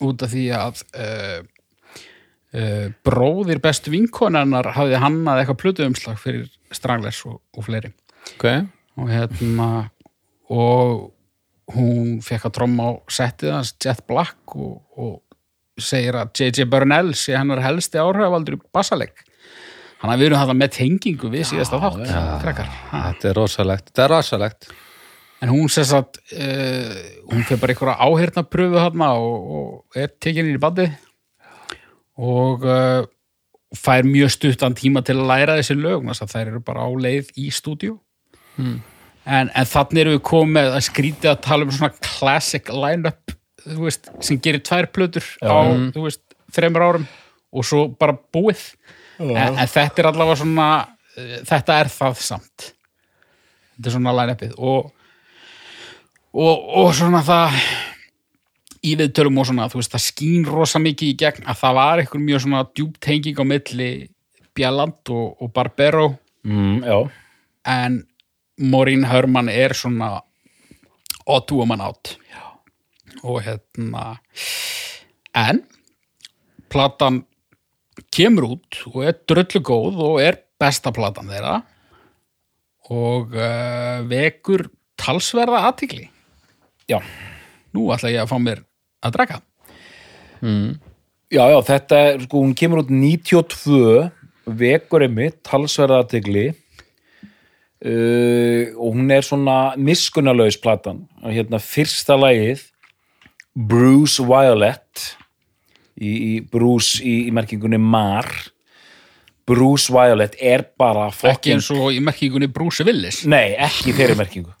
út 0.00 0.22
af 0.24 0.30
því 0.32 0.44
að 0.56 0.84
uh, 0.94 1.40
bróðir 3.06 3.60
bestu 3.62 3.92
vinkonarnar 3.92 4.72
hafði 4.74 4.98
hannað 4.98 5.42
eitthvað 5.42 5.60
plötuumslag 5.62 6.16
fyrir 6.18 6.48
Stranglers 6.74 7.20
og, 7.28 7.38
og 7.54 7.66
fleiri. 7.66 7.92
Ok, 8.34 8.46
og 8.98 9.10
hérna 9.10 9.68
og 10.50 11.10
hún 11.74 12.18
fekk 12.24 12.48
að 12.48 12.56
tromma 12.58 12.90
á 12.90 12.92
settið 13.12 13.54
hans 13.54 13.74
Jet 13.78 14.02
Black 14.08 14.56
og, 14.58 14.80
og 14.98 15.20
segir 15.80 16.18
að 16.18 16.32
J.J. 16.34 16.66
Burnell 16.70 17.14
sé 17.16 17.36
hennar 17.38 17.62
helsti 17.64 18.00
áhrifavaldur 18.00 18.58
í 18.58 18.62
bassaleg. 18.74 19.14
Hann 20.00 20.12
að 20.14 20.22
við 20.22 20.30
erum 20.30 20.40
þetta 20.40 20.56
með 20.56 20.70
tengingu 20.76 21.30
við 21.32 21.46
síðasta 21.50 21.80
þátt 21.80 22.00
krakkar. 22.40 22.70
Ha. 22.90 23.02
þetta 23.10 23.28
er 23.30 23.36
rosalegt. 23.36 23.90
Þetta 23.90 24.04
er 24.04 24.12
rosalegt. 24.14 24.70
En 25.40 25.52
hún 25.52 25.70
sess 25.72 25.94
að 25.96 26.18
uh, 26.36 26.96
hún 27.30 27.44
fyrir 27.48 27.60
bara 27.62 27.74
einhverja 27.74 28.08
áheyrna 28.08 28.44
pröfu 28.48 28.80
þarna 28.80 29.12
og, 29.20 29.54
og 29.60 30.00
er 30.00 30.12
tekin 30.20 30.48
inn 30.48 30.58
í 30.58 30.60
bandi 30.60 30.88
og 32.20 32.68
uh, 32.68 33.08
fær 33.76 34.06
mjög 34.06 34.34
stuttan 34.34 34.76
tíma 34.76 35.02
til 35.06 35.16
að 35.18 35.28
læra 35.30 35.58
þessi 35.60 35.76
lög 35.78 36.06
þess 36.08 36.24
að 36.26 36.32
þær 36.34 36.46
eru 36.46 36.62
bara 36.66 36.84
á 36.84 36.88
leið 37.06 37.30
í 37.38 37.50
stúdíu 37.54 37.96
en, 39.24 39.50
en 39.54 39.68
þannig 39.68 40.02
erum 40.02 40.16
við 40.16 40.22
komið 40.30 40.74
að 40.74 40.86
skrítið 40.88 41.30
að 41.32 41.42
tala 41.46 41.66
um 41.66 41.74
svona 41.76 41.94
classic 42.04 42.70
line-up 42.72 43.36
sem 44.24 44.40
gerir 44.40 44.62
tvær 44.64 44.88
plötur 44.92 45.26
á, 45.44 45.70
þú 45.94 46.06
veist, 46.06 46.22
þreymur 46.54 46.86
árum 46.86 47.06
og 47.52 47.66
svo 47.66 47.88
bara 47.98 48.14
búið. 48.32 48.62
En, 49.20 49.58
en 49.58 49.68
þetta 49.68 50.00
er 50.00 50.08
allavega 50.08 50.38
svona 50.40 50.68
eh, 51.16 51.40
þetta 51.44 51.76
er 51.82 51.90
það 51.92 52.22
samt. 52.24 52.70
Þetta 53.76 53.90
er 53.90 53.96
svona 53.96 54.14
line-upið 54.16 54.54
og, 54.56 54.90
og, 56.32 56.68
og 56.80 56.94
svona 56.96 57.20
það 57.26 57.58
í 58.86 58.94
viðtölum 58.96 59.40
og 59.40 59.48
svona, 59.50 59.68
þú 59.70 59.80
veist, 59.80 59.92
það 59.92 60.06
skín 60.06 60.46
rosa 60.48 60.80
mikið 60.82 61.12
í 61.12 61.16
gegn 61.20 61.48
að 61.48 61.60
það 61.62 61.78
var 61.80 62.02
eitthvað 62.02 62.26
mjög 62.26 62.44
svona 62.46 62.62
djúpt 62.70 63.00
tenging 63.04 63.40
á 63.40 63.44
milli 63.44 63.90
Bjalland 64.56 65.12
og, 65.14 65.26
og 65.40 65.52
Barbero. 65.54 66.06
Mm, 66.48 67.10
en 67.68 67.98
Maureen 68.60 69.04
Herman 69.08 69.50
er 69.52 69.76
svona 69.76 70.14
odd 71.28 71.52
woman 71.52 71.84
out. 71.84 72.16
Já. 72.30 72.50
og 73.22 73.42
hérna 73.44 74.20
en 75.36 75.62
platan 76.72 77.24
kemur 78.14 78.56
út 78.56 78.80
og 78.92 79.02
er 79.04 79.18
dröllu 79.28 79.62
góð 79.64 80.00
og 80.06 80.20
er 80.22 80.40
besta 80.60 80.92
platan 80.94 81.30
þeirra 81.30 81.60
og 82.90 83.34
uh, 83.36 84.00
vekur 84.08 84.68
talsverða 85.00 85.66
aðtikli 85.68 86.08
já. 86.90 86.98
Nú 87.70 87.86
ætla 87.94 88.10
ég 88.10 88.24
að 88.24 88.32
fá 88.32 88.38
mér 88.42 88.64
að 89.04 89.16
drekka. 89.16 89.40
Já, 91.30 91.44
já, 91.46 91.58
þetta 91.68 92.00
er, 92.08 92.24
sko, 92.26 92.40
hún 92.42 92.56
kemur 92.58 92.82
út 92.82 92.90
92 92.90 94.10
vekur 94.60 95.04
einmitt, 95.06 95.38
talsverðategli 95.46 96.48
uh, 97.86 98.64
og 98.74 98.96
hún 98.96 99.10
er 99.14 99.22
svona 99.26 99.76
miskunnalaus 99.78 100.58
platan. 100.60 101.04
Og 101.22 101.30
hérna 101.36 101.60
fyrsta 101.62 102.16
lagið 102.18 102.66
Bruce 103.54 104.22
Violet 104.24 105.10
í, 106.00 106.10
í 106.10 106.32
Bruce 106.42 107.02
í, 107.04 107.28
í 107.28 107.34
merkingunni 107.34 107.78
Mar. 107.78 108.28
Bruce 109.50 109.90
Violet 109.92 110.36
er 110.38 110.64
bara 110.78 111.08
ekki 111.10 111.20
fucking 111.20 111.58
eins 111.58 111.70
og 111.74 111.92
í 111.94 112.00
merkingunni 112.04 112.50
Bruce 112.50 112.86
Willis. 112.86 113.24
Nei, 113.28 113.54
ekki 113.58 113.94
þeirri 113.96 114.18
merkingu. 114.18 114.52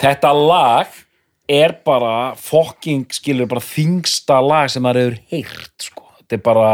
Þetta 0.00 0.32
lag 0.34 1.03
er 1.50 1.76
bara 1.84 2.34
fucking 2.40 3.06
skilur 3.12 3.48
bara 3.50 3.64
þingsta 3.64 4.40
lag 4.44 4.70
sem 4.72 4.84
maður 4.84 5.14
hefur 5.14 5.18
heyrt 5.32 5.88
sko. 5.88 6.06
þetta 6.20 6.38
er 6.38 6.44
bara 6.44 6.68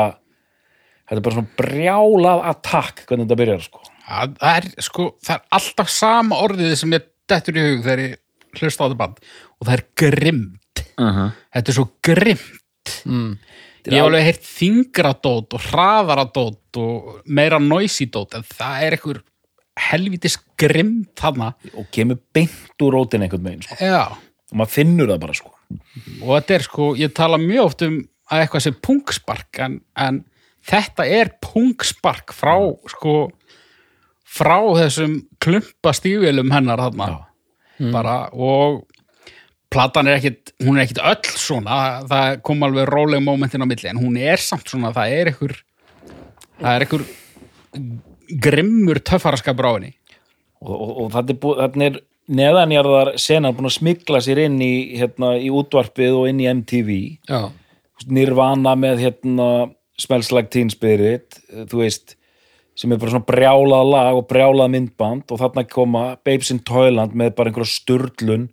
þetta 1.11 1.19
er 1.19 1.25
bara 1.27 1.39
svona 1.39 1.57
brjálað 1.59 2.45
attack 2.53 3.05
hvernig 3.07 3.27
þetta 3.27 3.41
byrjar 3.43 3.65
sko. 3.67 3.83
það 4.07 4.37
það 4.43 4.61
er, 4.61 4.69
sko, 4.87 5.09
það 5.27 5.37
er 5.37 5.59
alltaf 5.59 5.95
sama 5.95 6.43
orðið 6.47 6.77
sem 6.79 6.99
ég 6.99 7.09
dettur 7.31 7.59
í 7.59 7.67
hug 7.67 7.83
þegar 7.87 8.05
ég 8.05 8.61
hlusta 8.61 8.83
á 8.83 8.87
þetta 8.87 9.01
band 9.01 9.25
og 9.25 9.67
það 9.67 9.75
er 9.77 9.85
grimmt 10.05 10.85
þetta 11.01 11.65
er 11.65 11.77
svo 11.77 11.89
grimmt 12.05 12.95
mm. 13.07 13.35
ég 13.87 13.97
hef 13.97 14.07
alveg 14.07 14.27
heyrt 14.29 14.47
þingradót 14.47 15.59
og 15.59 15.67
hraðaradót 15.71 16.81
og 16.81 17.21
meira 17.27 17.61
noisidót 17.63 18.39
en 18.39 18.47
það 18.47 18.87
er 18.87 18.99
einhver 18.99 19.23
helvitis 19.81 20.37
grimmt 20.61 21.15
þarna 21.19 21.55
og 21.79 21.87
kemur 21.95 22.19
beint 22.35 22.85
úr 22.85 22.99
rótin 22.99 23.25
einhvern 23.25 23.47
veginn 23.47 23.65
sko. 23.65 23.79
já, 23.81 24.05
og 24.51 24.59
maður 24.59 24.75
finnur 24.75 25.11
það 25.13 25.23
bara 25.23 25.37
sko. 25.39 25.53
og 26.23 26.31
þetta 26.35 26.57
er 26.57 26.67
sko 26.67 26.91
ég 26.99 27.15
tala 27.17 27.39
mjög 27.41 27.65
oft 27.65 27.87
um 27.87 28.01
að 28.31 28.45
eitthvað 28.45 28.65
sé 28.67 28.73
punkspark 28.87 29.61
en, 29.65 29.81
en 29.99 30.23
þetta 30.67 31.07
er 31.07 31.33
punkspark 31.43 32.35
frá 32.37 32.55
sko 32.91 33.17
frá 34.31 34.59
þessum 34.79 35.17
klumpa 35.43 35.93
stífélum 35.97 36.53
hennar 36.55 36.79
þarna. 36.85 37.09
Bara 37.91 38.17
og 38.31 38.85
platan 39.73 40.11
er 40.11 40.19
ekkit, 40.19 40.53
hún 40.67 40.77
er 40.77 40.85
ekkit 40.85 41.01
öll 41.03 41.33
svona, 41.39 42.03
það 42.11 42.41
kom 42.47 42.63
alveg 42.67 42.89
róleg 42.91 43.23
momentin 43.25 43.63
á 43.63 43.67
milli, 43.71 43.89
en 43.91 44.01
hún 44.03 44.19
er 44.19 44.43
samt 44.43 44.71
svona 44.71 44.93
það 44.95 45.17
er 45.17 45.31
einhver 45.31 45.57
það 46.61 46.73
er 46.75 46.85
einhver 46.85 47.05
grimmur 48.47 49.01
töffaraskapur 49.07 49.71
á 49.71 49.73
henni. 49.79 49.95
Og, 50.61 50.75
og, 50.75 50.91
og 51.05 51.13
þetta 51.15 51.33
er, 51.33 51.39
búið, 51.41 51.61
þetta 51.65 51.87
er 51.87 52.01
neðanjarðar 52.31 53.15
senan 53.21 53.57
búin 53.57 53.71
að 53.71 53.77
smikla 53.79 54.21
sér 54.25 54.45
inn 54.47 54.61
í, 54.63 54.99
hérna, 55.01 55.35
í 55.39 55.51
útvarpið 55.55 56.17
og 56.21 56.31
inn 56.31 56.43
í 56.43 56.49
MTV 56.51 56.97
Já, 57.29 57.51
Nirvana 58.09 58.77
með 58.79 59.05
hérna 59.05 59.51
Smells 60.01 60.31
Like 60.33 60.53
Teen 60.55 60.71
Spirit 60.73 61.41
eh, 61.51 61.67
þú 61.71 61.83
veist, 61.83 62.17
sem 62.79 62.93
er 62.93 63.01
bara 63.01 63.15
svona 63.15 63.29
brjálað 63.29 63.91
lag 63.93 64.21
og 64.21 64.29
brjálað 64.31 64.73
myndband 64.77 65.35
og 65.35 65.43
þarna 65.43 65.67
koma 65.69 66.05
Babes 66.25 66.53
in 66.55 66.63
Toyland 66.67 67.17
með 67.19 67.35
bara 67.39 67.53
einhverja 67.53 67.75
sturlun 67.75 68.49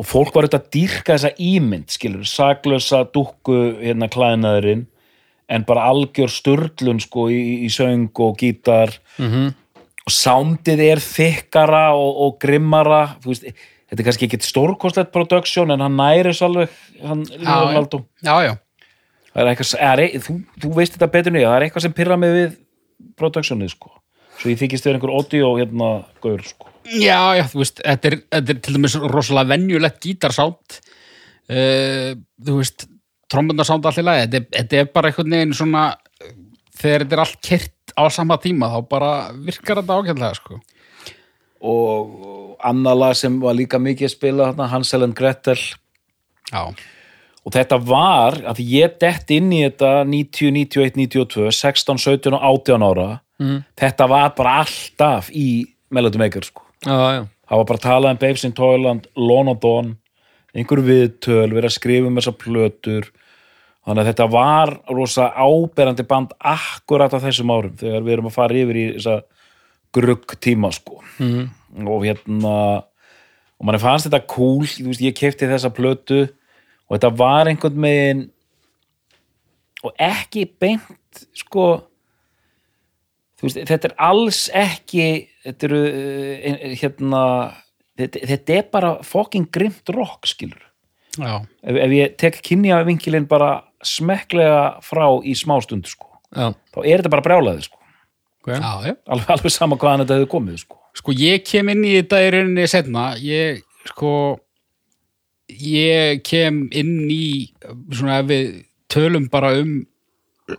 og 0.00 0.08
fólk 0.08 0.32
var 0.32 0.46
auðvitað 0.46 0.62
að 0.62 0.70
dýrka 0.76 1.16
þessa 1.16 1.34
ímynd 1.44 1.92
skilur, 1.92 2.24
saklösa 2.24 3.02
dúkku 3.12 3.58
hérna 3.82 4.08
klæðinaðurinn 4.12 4.86
en 5.50 5.66
bara 5.66 5.88
algjör 5.90 6.30
sturlun 6.30 7.02
sko 7.02 7.26
í, 7.32 7.66
í 7.66 7.68
söng 7.74 8.14
og 8.22 8.38
gítar. 8.38 8.94
-hmm. 9.18 9.54
Og 10.10 10.16
soundið 10.16 10.82
er 10.88 11.02
þykkara 11.04 11.84
og, 11.94 12.10
og 12.24 12.40
grimmara 12.42 13.04
veist, 13.22 13.46
þetta 13.90 14.02
er 14.02 14.08
kannski 14.08 14.26
ekki 14.26 14.40
stórkostlegt 14.44 15.12
production 15.14 15.70
en 15.74 15.84
hann 15.84 15.96
næri 15.98 16.34
svo 16.34 16.50
alveg 16.50 16.74
hann 17.04 17.22
eitthvað, 19.54 19.72
er, 19.78 20.04
þú, 20.24 20.36
þú 20.62 20.72
veist 20.74 20.96
þetta 20.96 21.10
betur 21.14 21.34
nýja, 21.34 21.48
það 21.48 21.56
er 21.56 21.66
eitthvað 21.68 21.86
sem 21.86 21.96
pyrra 21.96 22.18
mig 22.18 22.32
við 22.34 22.54
productionið 23.20 23.72
sko. 23.76 23.92
Svo 24.40 24.50
ég 24.50 24.58
þykist 24.58 24.86
þér 24.86 24.96
einhver 24.96 25.12
audio 25.14 25.50
hérna 25.58 25.90
gaur 26.24 26.42
sko. 26.46 26.70
Já, 26.90 27.36
já, 27.38 27.44
þú 27.52 27.60
veist 27.60 27.82
þetta 27.84 28.10
er, 28.10 28.16
þetta 28.34 28.54
er 28.54 28.62
til 28.64 28.74
dæmis 28.74 28.96
rosalega 29.12 29.52
venjulegt 29.52 30.00
gítarsátt 30.02 30.80
uh, 30.80 32.16
þú 32.18 32.56
veist, 32.58 32.88
trombundarsátt 33.30 33.86
allir 33.86 34.08
lagi, 34.08 34.26
þetta, 34.26 34.56
þetta 34.56 34.80
er 34.80 34.90
bara 34.96 35.12
einhvern 35.12 35.36
veginn 35.36 35.58
svona 35.60 35.84
þegar 36.80 37.04
þetta 37.04 37.16
er 37.16 37.22
allt 37.26 37.40
kert 37.46 37.76
á 37.96 38.04
sama 38.12 38.36
tíma 38.38 38.68
þá 38.72 38.78
bara 38.88 39.10
virkar 39.34 39.80
þetta 39.82 39.96
ágætlega 40.00 40.34
sko. 40.38 40.60
Og 41.60 42.56
annað 42.64 42.98
lag 43.02 43.16
sem 43.18 43.36
var 43.42 43.56
líka 43.58 43.80
mikið 43.80 44.08
að 44.08 44.14
spila 44.14 44.50
Hansel 44.72 45.04
and 45.04 45.16
Gretel. 45.18 45.58
Já, 46.50 46.62
og 47.40 47.54
þetta 47.54 47.78
var, 47.88 48.36
að 48.52 48.58
ég 48.68 48.98
dett 49.00 49.30
inn 49.32 49.52
í 49.54 49.62
þetta 49.64 50.02
90, 50.04 50.50
91, 50.52 50.96
92 51.00 51.46
16, 51.56 52.00
17 52.02 52.34
og 52.36 52.42
18 52.68 52.82
ára 52.84 53.20
Mhm. 53.40 53.64
þetta 53.80 54.06
var 54.08 54.34
bara 54.36 54.58
alltaf 54.64 55.30
í 55.32 55.64
Melody 55.90 56.18
Maker 56.18 56.42
sko. 56.44 56.62
Það 56.84 57.56
var 57.56 57.64
bara 57.64 57.78
að 57.78 57.82
tala 57.82 58.10
um 58.10 58.16
Babes 58.16 58.44
in 58.44 58.52
Toyland 58.52 59.06
Lon 59.16 59.48
og 59.48 59.60
Don, 59.60 59.96
einhver 60.54 60.82
viðtöl 60.84 61.48
verið 61.50 61.64
að 61.70 61.78
skrifa 61.78 62.06
um 62.06 62.16
þessar 62.16 62.36
plötur 62.36 63.08
þannig 63.90 64.04
að 64.04 64.10
þetta 64.12 64.26
var 64.30 64.72
rosa 64.94 65.28
áberandi 65.34 66.06
band 66.06 66.34
akkurat 66.38 67.12
á 67.12 67.18
þessum 67.18 67.50
árum 67.50 67.76
þegar 67.80 68.06
við 68.06 68.14
erum 68.14 68.30
að 68.30 68.36
fara 68.36 68.60
yfir 68.60 68.78
í 68.78 68.86
þessa 68.94 69.16
grugg 69.90 70.36
tíma 70.38 70.70
sko. 70.72 71.00
Mhm. 71.18 71.86
og 71.86 72.04
hérna 72.04 72.84
og 73.60 73.66
manni 73.66 73.78
fannst 73.78 74.08
þetta 74.08 74.26
cool, 74.26 74.64
veist, 74.64 75.02
ég 75.04 75.14
kefti 75.14 75.46
þessa 75.46 75.70
plötu 75.70 76.24
og 76.88 76.96
þetta 76.96 77.10
var 77.16 77.50
einhvern 77.50 77.78
megin 77.78 78.22
og 79.84 79.94
ekki 80.00 80.46
beint 80.60 81.24
sko 81.36 81.66
veist, 83.42 83.60
þetta 83.60 83.90
er 83.90 83.96
alls 83.98 84.48
ekki 84.56 85.28
þetta 85.44 85.68
eru 85.68 85.82
eh, 85.86 86.74
hérna 86.80 87.22
þetta, 88.00 88.24
þetta 88.32 88.56
er 88.56 88.68
bara 88.72 88.92
fucking 89.06 89.50
grimt 89.52 89.92
rock 89.94 90.28
skilur 90.30 90.64
ef, 91.20 91.46
ef 91.70 91.96
ég 91.96 92.16
tek 92.20 92.40
kynja 92.44 92.82
vinkilinn 92.88 93.28
bara 93.30 93.58
smekklega 93.86 94.80
frá 94.84 95.06
í 95.24 95.34
smástund 95.38 95.88
sko, 95.88 96.08
já, 96.34 96.52
þá 96.74 96.78
er 96.84 97.00
þetta 97.00 97.12
bara 97.14 97.24
brjálaði 97.26 97.66
sko, 97.66 97.80
ok. 98.42 98.52
Já, 98.52 98.72
já. 98.86 98.94
alveg, 99.06 99.32
alveg 99.36 99.54
sama 99.54 99.78
hvaðan 99.80 100.04
þetta 100.04 100.20
hefur 100.20 100.32
komið 100.36 100.62
sko. 100.64 100.78
Sko 101.00 101.14
ég 101.14 101.44
kem 101.46 101.70
inn 101.72 101.84
í 101.86 101.94
þetta 102.00 102.22
í 102.24 102.32
rauninni 102.34 102.66
setna, 102.70 103.04
ég 103.22 103.62
sko 103.92 104.12
ég 105.50 106.20
kem 106.26 106.64
inn 106.76 107.06
í 107.10 107.24
svona 107.92 108.20
ef 108.22 108.28
við 108.30 108.50
tölum 108.90 109.30
bara 109.30 109.54
um 109.60 109.80
uh, 110.50 110.58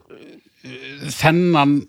þennan 1.11 1.82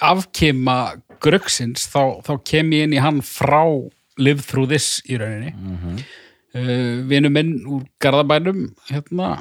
afkima 0.00 0.80
gröksins 1.20 1.84
þá, 1.92 2.20
þá 2.24 2.32
kem 2.48 2.72
ég 2.72 2.88
inn 2.88 2.96
í 2.96 3.02
hann 3.02 3.20
frá 3.24 3.62
Live 4.20 4.44
Through 4.48 4.68
This 4.72 4.98
í 5.08 5.20
rauninni. 5.20 5.54
Mm 5.56 6.00
uh, 6.54 7.06
vinur 7.10 7.32
minn 7.32 7.54
úr 7.66 7.84
Garðabænum 8.02 8.70
hérna 8.90 9.36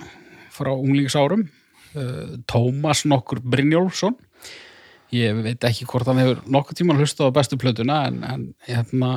frá 0.53 0.71
unglingsárum. 0.73 1.47
Uh, 1.97 2.37
Tómas 2.49 3.05
nokkur 3.09 3.41
Brynjólfsson. 3.41 4.17
Ég 5.15 5.39
veit 5.41 5.63
ekki 5.65 5.87
hvort 5.89 6.05
hann 6.05 6.19
hefur 6.21 6.43
nokkuð 6.53 6.77
tíma 6.77 6.93
hlustað 6.93 7.31
á 7.33 7.37
bestu 7.39 7.57
plötuna 7.57 8.03
en, 8.11 8.19
en 8.29 8.43
hérna, 8.67 9.15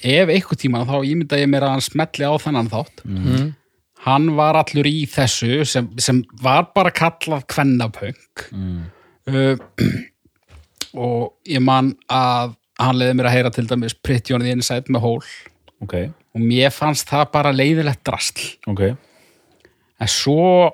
ef 0.00 0.30
eitthvað 0.32 0.62
tíma 0.62 0.86
þá 0.88 0.94
ímynda 1.04 1.36
ég 1.36 1.50
mér 1.52 1.66
að 1.66 1.74
hann 1.74 1.84
smetli 1.84 2.24
á 2.24 2.32
þennan 2.40 2.70
þátt. 2.72 3.02
Hann 4.06 4.30
var 4.36 4.56
allur 4.56 4.88
í 4.88 5.04
þessu 5.08 5.64
sem, 5.68 5.90
sem 6.00 6.22
var 6.40 6.70
bara 6.76 6.92
kallað 6.96 7.44
kvennapöng 7.52 8.16
uh, 9.28 9.56
og 11.04 11.34
ég 11.48 11.60
man 11.64 11.92
að 12.08 12.56
hann 12.80 12.98
leiði 12.98 13.16
mér 13.20 13.28
að 13.28 13.36
heyra 13.36 13.52
til 13.54 13.68
dæmis 13.68 13.94
Pretty 14.00 14.34
on 14.34 14.44
the 14.44 14.52
Inside 14.56 14.88
með 14.92 15.04
Hole. 15.04 15.28
Ok, 15.84 15.94
og 16.34 16.40
mér 16.40 16.72
fannst 16.72 17.08
það 17.12 17.26
bara 17.34 17.52
leiðilegt 17.52 18.00
drastl 18.06 18.46
ok, 18.72 18.94
en 20.00 20.08
svo 20.10 20.70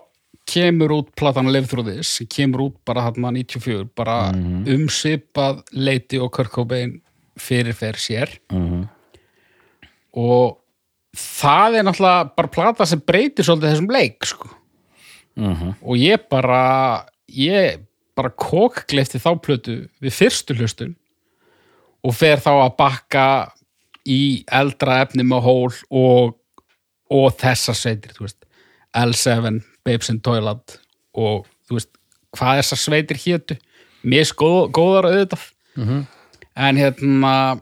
kemur 0.51 0.91
út 0.97 1.11
platan 1.15 1.51
Live 1.53 1.67
Through 1.71 1.87
This, 1.93 2.23
kemur 2.33 2.61
út 2.71 2.77
bara 2.85 3.03
hann 3.07 3.15
94, 3.21 3.85
bara 3.95 4.33
umsvipað 4.33 5.63
leiti 5.73 6.19
og 6.19 6.33
Kurt 6.35 6.51
Cobain 6.51 7.01
fyrirfer 7.39 7.95
sér 8.01 8.39
Mhm. 8.53 8.89
og 10.17 10.57
það 11.17 11.79
er 11.79 11.85
náttúrulega 11.87 12.31
bara 12.37 12.49
plata 12.49 12.87
sem 12.87 13.01
breytir 13.01 13.45
svolítið 13.47 13.73
þessum 13.75 13.91
leik 13.93 14.25
sko. 14.27 14.49
Mhm. 15.37 15.75
og 15.83 15.97
ég 15.97 16.29
bara 16.29 17.07
ég 17.31 17.79
bara 18.17 18.31
kókglefti 18.31 19.19
þá 19.23 19.41
plötu 19.41 19.89
við 20.03 20.13
fyrstu 20.13 20.55
hlustun 20.59 20.97
og 22.05 22.15
fer 22.15 22.37
þá 22.37 22.51
að 22.67 22.77
bakka 22.77 23.53
í 24.07 24.45
eldra 24.51 25.01
efni 25.07 25.23
með 25.23 25.43
hól 25.43 25.73
og, 25.91 26.35
og 27.11 27.37
þessar 27.39 27.75
sveitir, 27.79 28.13
þú 28.13 28.27
veist 28.27 28.45
L7, 28.97 29.61
Babes 29.85 30.11
in 30.11 30.21
Toilet 30.21 30.79
og 31.15 31.47
þú 31.69 31.79
veist, 31.79 31.91
hvað 32.37 32.61
þessar 32.61 32.81
sveitir 32.85 33.59
mér 34.03 34.25
sko 34.25 34.69
góðar 34.73 35.11
auðvitað. 35.11 35.43
En 36.57 36.77
hérna 36.77 37.61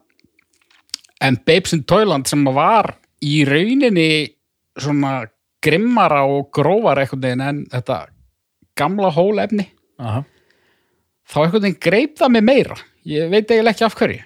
en 1.20 1.38
Babes 1.46 1.72
in 1.72 1.84
Toyland 1.84 2.26
sem 2.26 2.44
var 2.44 2.94
í 3.24 3.44
rauninni 3.44 4.34
svona 4.78 5.26
grimmara 5.64 6.22
og 6.24 6.50
grófara 6.54 7.02
einhvern 7.02 7.22
veginn 7.22 7.42
en 7.42 7.64
þetta 7.72 8.06
gamla 8.78 9.10
hólefni 9.10 9.66
aha. 9.98 10.22
þá 11.26 11.38
einhvern 11.42 11.64
veginn 11.66 11.80
greip 11.82 12.16
það 12.18 12.34
mig 12.36 12.44
meira. 12.46 12.76
Ég 13.08 13.30
veit 13.30 13.50
eiginlega 13.50 13.74
ekki 13.74 13.86
af 13.88 13.98
hverju. 13.98 14.22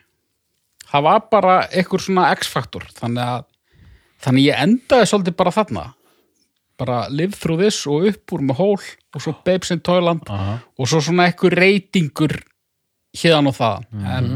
Það 0.92 1.07
var 1.07 1.24
bara 1.32 1.57
einhver 1.72 2.05
svona 2.05 2.28
X-faktor 2.36 2.84
þannig 2.98 3.24
að 3.24 3.48
þannig 4.22 4.46
ég 4.50 4.61
endaði 4.62 5.09
svolítið 5.09 5.36
bara 5.40 5.55
þarna 5.57 5.86
bara 6.83 7.01
live 7.11 7.39
through 7.39 7.62
this 7.62 7.83
og 7.91 8.09
upp 8.11 8.37
úr 8.37 8.47
með 8.49 8.61
hól 8.61 8.78
og 9.12 9.24
svo 9.24 9.35
Babes 9.47 9.72
in 9.74 9.83
Toyland 9.85 10.28
Aha. 10.33 10.59
og 10.78 10.91
svo 10.91 11.03
svona 11.05 11.28
einhver 11.30 11.57
reytingur 11.59 12.39
hérðan 13.16 13.51
og 13.51 13.59
það 13.59 13.87
en, 14.16 14.30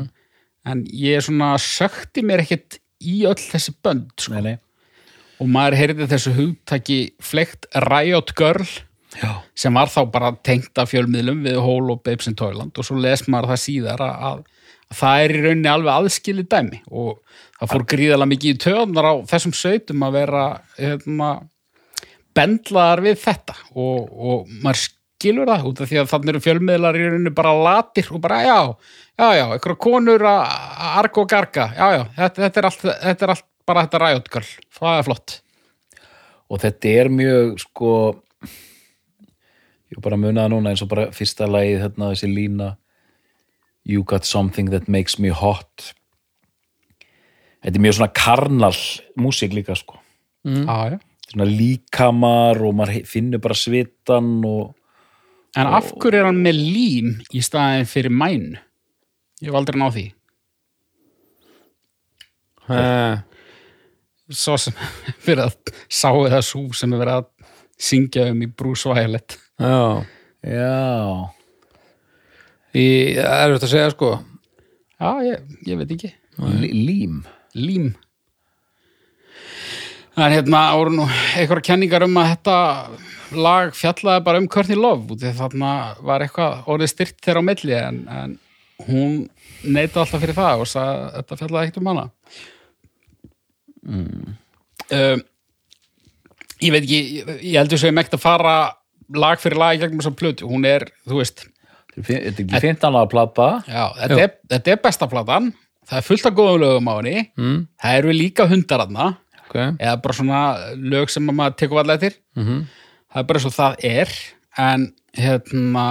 en 0.66 0.84
ég 0.92 1.18
er 1.18 1.26
svona 1.26 1.54
sökti 1.62 2.24
mér 2.26 2.44
ekkert 2.44 2.80
í 3.04 3.22
öll 3.28 3.38
þessi 3.40 3.76
bönd 3.84 4.12
sko. 4.16 4.36
nei, 4.36 4.42
nei, 4.52 4.56
og 5.40 5.48
maður 5.52 5.80
heyrði 5.80 6.10
þessu 6.10 6.34
hugtaki 6.36 7.00
flekt 7.24 7.68
Riot 7.86 8.32
Girl 8.38 8.64
já, 9.20 9.32
sem 9.56 9.74
var 9.76 9.90
þá 9.92 10.00
bara 10.12 10.32
tengt 10.44 10.78
af 10.80 10.92
fjölmiðlum 10.92 11.42
við 11.46 11.58
Hól 11.62 11.92
og 11.94 12.02
Babes 12.06 12.28
in 12.30 12.36
Toyland. 12.38 12.76
Og 12.76 12.86
svo 12.86 12.98
les 13.00 13.26
maður 13.28 13.54
það 13.54 13.62
síðar 13.64 14.04
að, 14.04 14.14
að, 14.30 14.70
að 14.90 15.00
það 15.00 15.24
er 15.24 15.34
í 15.34 15.42
rauninni 15.44 15.72
alveg 15.72 15.92
aðskilið 15.94 16.48
dæmi. 16.54 16.80
Og 16.92 17.42
það 17.58 17.72
fór 17.72 17.86
gríðalega 17.92 18.32
mikið 18.32 18.54
í 18.54 18.60
töðunar 18.66 19.10
á 19.10 19.14
þessum 19.32 19.56
sveitum 19.56 20.06
að 20.06 20.18
vera 20.20 20.46
hérna, 20.78 21.30
bendlaðar 22.36 23.02
við 23.06 23.18
þetta 23.22 23.56
og, 23.72 24.12
og 24.12 24.52
maður 24.62 24.82
skilur 24.84 25.48
það 25.48 25.66
út 25.70 25.82
af 25.82 25.90
því 25.90 26.00
að 26.02 26.10
þannig 26.12 26.32
eru 26.32 26.44
fjölmiðlar 26.44 26.98
í 26.98 27.04
rauninni 27.06 27.34
bara 27.36 27.54
latir 27.56 28.12
og 28.12 28.22
bara 28.24 28.42
já, 28.44 28.58
já, 29.16 29.28
já, 29.38 29.44
einhverja 29.46 29.80
konur 29.86 30.26
að 30.28 30.42
að 30.46 31.00
arga 31.02 31.22
og 31.22 31.30
garga, 31.32 31.66
já, 31.72 31.86
já, 31.96 32.02
þetta, 32.18 32.42
þetta, 32.44 32.60
er 32.60 32.70
allt, 32.70 32.86
þetta 33.06 33.26
er 33.26 33.34
allt 33.34 33.46
bara 33.66 33.84
þetta 33.86 34.02
ræjótgöl, 34.02 34.44
það 34.78 35.00
er 35.00 35.06
flott. 35.08 35.36
Og 36.46 36.62
þetta 36.62 36.92
er 37.00 37.10
mjög 37.10 37.56
sko 37.64 37.92
ég 39.90 40.02
bara 40.02 40.18
munaði 40.20 40.52
núna 40.52 40.72
eins 40.72 40.84
og 40.84 40.90
bara 40.92 41.08
fyrsta 41.14 41.48
lagið 41.50 41.82
hérna 41.86 42.12
þessi 42.12 42.30
lína 42.30 42.74
You 43.86 44.02
got 44.02 44.26
something 44.26 44.72
that 44.72 44.88
makes 44.90 45.14
me 45.22 45.30
hot. 45.30 45.92
Þetta 47.62 47.78
er 47.78 47.84
mjög 47.84 47.94
svona 48.00 48.14
karnal 48.18 48.78
músík 49.14 49.54
líka 49.54 49.76
sko. 49.78 50.00
Já, 50.42 50.90
já. 50.90 50.98
Svona 51.30 51.46
líkamar 51.50 52.60
og 52.66 52.74
maður 52.78 53.06
finnur 53.10 53.42
bara 53.42 53.56
svitan 53.58 54.34
og 54.46 54.74
En 55.56 55.70
af 55.72 55.86
hverju 55.96 56.18
er 56.20 56.26
hann 56.28 56.42
með 56.44 56.58
lím 56.60 57.06
í 57.32 57.40
staðin 57.40 57.86
fyrir 57.88 58.12
mæn? 58.12 58.58
Ég 59.40 59.48
hef 59.48 59.56
aldrei 59.56 59.78
náð 59.80 59.94
því. 59.94 60.02
Eh, 62.68 63.16
Svo 64.28 64.56
sem 64.58 64.74
fyrir 65.24 65.44
að 65.46 65.54
sáu 65.88 66.24
það 66.26 66.42
svo 66.44 66.62
sem 66.76 66.92
er 66.92 67.00
verið 67.04 67.20
að 67.20 67.26
syngja 67.88 68.24
um 68.32 68.40
í 68.42 68.48
Bruce 68.58 68.90
Violet. 68.90 69.36
Já, 69.62 70.02
Já, 70.46 71.30
í, 72.76 72.84
það 73.16 73.40
er 73.40 73.54
þetta 73.54 73.68
að 73.68 73.72
segja 73.72 73.92
sko. 73.94 74.10
Já, 75.00 75.10
ég, 75.26 75.46
ég 75.70 75.78
veit 75.80 75.94
ekki. 75.96 76.10
Lí- 76.60 76.74
lím. 76.86 77.22
Lím 77.56 77.86
En 80.16 80.32
hérna 80.32 80.62
voru 80.72 80.94
nú 80.96 81.04
einhverja 81.36 81.66
kenningar 81.72 82.06
um 82.06 82.16
að 82.16 82.30
þetta 82.30 82.56
lag 83.36 83.74
fjallaði 83.76 84.24
bara 84.24 84.40
um 84.40 84.48
Courtney 84.48 84.78
Love 84.78 85.12
út 85.12 85.24
af 85.28 85.36
þarna 85.42 85.72
var 86.08 86.24
eitthvað 86.24 86.70
orðið 86.72 86.92
styrt 86.92 87.18
þeirra 87.26 87.42
á 87.44 87.48
milli 87.48 87.76
en, 87.76 87.98
en 88.08 88.36
hún 88.86 89.18
neita 89.66 90.00
alltaf 90.00 90.22
fyrir 90.22 90.38
það 90.38 90.62
og 90.62 90.70
sagði 90.70 90.94
að 90.94 91.18
þetta 91.18 91.38
fjallaði 91.42 91.68
ekkert 91.68 91.82
um 91.82 91.90
hana. 91.90 92.06
Mm. 93.86 94.36
Ég 96.64 96.72
veit 96.72 96.80
ekki 96.80 97.02
ég, 97.02 97.34
ég 97.42 97.60
heldur 97.60 97.82
sem 97.84 98.00
ekki 98.00 98.16
að 98.16 98.24
fara 98.24 98.56
lag 99.20 99.42
fyrir 99.42 99.60
lag 99.60 99.76
í 99.76 99.82
gegnum 99.82 100.00
þessar 100.00 100.16
plötu, 100.16 100.48
hún 100.48 100.64
er, 100.68 100.88
þú 101.04 101.20
veist 101.20 101.44
Þetta 101.96 102.16
er 102.16 102.26
ekki 102.42 102.60
15 102.60 102.92
ára 102.92 103.08
plata. 103.08 103.44
Já, 103.64 103.84
þetta, 103.96 104.16
er, 104.20 104.32
þetta 104.52 104.72
er 104.74 104.80
besta 104.84 105.06
platan. 105.08 105.46
Það 105.86 106.00
er 106.00 106.04
fullt 106.04 106.26
af 106.28 106.34
góðum 106.36 106.58
lögum 106.60 106.90
á 106.92 106.94
henni. 106.98 107.22
Mm, 107.38 107.60
það 107.80 108.00
eru 108.00 108.12
líka 108.12 108.46
hundar 108.50 108.82
aðna 108.84 109.06
Ok, 109.46 109.56
eða 109.56 109.96
bara 110.02 110.18
svona 110.18 110.42
lög 110.76 111.10
sem 111.12 111.30
að 111.30 111.38
maður 111.38 111.58
tekur 111.62 111.82
allir 111.82 111.98
eftir. 111.98 112.18
Mhm. 112.36 112.62
Það 113.12 113.22
er 113.22 113.28
bara 113.30 113.40
svo 113.40 113.50
það 113.54 113.84
er 113.86 114.14
en 114.58 114.86
hérna 115.16 115.86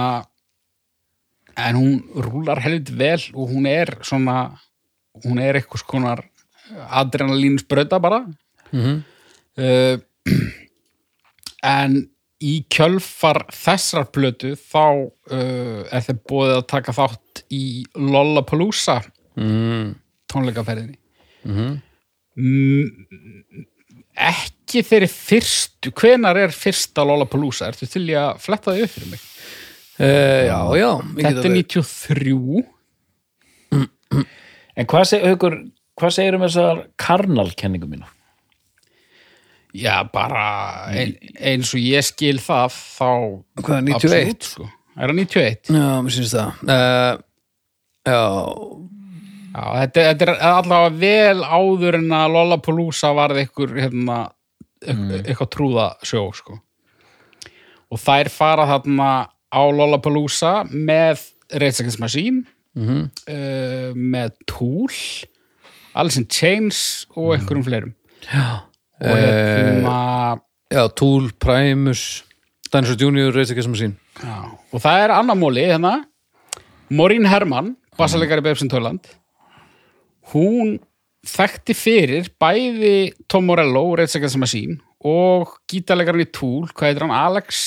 en 1.56 1.76
hún 1.76 1.94
rúlar 2.14 2.60
helviti 2.60 2.94
vel 2.96 3.22
og 3.34 3.50
hún 3.50 3.66
er 3.66 3.96
svona 4.04 4.58
hún 5.24 5.40
er 5.40 5.56
eitthvað 5.56 5.82
skonar 5.82 6.24
adrenalín 6.90 7.58
sprauta 7.58 8.00
bara. 8.02 8.26
Mhm. 8.72 9.02
uh, 9.58 9.96
en 11.62 12.10
í 12.42 12.58
kjölfar 12.68 13.46
þessar 13.54 14.10
plötu 14.12 14.52
þá 14.58 15.08
uh, 15.32 15.82
er 15.88 16.04
þeir 16.04 16.18
búið 16.28 16.54
að 16.58 16.66
taka 16.68 16.94
þátt 16.96 17.44
í 17.54 17.84
Lollapalooza 17.96 18.98
mm, 19.38 19.94
tónleikaferðinni. 20.32 20.98
Mm, 21.46 21.76
ekki 24.16 24.82
þeirri 24.86 25.08
fyrstu 25.12 25.92
hvenar 25.96 26.38
er 26.46 26.52
fyrsta 26.54 27.04
Lollapalooza 27.06 27.68
ertu 27.70 27.86
til 27.90 28.04
í 28.10 28.14
að 28.18 28.38
fletta 28.44 28.74
þau 28.74 28.82
upp 28.88 28.94
fyrir 28.98 29.10
mig 29.16 29.20
Uh, 29.96 30.44
já, 30.44 30.56
já 30.76 30.90
ég 30.92 31.22
get 31.24 31.24
þetta 31.24 31.40
er 31.40 31.46
alveg- 31.48 31.72
93 31.72 32.64
En 34.76 34.84
hvað, 34.92 35.04
seg, 35.08 35.22
haukur, 35.24 35.54
hvað 35.96 36.10
segir 36.12 36.36
um 36.36 36.42
þessar 36.44 36.82
karnalkenningu 37.00 37.88
mína? 37.88 38.10
já 39.72 39.94
bara 40.12 40.42
ein, 40.92 41.14
eins 41.40 41.72
og 41.72 41.80
ég 41.80 42.04
skil 42.04 42.36
það 42.44 42.76
þá 42.76 43.08
Hvað 43.62 43.72
er 43.78 43.86
91? 43.88 43.96
absolutt, 43.96 44.44
sko. 44.50 44.68
er 45.00 45.08
það 45.08 45.16
91? 45.22 45.72
Já, 45.80 45.88
mér 46.04 46.12
syns 46.18 46.34
það 46.36 46.50
uh, 46.76 47.14
Já, 48.12 48.20
Já, 49.56 49.64
þetta, 49.80 50.02
þetta 50.10 50.26
er 50.26 50.32
allavega 50.50 50.88
vel 51.00 51.38
áður 51.40 51.96
en 52.02 52.10
að 52.12 52.34
Lollapalooza 52.34 53.12
varð 53.16 53.40
einhver 53.40 53.72
hérna, 53.78 54.18
mm. 54.84 55.06
eitthvað 55.22 55.50
trúða 55.54 55.86
sjó 56.04 56.26
sko. 56.36 56.58
og 57.88 58.02
þær 58.02 58.28
fara 58.34 58.66
þarna 58.68 59.08
á 59.48 59.62
Lollapalooza 59.78 60.52
með 60.68 61.24
Rage 61.54 61.80
Against 61.80 62.02
Machine 62.02 62.44
mhm. 62.76 63.08
uh, 63.32 63.96
með 63.96 64.36
Tool 64.50 64.92
Alice 65.96 66.20
in 66.20 66.28
Chains 66.28 67.06
og 67.16 67.32
einhverjum 67.38 67.64
fleirum. 67.64 67.92
Já, 68.28 68.66
hérna 69.00 69.98
já, 70.68 70.82
Tool, 70.92 71.30
Primus 71.40 72.26
Dinosaur 72.68 72.98
Junior, 73.00 73.32
Rage 73.32 73.54
Against 73.54 73.72
Machine 73.72 73.96
já, 74.20 74.50
og 74.52 74.82
það 74.82 75.06
er 75.06 75.16
annar 75.16 75.40
móli 75.40 75.64
hérna. 75.64 76.02
Morín 76.92 77.24
Hermann, 77.26 77.78
bassalegari 77.96 78.44
Bebsin 78.44 78.68
Töland 78.68 79.08
hún 80.32 80.76
þekkti 81.26 81.74
fyrir 81.76 82.28
bæði 82.40 83.12
Tom 83.30 83.48
Morello, 83.50 83.88
Against 83.94 84.36
the 84.36 84.42
Machine 84.42 84.78
og 85.06 85.56
gítarlegarinn 85.70 86.26
í 86.26 86.32
Tool, 86.34 86.66
hvað 86.72 86.90
heitir 86.92 87.06
hann, 87.06 87.14
Alex? 87.14 87.62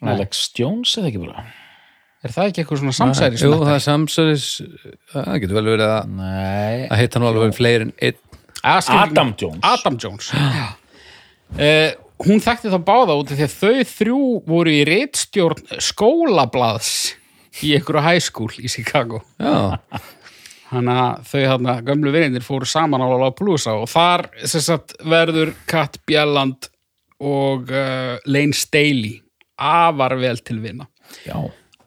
Nei. 0.00 0.14
Alex 0.14 0.48
Jones 0.58 0.96
eða 0.98 1.10
ekki 1.10 1.22
bara? 1.24 1.46
er 2.24 2.32
það 2.32 2.50
ekki 2.50 2.62
eitthvað 2.62 2.80
svona 2.80 2.94
samsæri 2.96 3.40
Jú, 3.40 3.50
það 3.60 3.74
er 3.74 3.82
samsæris 3.84 4.46
Það 5.12 5.34
getur 5.42 5.58
vel 5.58 5.66
verið 5.74 5.90
að 5.90 6.14
Nei. 6.20 6.86
að 6.88 7.00
heita 7.02 7.20
nú 7.20 7.28
alveg 7.28 7.56
fleiri 7.56 7.88
en 7.88 7.92
einn. 8.00 8.20
Adam 8.64 9.34
Jones. 9.36 9.60
Adam 9.68 9.98
Jones. 10.00 10.30
Uh, 11.54 11.90
hún 12.24 12.40
þekkti 12.40 12.72
þá 12.72 12.78
báða 12.86 13.18
út 13.20 13.34
af 13.34 13.36
því 13.36 13.44
að 13.44 13.56
þau 13.58 13.90
þrjú 13.90 14.20
voru 14.48 14.72
í 14.72 14.80
reitstjórn 14.88 15.76
skólablaðs 15.84 16.94
í 17.60 17.74
einhverju 17.76 18.04
high 18.06 18.22
school 18.24 18.48
í 18.56 18.70
Chicago. 18.72 19.20
Já, 19.36 19.76
Þannig 20.70 21.00
að 21.00 21.26
þau 21.30 21.40
hérna 21.42 21.74
gömlu 21.84 22.12
vinnir 22.14 22.44
fóru 22.44 22.68
saman 22.68 23.02
á 23.04 23.06
Lollapalooza 23.06 23.74
og 23.76 23.90
þar 23.92 24.26
sagt, 24.48 24.96
verður 25.04 25.52
Kat 25.70 26.00
Bjelland 26.08 26.70
og 27.24 27.68
uh, 27.70 28.16
Lane 28.26 28.56
Staley 28.56 29.20
afar 29.60 30.16
vel 30.18 30.40
til 30.42 30.58
vinna. 30.64 30.88
Já, 31.28 31.36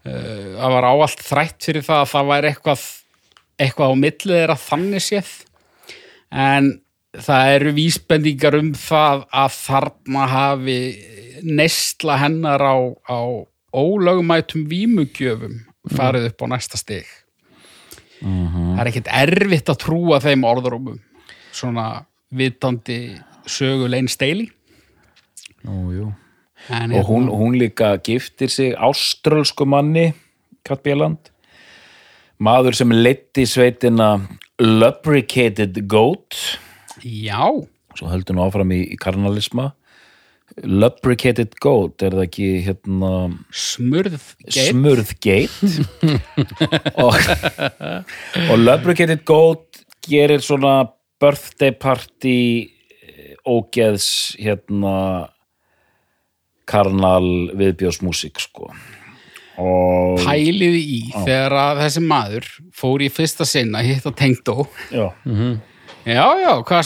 Uh, 0.07 0.55
það 0.55 0.73
var 0.75 0.87
áallt 0.87 1.23
þrætt 1.25 1.65
fyrir 1.67 1.83
það 1.83 2.01
að 2.01 2.11
það 2.13 2.27
væri 2.31 2.49
eitthvað, 2.51 2.83
eitthvað 3.59 3.91
á 3.91 3.95
millið 4.03 4.35
þeirra 4.37 4.57
þannig 4.63 5.03
séð. 5.03 5.31
En 6.31 6.69
það 7.27 7.53
eru 7.57 7.73
vísbendingar 7.75 8.57
um 8.59 8.73
það 8.77 9.25
að 9.41 9.57
þarna 9.57 10.25
hafi 10.31 10.79
neysla 11.47 12.19
hennar 12.23 12.63
á, 12.63 12.77
á 13.09 13.19
ólögumætum 13.75 14.67
vímugjöfum 14.69 15.63
farið 15.97 16.29
upp 16.31 16.43
á 16.43 16.47
næsta 16.55 16.79
stig 18.17 18.53
það 18.53 18.83
er 18.83 18.91
ekkert 18.91 19.11
erfitt 19.21 19.73
að 19.73 19.81
trúa 19.85 20.21
þeim 20.23 20.45
orðrumum 20.47 21.01
svona 21.55 22.05
vitandi 22.33 23.17
sögulegin 23.47 24.09
steili 24.11 24.49
nú, 25.63 26.13
Og 26.67 27.05
hún, 27.05 27.27
hún 27.29 27.53
líka 27.55 27.95
giftir 28.03 28.49
sig 28.49 28.73
áströlsku 28.75 29.63
manni 29.65 30.13
Kat 30.67 30.81
Bjelland. 30.83 31.29
Maður 32.43 32.75
sem 32.75 32.91
leiddi 32.91 33.45
sveitina 33.47 34.17
Lubricated 34.59 35.77
Goat. 35.87 36.35
Já, 37.05 37.47
svo 37.95 38.09
heldur 38.11 38.35
nú 38.35 38.43
áfram 38.43 38.73
í, 38.75 38.81
í 38.93 38.97
karnalisma 38.99 39.71
Lubricated 40.65 41.53
Goat 41.61 42.01
er 42.01 42.15
það 42.17 42.23
ekki 42.25 42.47
hérna 42.65 43.11
smurð 43.53 44.23
geit? 44.47 44.71
smurðgeit 44.71 45.53
og, 47.05 47.17
og 48.49 48.55
Lubricated 48.63 49.21
Goat 49.29 49.83
gerir 50.07 50.41
svona 50.41 50.87
birthday 51.21 51.73
party 51.77 52.37
eh, 52.65 53.35
ógeðs 53.45 54.07
hérna 54.41 54.95
karnal 56.67 57.27
viðbjóðsmúsík 57.57 58.41
sko. 58.43 58.71
Og 59.57 60.19
pæliði 60.21 60.81
í 60.83 60.99
þegar 61.15 61.53
að 61.61 61.79
þessi 61.85 62.03
maður 62.05 62.49
fór 62.77 63.05
í 63.05 63.07
fyrsta 63.13 63.45
sinna 63.47 63.79
hitt 63.85 64.05
að 64.05 64.17
tengdó. 64.19 64.65
Já, 64.93 65.07
já, 66.05 66.25
já, 66.43 66.51
hvað 66.67 66.83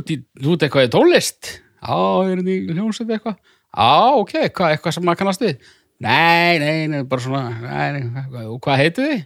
ert 0.00 0.14
í- 0.14 0.22
þú 0.40 0.54
ert 0.54 0.64
eitthvað 0.68 0.86
í 0.88 0.92
tónlist 0.94 1.50
já, 1.84 1.98
er 2.30 2.40
þetta 2.40 2.54
í 2.54 2.76
hljómsveit 2.78 3.14
eitthvað? 3.18 3.36
Já, 3.74 3.90
ok, 4.22 4.34
hvað, 4.54 4.74
eitthvað 4.76 4.96
sem 4.96 5.04
maður 5.06 5.20
kannast 5.22 5.44
við? 5.44 5.70
Nei, 6.04 6.58
nei, 6.58 6.86
nei, 6.90 7.02
bara 7.08 7.22
svona 7.22 7.42
nei, 7.60 8.00
nei, 8.08 8.24
hvað- 8.30 8.50
og 8.54 8.60
hvað 8.64 8.80
heitir 8.82 9.08
þið? 9.08 9.20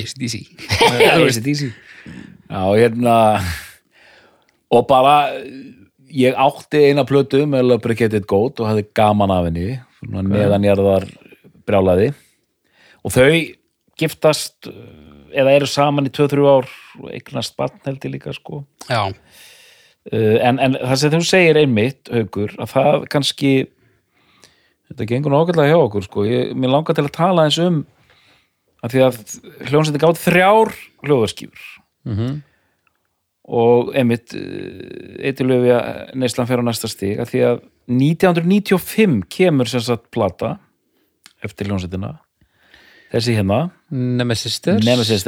ACDC 0.00 0.34
ACDC 1.10 1.62
já, 2.50 2.62
hérna 2.78 3.16
og 4.70 4.84
bara 4.90 5.14
ég 6.10 6.34
átti 6.38 6.84
eina 6.90 7.04
plötu 7.06 7.42
með 7.50 7.68
Lubricated 7.72 8.26
Goat 8.30 8.60
og 8.62 8.70
hafði 8.70 8.86
gaman 8.96 9.32
af 9.34 9.48
henni 9.48 9.68
svona 10.00 10.24
neðanjarðar 10.26 11.06
brjálaði 11.66 12.10
og 13.06 13.14
þau 13.14 13.30
giftast 14.00 14.70
eða 15.32 15.52
eru 15.58 15.66
saman 15.70 16.06
í 16.08 16.12
2-3 16.14 16.46
ár 16.50 16.68
og 17.00 17.10
eignast 17.14 17.56
barn 17.58 17.78
held 17.86 18.04
ég 18.04 18.12
líka 18.16 18.32
sko. 18.36 18.64
Já, 18.88 19.02
uh, 19.10 20.36
en, 20.42 20.58
en 20.58 20.76
það 20.80 20.96
sem 21.02 21.14
þú 21.14 21.20
segir 21.28 21.60
einmitt 21.62 22.10
haukur, 22.12 22.54
að 22.58 22.72
það 22.74 23.08
kannski 23.12 23.52
þetta 24.90 25.06
gengur 25.12 25.34
nákvæmlega 25.36 25.70
hjá 25.74 25.80
okkur 25.86 26.06
sko, 26.08 26.24
ég, 26.26 26.52
mér 26.58 26.72
langar 26.74 26.96
til 26.98 27.04
að 27.06 27.14
tala 27.14 27.44
eins 27.46 27.58
um 27.62 27.82
að 28.82 28.94
því 28.94 29.02
að 29.06 29.18
hljónsætti 29.70 30.00
gátt 30.02 30.22
þrjár 30.24 30.70
hljóðarskýfur 31.04 31.66
Mhm. 32.08 32.38
og 33.50 33.90
einmitt 33.98 34.32
eitthilöfi 34.32 35.72
að 35.76 36.14
neyslan 36.16 36.46
fer 36.48 36.62
á 36.62 36.64
næsta 36.64 36.88
stig 36.88 37.18
að 37.20 37.28
því 37.32 37.40
að 37.50 37.60
1995 37.92 39.24
kemur 39.28 39.68
sem 39.68 39.82
sagt 39.84 40.08
plata 40.14 40.54
eftir 41.44 41.68
hljónsættina 41.68 42.14
þessi 43.10 43.36
hérna, 43.38 43.60
Nemesisters 43.90 44.84
Nemesis 44.86 45.26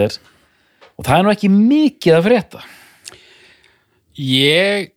og 0.93 1.07
það 1.07 1.17
er 1.17 1.25
nú 1.25 1.33
ekki 1.33 1.51
mikið 1.53 2.17
að 2.19 2.27
frétta. 2.29 2.61
Ég 4.23 4.91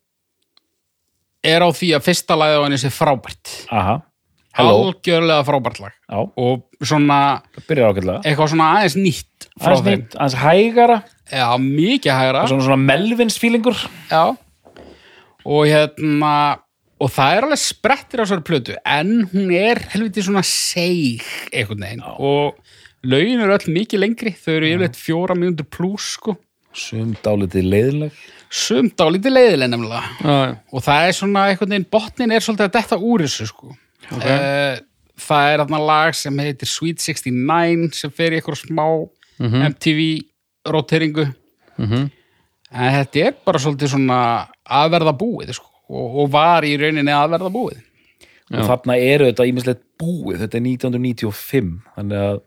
er 1.45 1.63
á 1.63 1.69
því 1.71 1.93
að 1.95 2.05
fyrsta 2.09 2.37
lagið 2.37 2.59
á 2.59 2.65
henni 2.65 2.79
sé 2.81 2.91
frábært. 2.93 3.53
Aha, 3.73 3.95
algjörlega 4.61 5.45
frábært 5.47 5.79
lag. 5.83 5.95
Já, 6.05 6.19
og 6.19 6.65
svona 6.83 7.19
eitthvað 7.55 8.51
svona 8.53 8.71
aðeins 8.77 8.97
nýtt 8.99 9.47
frá 9.55 9.75
aðeins, 9.77 9.87
þeim. 9.87 10.19
aðeins 10.19 10.37
hægara. 10.43 10.99
Já, 11.31 11.47
mikið 11.61 12.19
hægra 12.19 12.43
svona, 12.51 12.67
svona 12.67 12.81
Melvins 12.83 13.39
fílingur 13.41 13.79
já. 14.11 14.35
Og 15.45 15.65
hérna 15.69 16.35
og 16.95 17.11
það 17.11 17.37
er 17.37 17.45
alveg 17.47 17.59
sprettir 17.59 18.21
á 18.21 18.23
þessari 18.23 18.45
plötu 18.47 18.75
en 18.87 19.15
hún 19.33 19.49
er 19.55 19.81
helviti 19.91 20.23
svona 20.23 20.43
seig 20.47 21.25
einhvern 21.51 21.83
veginn. 21.83 22.05
Og 22.15 22.55
lögin 23.05 23.43
eru 23.45 23.55
öll 23.57 23.71
mikið 23.75 24.01
lengri 24.01 24.33
þau 24.39 24.53
eru 24.57 24.69
yfirleitt 24.71 24.97
fjóra 24.99 25.35
mínútur 25.37 25.67
pluss 25.71 26.15
sko. 26.17 26.35
Sum 26.75 27.13
dálítið 27.23 27.69
leiðileg 27.71 28.17
sumt 28.55 28.99
á 28.99 29.05
lítið 29.11 29.33
leiðileg 29.35 29.71
nefnilega. 29.71 30.03
Já, 30.21 30.35
já. 30.47 30.51
og 30.71 30.83
það 30.85 31.05
er 31.09 31.15
svona 31.17 31.45
einhvern 31.49 31.71
veginn 31.73 31.87
botnin 31.91 32.31
er 32.35 32.43
svolítið 32.43 32.67
að 32.69 32.75
detta 32.77 32.97
úr 32.99 33.23
þessu 33.25 33.47
sko. 33.49 33.71
Okay. 34.15 34.79
það 35.25 35.47
er 35.53 35.61
þarna 35.63 35.79
lag 35.87 36.13
sem 36.15 36.37
heitir 36.43 36.69
Sweet 36.69 36.99
69 37.01 37.95
sem 37.97 38.11
fer 38.13 38.35
í 38.35 38.37
eitthvað 38.39 38.59
smá 38.61 38.85
MTV 39.39 40.01
roteringu 40.71 41.25
Mhm. 41.77 42.05
en 42.71 42.93
þetta 42.95 43.25
er 43.27 43.33
bara 43.45 43.59
svolítið 43.59 43.91
svona 43.95 44.19
að 44.67 44.91
verða 44.93 45.13
búið 45.17 45.53
sko. 45.57 45.67
Og, 45.89 46.15
og 46.23 46.29
var 46.31 46.63
í 46.63 46.75
rauninni 46.79 47.11
að 47.13 47.33
verða 47.35 47.51
búið 47.53 47.81
og 48.53 48.67
þarna 48.69 48.95
eru 49.01 49.25
þetta 49.31 49.45
ímislegt 49.49 49.81
búið. 49.99 50.39
Þetta 50.43 50.57
er 50.59 50.63
1995 50.67 51.71
þannig 51.95 52.21
að 52.29 52.39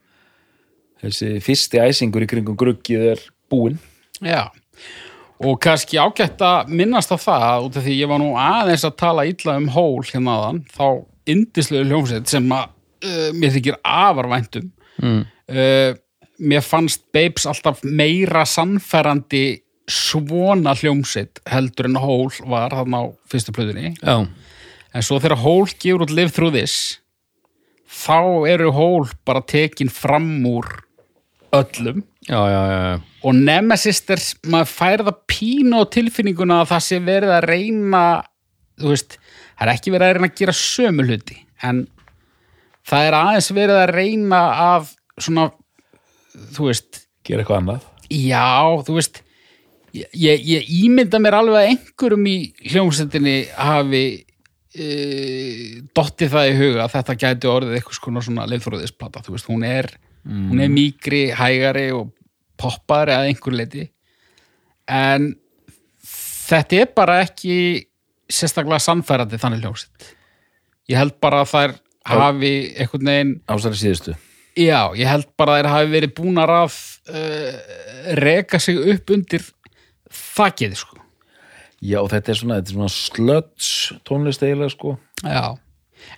þessi 1.02 1.34
fyrsti 1.44 1.80
æsingur 1.84 2.24
í 2.26 2.30
kringum 2.30 2.56
gruggið 2.58 3.04
er 3.14 3.22
búinn. 3.50 3.78
Já, 4.24 4.48
og 5.38 5.60
kannski 5.62 6.00
ágætt 6.02 6.40
að 6.42 6.72
minnast 6.74 7.12
á 7.14 7.18
það 7.20 7.68
út 7.68 7.76
af 7.78 7.84
því 7.86 7.94
ég 8.00 8.10
var 8.10 8.18
nú 8.22 8.32
aðeins 8.40 8.84
að 8.88 8.96
tala 8.98 9.26
illa 9.30 9.54
um 9.60 9.68
hól 9.76 10.02
hérna 10.08 10.34
aðan, 10.40 10.64
þá 10.74 10.86
indislegu 11.30 11.86
hljómsveit 11.86 12.26
sem 12.32 12.50
að 12.56 12.66
uh, 13.04 13.30
mér 13.38 13.54
þykir 13.58 13.80
afar 13.86 14.30
væntum 14.34 14.72
Mm. 14.98 15.20
uh, 15.54 15.92
mér 16.42 16.64
fannst 16.66 17.04
Babes 17.14 17.44
alltaf 17.46 17.84
meira 17.86 18.40
sannfærandi 18.42 19.60
svona 19.86 20.72
hljómsveit 20.74 21.38
heldur 21.46 21.86
en 21.86 22.00
hól 22.02 22.32
var 22.50 22.74
þarna 22.74 23.04
á 23.06 23.14
fyrstu 23.30 23.54
plöðunni 23.54 23.92
Já, 24.02 24.16
en 24.26 25.06
svo 25.06 25.20
þegar 25.22 25.38
hól 25.44 25.70
gefur 25.70 26.02
út 26.02 26.10
Live 26.10 26.34
Through 26.34 26.56
This 26.56 26.98
þá 27.86 28.48
eru 28.50 28.72
hól 28.74 29.06
bara 29.24 29.44
tekin 29.46 29.86
fram 29.92 30.26
úr 30.50 30.66
öllum. 31.56 32.02
Já, 32.28 32.40
já, 32.52 32.62
já, 32.68 33.00
og 33.24 33.34
Nemesis 33.34 34.02
er, 34.12 34.20
maður 34.52 34.72
fær 34.72 35.04
það 35.06 35.20
pínu 35.32 35.80
á 35.80 35.84
tilfinninguna 35.88 36.58
að 36.62 36.72
það 36.74 36.82
sé 36.84 36.98
verið 37.00 37.30
að 37.32 37.46
reyna 37.48 38.02
þú 38.78 38.92
veist, 38.92 39.16
það 39.56 39.64
er 39.64 39.72
ekki 39.74 39.94
verið 39.94 40.06
að 40.08 40.12
reyna 40.16 40.28
að 40.28 40.40
gera 40.40 40.56
sömu 40.58 41.06
hluti 41.08 41.38
en 41.66 41.80
það 42.88 43.06
er 43.06 43.16
aðeins 43.18 43.48
verið 43.56 43.80
að 43.82 43.94
reyna 43.96 44.42
að 44.66 44.92
svona, 45.18 45.46
þú 46.54 46.68
veist 46.68 47.00
gera 47.26 47.42
eitthvað 47.42 47.62
annað. 47.62 47.88
Já, 48.08 48.46
þú 48.86 48.98
veist 48.98 49.22
ég, 49.96 50.44
ég, 50.44 50.68
ímynda 50.84 51.20
mér 51.22 51.38
alveg 51.40 51.58
að 51.58 51.72
einhverjum 51.72 52.28
í 52.28 52.36
hljómsveitinni 52.70 53.36
hafi 53.56 54.04
e, 54.76 54.88
dottið 55.96 56.34
það 56.34 56.50
í 56.50 56.58
huga 56.60 56.84
að 56.84 56.94
þetta 56.96 57.18
gæti 57.24 57.50
orðið 57.50 57.78
eitthvað 57.78 58.22
svona 58.28 58.46
leifþróðisplata, 58.52 59.24
þú 59.26 59.34
veist, 59.34 59.50
hún 59.50 59.66
er 59.68 59.90
hún 60.28 60.60
er 60.60 60.72
mýgri, 60.72 61.28
hægari 61.34 61.88
og 61.96 62.12
poppari 62.58 63.14
að 63.14 63.30
einhver 63.30 63.56
leiti 63.56 63.88
en 64.88 65.32
þetta 66.48 66.80
er 66.82 66.94
bara 66.96 67.18
ekki 67.24 67.58
sérstaklega 68.28 68.80
sannfærandi 68.82 69.40
þannig 69.40 69.64
hljómsveit. 69.64 70.08
Ég 70.88 71.00
held 71.00 71.16
bara 71.22 71.42
að 71.44 71.52
þær 71.52 71.76
hafi 72.08 72.52
einhvern 72.80 73.10
veginn 73.12 73.34
ásæri 73.48 73.80
síðustu. 73.80 74.16
Já, 74.58 74.90
ég 74.98 75.06
held 75.06 75.28
bara 75.38 75.54
að 75.54 75.60
þeir 75.60 75.70
hafi 75.72 75.90
verið 75.92 76.14
búnar 76.16 76.52
að 76.52 76.78
uh, 77.12 77.58
reka 78.18 78.60
sig 78.62 78.80
upp 78.94 79.12
undir 79.14 79.44
þakkið, 80.08 80.76
sko. 80.80 80.96
já 81.84 82.00
þetta 82.10 82.32
er 82.32 82.38
svona, 82.40 82.56
svona 82.66 82.88
slöts 82.90 83.68
tónlist 84.08 84.42
eiginlega 84.42 84.72
sko. 84.74 84.96
Já. 85.22 85.54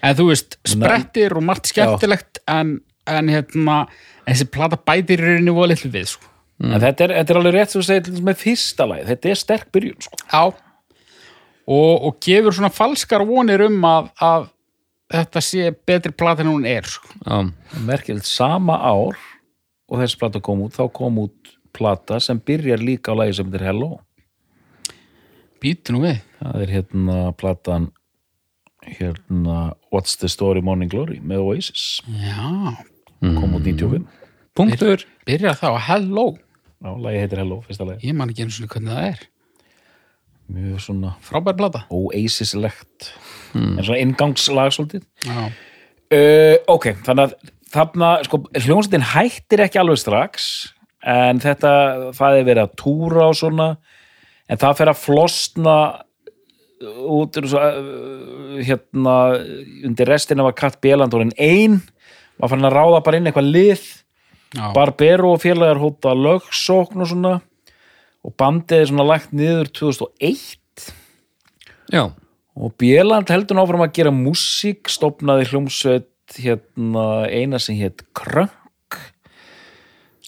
En 0.04 0.16
þú 0.16 0.30
veist, 0.30 0.56
sprettir 0.68 1.34
og 1.36 1.44
margt 1.44 1.72
skemmtilegt, 1.72 2.40
en, 2.48 2.78
en 3.18 3.30
hérna, 3.32 3.76
þessi 4.28 4.46
plata 4.52 4.78
bætir 4.78 5.22
í 5.22 5.28
rauninni 5.28 5.54
voða 5.56 5.72
litlu 5.74 5.90
við, 5.94 6.08
sko. 6.14 6.30
en 6.62 6.78
þetta 6.82 7.06
er, 7.06 7.14
þetta 7.20 7.34
er 7.34 7.40
alveg 7.40 7.56
rétt 7.56 7.72
sem 7.74 7.80
þú 7.80 7.86
segir 7.88 8.24
með 8.30 8.40
fyrsta 8.44 8.86
lagi, 8.90 9.06
þetta 9.10 9.32
er 9.32 9.40
sterk 9.44 9.70
byrjun 9.74 10.06
sko 10.06 10.20
Já. 10.26 10.42
Og, 11.70 11.92
og 12.08 12.16
gefur 12.24 12.56
svona 12.56 12.72
falskar 12.74 13.22
vonir 13.28 13.62
um 13.68 13.84
að, 13.86 14.08
að 14.26 14.48
þetta 15.14 15.42
sé 15.44 15.68
betri 15.86 16.14
plata 16.14 16.42
en 16.42 16.50
hún 16.52 16.66
er, 16.66 16.86
sko. 16.88 17.12
já. 17.26 17.38
merkilegt 17.86 18.26
sama 18.28 18.78
ár 18.78 19.18
og 19.90 19.98
þessi 19.98 20.18
plata 20.20 20.42
kom 20.42 20.62
út, 20.66 20.76
þá 20.76 20.86
kom 20.94 21.18
út 21.24 21.56
plata 21.74 22.18
sem 22.22 22.38
byrjar 22.38 22.82
líka 22.82 23.14
á 23.14 23.18
lagi 23.18 23.36
sem 23.38 23.50
þetta 23.50 23.62
er 23.62 23.68
Hello 23.70 23.90
Býtu 25.60 25.92
nú 25.92 26.04
við. 26.06 26.22
það 26.40 26.62
er 26.64 26.70
hérna 26.74 27.16
platan 27.36 27.90
hérna 28.86 29.74
What's 29.92 30.16
the 30.22 30.30
Story 30.32 30.62
Morning 30.64 30.90
Glory 30.90 31.20
með 31.20 31.44
Oasis 31.44 32.00
Já. 32.08 32.74
Kom 33.20 33.54
út 33.58 33.66
95 33.66 34.06
Punktur. 34.56 35.04
Byrja 35.28 35.52
þá, 35.54 35.68
hello. 35.86 36.32
Já, 36.80 36.90
lagi 36.96 37.20
heitir 37.22 37.40
Hello, 37.44 37.60
fyrsta 37.66 37.86
lagi 37.86 38.08
Ég 38.08 38.16
man 38.18 38.32
ekki 38.32 38.42
einu 38.46 38.54
svona 38.56 38.72
hvernig 38.72 38.96
það 38.96 39.06
er. 39.10 39.20
mjög 40.50 40.80
svona 40.82 41.12
Frábær 41.22 41.54
plata. 41.58 41.84
Oasis-legt. 41.94 43.12
En 43.54 43.78
svona 43.84 44.00
inngangslag 44.02 44.72
svolítið. 44.74 45.04
Uh, 46.10 46.56
ok, 46.66 46.90
þannig 47.06 47.28
að 47.28 47.36
þarna, 47.70 48.10
sko, 48.26 48.42
hljómsveitin 48.58 49.06
hættir 49.12 49.62
ekki 49.62 49.78
alveg 49.78 50.00
strax 50.02 50.48
en 51.06 51.38
þetta, 51.40 51.72
það 52.18 52.38
er 52.40 52.48
verið 52.48 52.64
að 52.64 52.74
túra 52.80 53.28
og 53.30 53.38
svona, 53.38 53.68
en 54.50 54.60
það 54.60 54.80
fer 54.80 54.90
að 54.90 55.00
flosna 55.04 55.76
út 57.14 57.38
uh, 57.38 58.58
hérna 58.58 59.16
undir 59.86 60.10
restina 60.10 60.46
var 60.46 60.56
Kat 60.58 60.80
Bielandórin 60.82 61.30
ein 61.38 61.78
var 62.40 62.52
fann 62.52 62.66
að 62.66 62.76
ráða 62.76 63.02
bara 63.04 63.20
inn 63.20 63.28
eitthvað 63.30 63.52
lið 63.54 63.84
Já. 64.50 64.72
Barbero 64.74 65.36
félagar 65.38 65.78
hóta 65.78 66.10
lögsókn 66.18 67.04
og 67.04 67.06
svona. 67.06 67.34
Og 68.26 68.32
bandið 68.40 68.82
er 68.82 68.88
svona 68.90 69.06
lagt 69.06 69.30
niður 69.32 69.70
2001 69.78 70.56
Já, 71.90 72.10
og 72.54 72.74
Bieland 72.78 73.30
heldur 73.30 73.56
nú 73.56 73.62
áfram 73.64 73.84
að 73.86 73.94
gera 73.96 74.12
músík 74.14 74.90
stopnaði 74.90 75.48
hljómsveit 75.50 76.36
hérna 76.38 77.06
eina 77.30 77.58
sem 77.62 77.78
hétt 77.78 78.04
Krönk. 78.14 78.98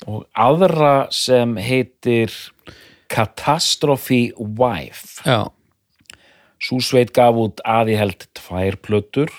Og 0.06 0.24
aðra 0.34 1.08
sem 1.14 1.54
heitir 1.62 2.32
Catastrophe 3.12 4.32
Wife. 4.38 5.22
Já, 5.26 5.50
Sú 6.62 6.78
sveit 6.78 7.10
gaf 7.14 7.34
út 7.34 7.58
aði 7.66 7.96
held 7.98 8.26
tvær 8.38 8.76
plötur 8.78 9.30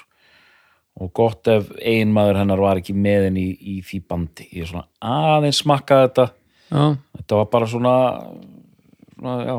og 1.01 1.09
gott 1.17 1.49
ef 1.49 1.69
eiginmaður 1.81 2.39
hennar 2.43 2.61
var 2.61 2.79
ekki 2.81 2.93
með 2.95 3.27
henni 3.29 3.47
í, 3.49 3.77
í 3.77 3.81
því 3.85 3.99
bandi. 4.09 4.47
Ég 4.53 4.67
er 4.67 4.69
svona 4.69 4.87
aðeins 5.01 5.63
smakkaði 5.63 6.07
þetta. 6.07 6.27
Já, 6.69 6.83
þetta 7.17 7.39
var 7.39 7.49
bara 7.53 7.69
svona, 7.69 7.95
svona 9.17 9.35
já, 9.47 9.55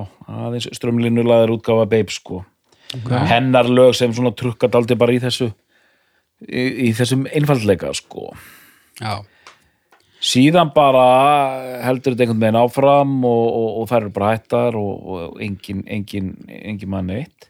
aðeins 0.46 0.70
strömlinulaður 0.78 1.56
útgáfa 1.56 1.90
Babe 1.90 2.14
sko. 2.14 2.42
Hennar 3.10 3.66
lög 3.66 3.96
sem 3.98 4.12
svona 4.14 4.34
trukkat 4.38 4.74
aldrei 4.78 4.98
bara 4.98 5.14
í 5.16 5.20
þessu 5.22 5.48
í, 6.46 6.64
í 6.88 6.90
þessum 6.94 7.26
einfaldleika 7.26 7.90
sko. 7.98 8.30
Já. 9.02 9.24
síðan 10.22 10.70
bara 10.70 11.00
heldur 11.82 12.14
þetta 12.14 12.28
einhvern 12.28 12.44
veginn 12.44 12.58
áfram 12.60 13.16
og, 13.26 13.46
og, 13.48 13.70
og 13.80 13.88
þær 13.90 14.04
eru 14.04 14.12
bara 14.14 14.28
hættar 14.36 14.78
og, 14.78 14.92
og 15.02 15.42
engin, 15.42 15.82
engin, 15.90 16.30
engin 16.46 16.92
mann 16.94 17.10
eitt. 17.10 17.48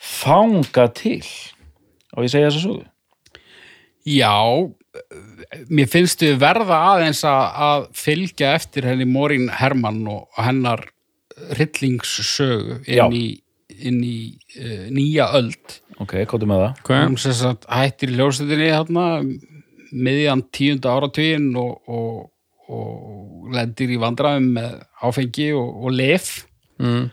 Fanga 0.00 0.86
til 0.96 1.20
og 2.16 2.24
ég 2.24 2.32
segja 2.32 2.48
þessu 2.48 2.64
sögu 2.64 2.86
Já, 4.08 4.34
mér 5.68 5.90
finnst 5.90 6.22
við 6.24 6.38
verða 6.40 6.78
aðeins 6.94 7.24
að, 7.28 7.42
að 7.68 7.84
fylgja 7.98 8.54
eftir 8.58 8.88
henni 8.88 9.06
Morín 9.08 9.48
Hermann 9.52 10.00
og 10.10 10.40
hennar 10.40 10.86
hryllingssögu 11.54 12.80
Já. 12.88 13.04
inn 13.06 13.14
í, 13.18 13.26
inn 13.88 14.00
í 14.06 14.18
uh, 14.58 14.88
nýja 14.94 15.28
öld. 15.38 15.78
ok, 15.98 16.16
kóttu 16.30 16.48
með 16.48 16.64
það 16.64 17.04
Hún 17.10 17.20
sem 17.20 17.36
sagt 17.36 17.68
hættir 17.70 18.12
í 18.14 18.18
ljósetinni 18.18 18.72
þarna 18.72 19.06
miðjan 19.92 20.42
tíunda 20.52 20.92
áratugin 20.96 21.52
og, 21.56 21.78
og, 21.88 22.26
og 22.68 23.52
lendir 23.54 23.92
í 23.94 24.00
vandræðum 24.00 24.50
með 24.58 24.74
áfengi 25.08 25.52
og, 25.56 25.70
og 25.84 25.96
lef. 25.96 26.32
mm. 26.82 27.06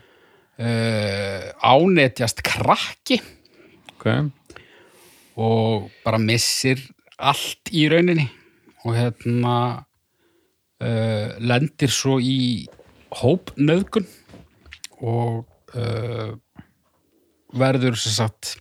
Uh, 0.56 1.50
ánetjast 1.60 2.38
krakki 2.40 3.18
ok, 3.92 4.06
og 5.36 5.90
bara 6.04 6.20
missir 6.20 6.80
allt 7.16 7.72
í 7.72 7.86
rauninni 7.92 8.26
og 8.86 8.96
hérna 8.96 9.56
uh, 10.80 11.28
lendir 11.42 11.92
svo 11.92 12.18
í 12.22 12.66
hópnöðgun 13.16 14.06
og 15.04 15.44
uh, 15.76 16.32
verður 17.56 17.98
sem 18.00 18.16
sagt 18.16 18.56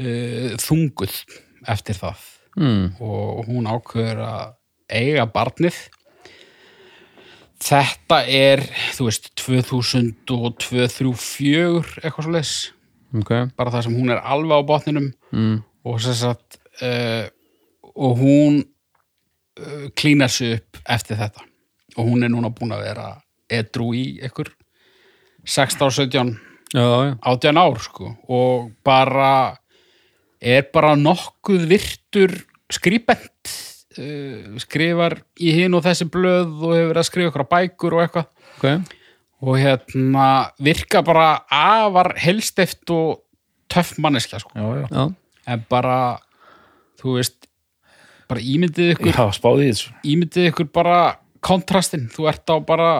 uh, 0.00 0.58
þunguð 0.60 1.22
eftir 1.70 1.98
það. 1.98 2.28
Mm. 2.58 2.96
og 2.98 3.46
hún 3.46 3.68
ákveður 3.70 4.24
að 4.26 4.48
eiga 4.90 5.22
barnið. 5.30 5.76
Þetta 7.62 8.18
er 8.26 8.64
þú 8.96 9.06
veist 9.06 9.28
2002, 9.38 10.50
3, 10.64 11.12
4 11.14 12.02
eitthvað 12.02 12.26
svo 12.26 12.34
leis 12.34 12.54
ok. 13.16 13.32
Bara 13.58 13.72
það 13.74 13.86
sem 13.86 13.96
hún 13.98 14.12
er 14.12 14.22
alveg 14.22 14.62
á 14.62 14.68
botninum 14.68 15.08
mm. 15.34 15.56
og 15.86 16.00
sem 16.04 16.16
sagt 16.18 16.60
uh, 16.84 17.26
og 17.94 18.20
hún 18.20 18.60
uh, 18.62 19.86
klínar 19.98 20.32
sig 20.32 20.58
upp 20.58 20.80
eftir 20.86 21.18
þetta. 21.20 21.46
Og 21.98 22.06
hún 22.06 22.24
er 22.24 22.32
núna 22.32 22.52
búin 22.54 22.74
að 22.74 22.86
vera 22.86 23.08
edru 23.50 23.90
í 23.98 24.20
ykkur 24.28 24.52
16, 25.42 25.90
17, 25.96 26.36
já, 26.76 26.84
já, 26.84 27.16
18 27.26 27.58
ár 27.58 27.80
sko. 27.82 28.12
Og 28.30 28.70
bara 28.86 29.56
er 30.40 30.68
bara 30.72 30.94
nokkuð 30.96 31.66
virtur 31.68 32.36
skribent 32.70 33.56
uh, 33.98 34.56
skrifar 34.62 35.18
í 35.42 35.52
hinn 35.58 35.74
og 35.74 35.84
þessi 35.88 36.06
blöð 36.12 36.54
og 36.62 36.78
hefur 36.78 36.90
verið 36.92 37.02
að 37.04 37.10
skrifa 37.10 37.34
ykkur 37.34 37.48
bækur 37.50 37.98
og 37.98 38.06
eitthvað. 38.06 38.32
Ok 38.60 38.96
og 39.40 39.56
hérna 39.56 40.26
virka 40.60 41.02
bara 41.04 41.44
afar 41.50 42.12
helsteft 42.20 42.90
og 42.92 43.22
töff 43.70 43.96
manneskja 43.98 44.40
sko. 44.42 44.52
Já, 44.54 44.66
já, 44.82 44.86
já, 44.90 45.04
en 45.54 45.64
bara 45.70 46.18
þú 47.00 47.16
veist 47.16 47.48
bara 48.30 48.42
ímyndið 48.44 48.94
ykkur 48.94 49.14
já 49.16 49.24
ímyndið 50.06 50.50
ykkur 50.52 50.68
bara 50.74 51.16
kontrastinn, 51.40 52.10
þú 52.12 52.28
ert 52.28 52.52
á 52.52 52.56
bara 52.60 52.90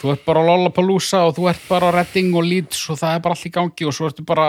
þú 0.00 0.14
ert 0.14 0.26
bara 0.26 0.42
á 0.42 0.48
Lollapalooza 0.48 1.22
og 1.28 1.36
þú 1.38 1.48
ert 1.52 1.64
bara 1.68 1.92
á 1.92 1.96
Redding 2.00 2.34
og 2.34 2.46
Leeds 2.46 2.82
og 2.90 2.98
það 3.00 3.14
er 3.14 3.24
bara 3.24 3.36
allt 3.36 3.46
í 3.46 3.54
gangi 3.54 3.86
og 3.86 3.96
svo 3.96 4.10
ertu 4.10 4.26
bara 4.26 4.48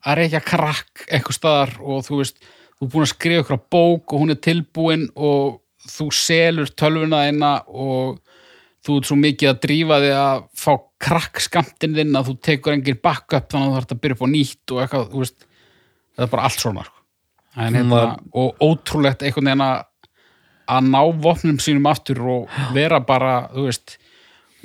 að 0.00 0.20
reykja 0.20 0.40
krakk 0.44 1.04
eitthvað 1.08 1.36
staðar 1.38 1.74
og 1.80 2.04
þú 2.06 2.20
veist, 2.20 2.40
þú 2.76 2.86
er 2.86 2.92
búin 2.92 3.06
að 3.06 3.12
skrifa 3.14 3.44
ykkur 3.44 3.60
bók 3.72 4.14
og 4.14 4.22
hún 4.24 4.34
er 4.34 4.40
tilbúin 4.42 5.06
og 5.14 5.60
þú 5.88 6.08
selur 6.12 6.72
tölvuna 6.76 7.24
þeina 7.26 7.52
og 7.68 8.20
þú 8.86 8.96
ert 8.96 9.10
svo 9.10 9.18
mikið 9.20 9.50
að 9.50 9.60
drífa 9.64 9.98
þig 10.04 10.16
að 10.16 10.42
fá 10.62 10.72
krakk 11.04 11.42
skamtinn 11.44 11.96
þinn 11.98 12.16
að 12.16 12.30
þú 12.30 12.34
tekur 12.48 12.76
engin 12.76 13.00
backup 13.02 13.50
þannig 13.52 13.66
að 13.66 13.70
þú 13.70 13.78
þarf 13.80 13.94
að 13.94 14.02
byrja 14.04 14.16
upp 14.16 14.24
á 14.24 14.28
nýtt 14.34 14.74
og 14.74 14.82
eitthvað, 14.84 15.06
þú 15.12 15.22
veist 15.24 15.46
það 16.16 16.24
er 16.24 16.32
bara 16.34 16.46
allt 16.48 16.64
svona 16.64 16.84
sko. 16.86 16.98
en, 17.56 17.78
hérna, 17.78 18.02
og 18.32 18.64
ótrúlegt 18.64 19.24
einhvern 19.26 19.50
veginn 19.50 19.66
að 20.70 20.86
ná 20.86 21.00
vopnum 21.24 21.58
sínum 21.60 21.88
aftur 21.90 22.22
og 22.30 22.60
vera 22.76 23.00
bara, 23.04 23.34
þú 23.52 23.66
veist 23.68 23.96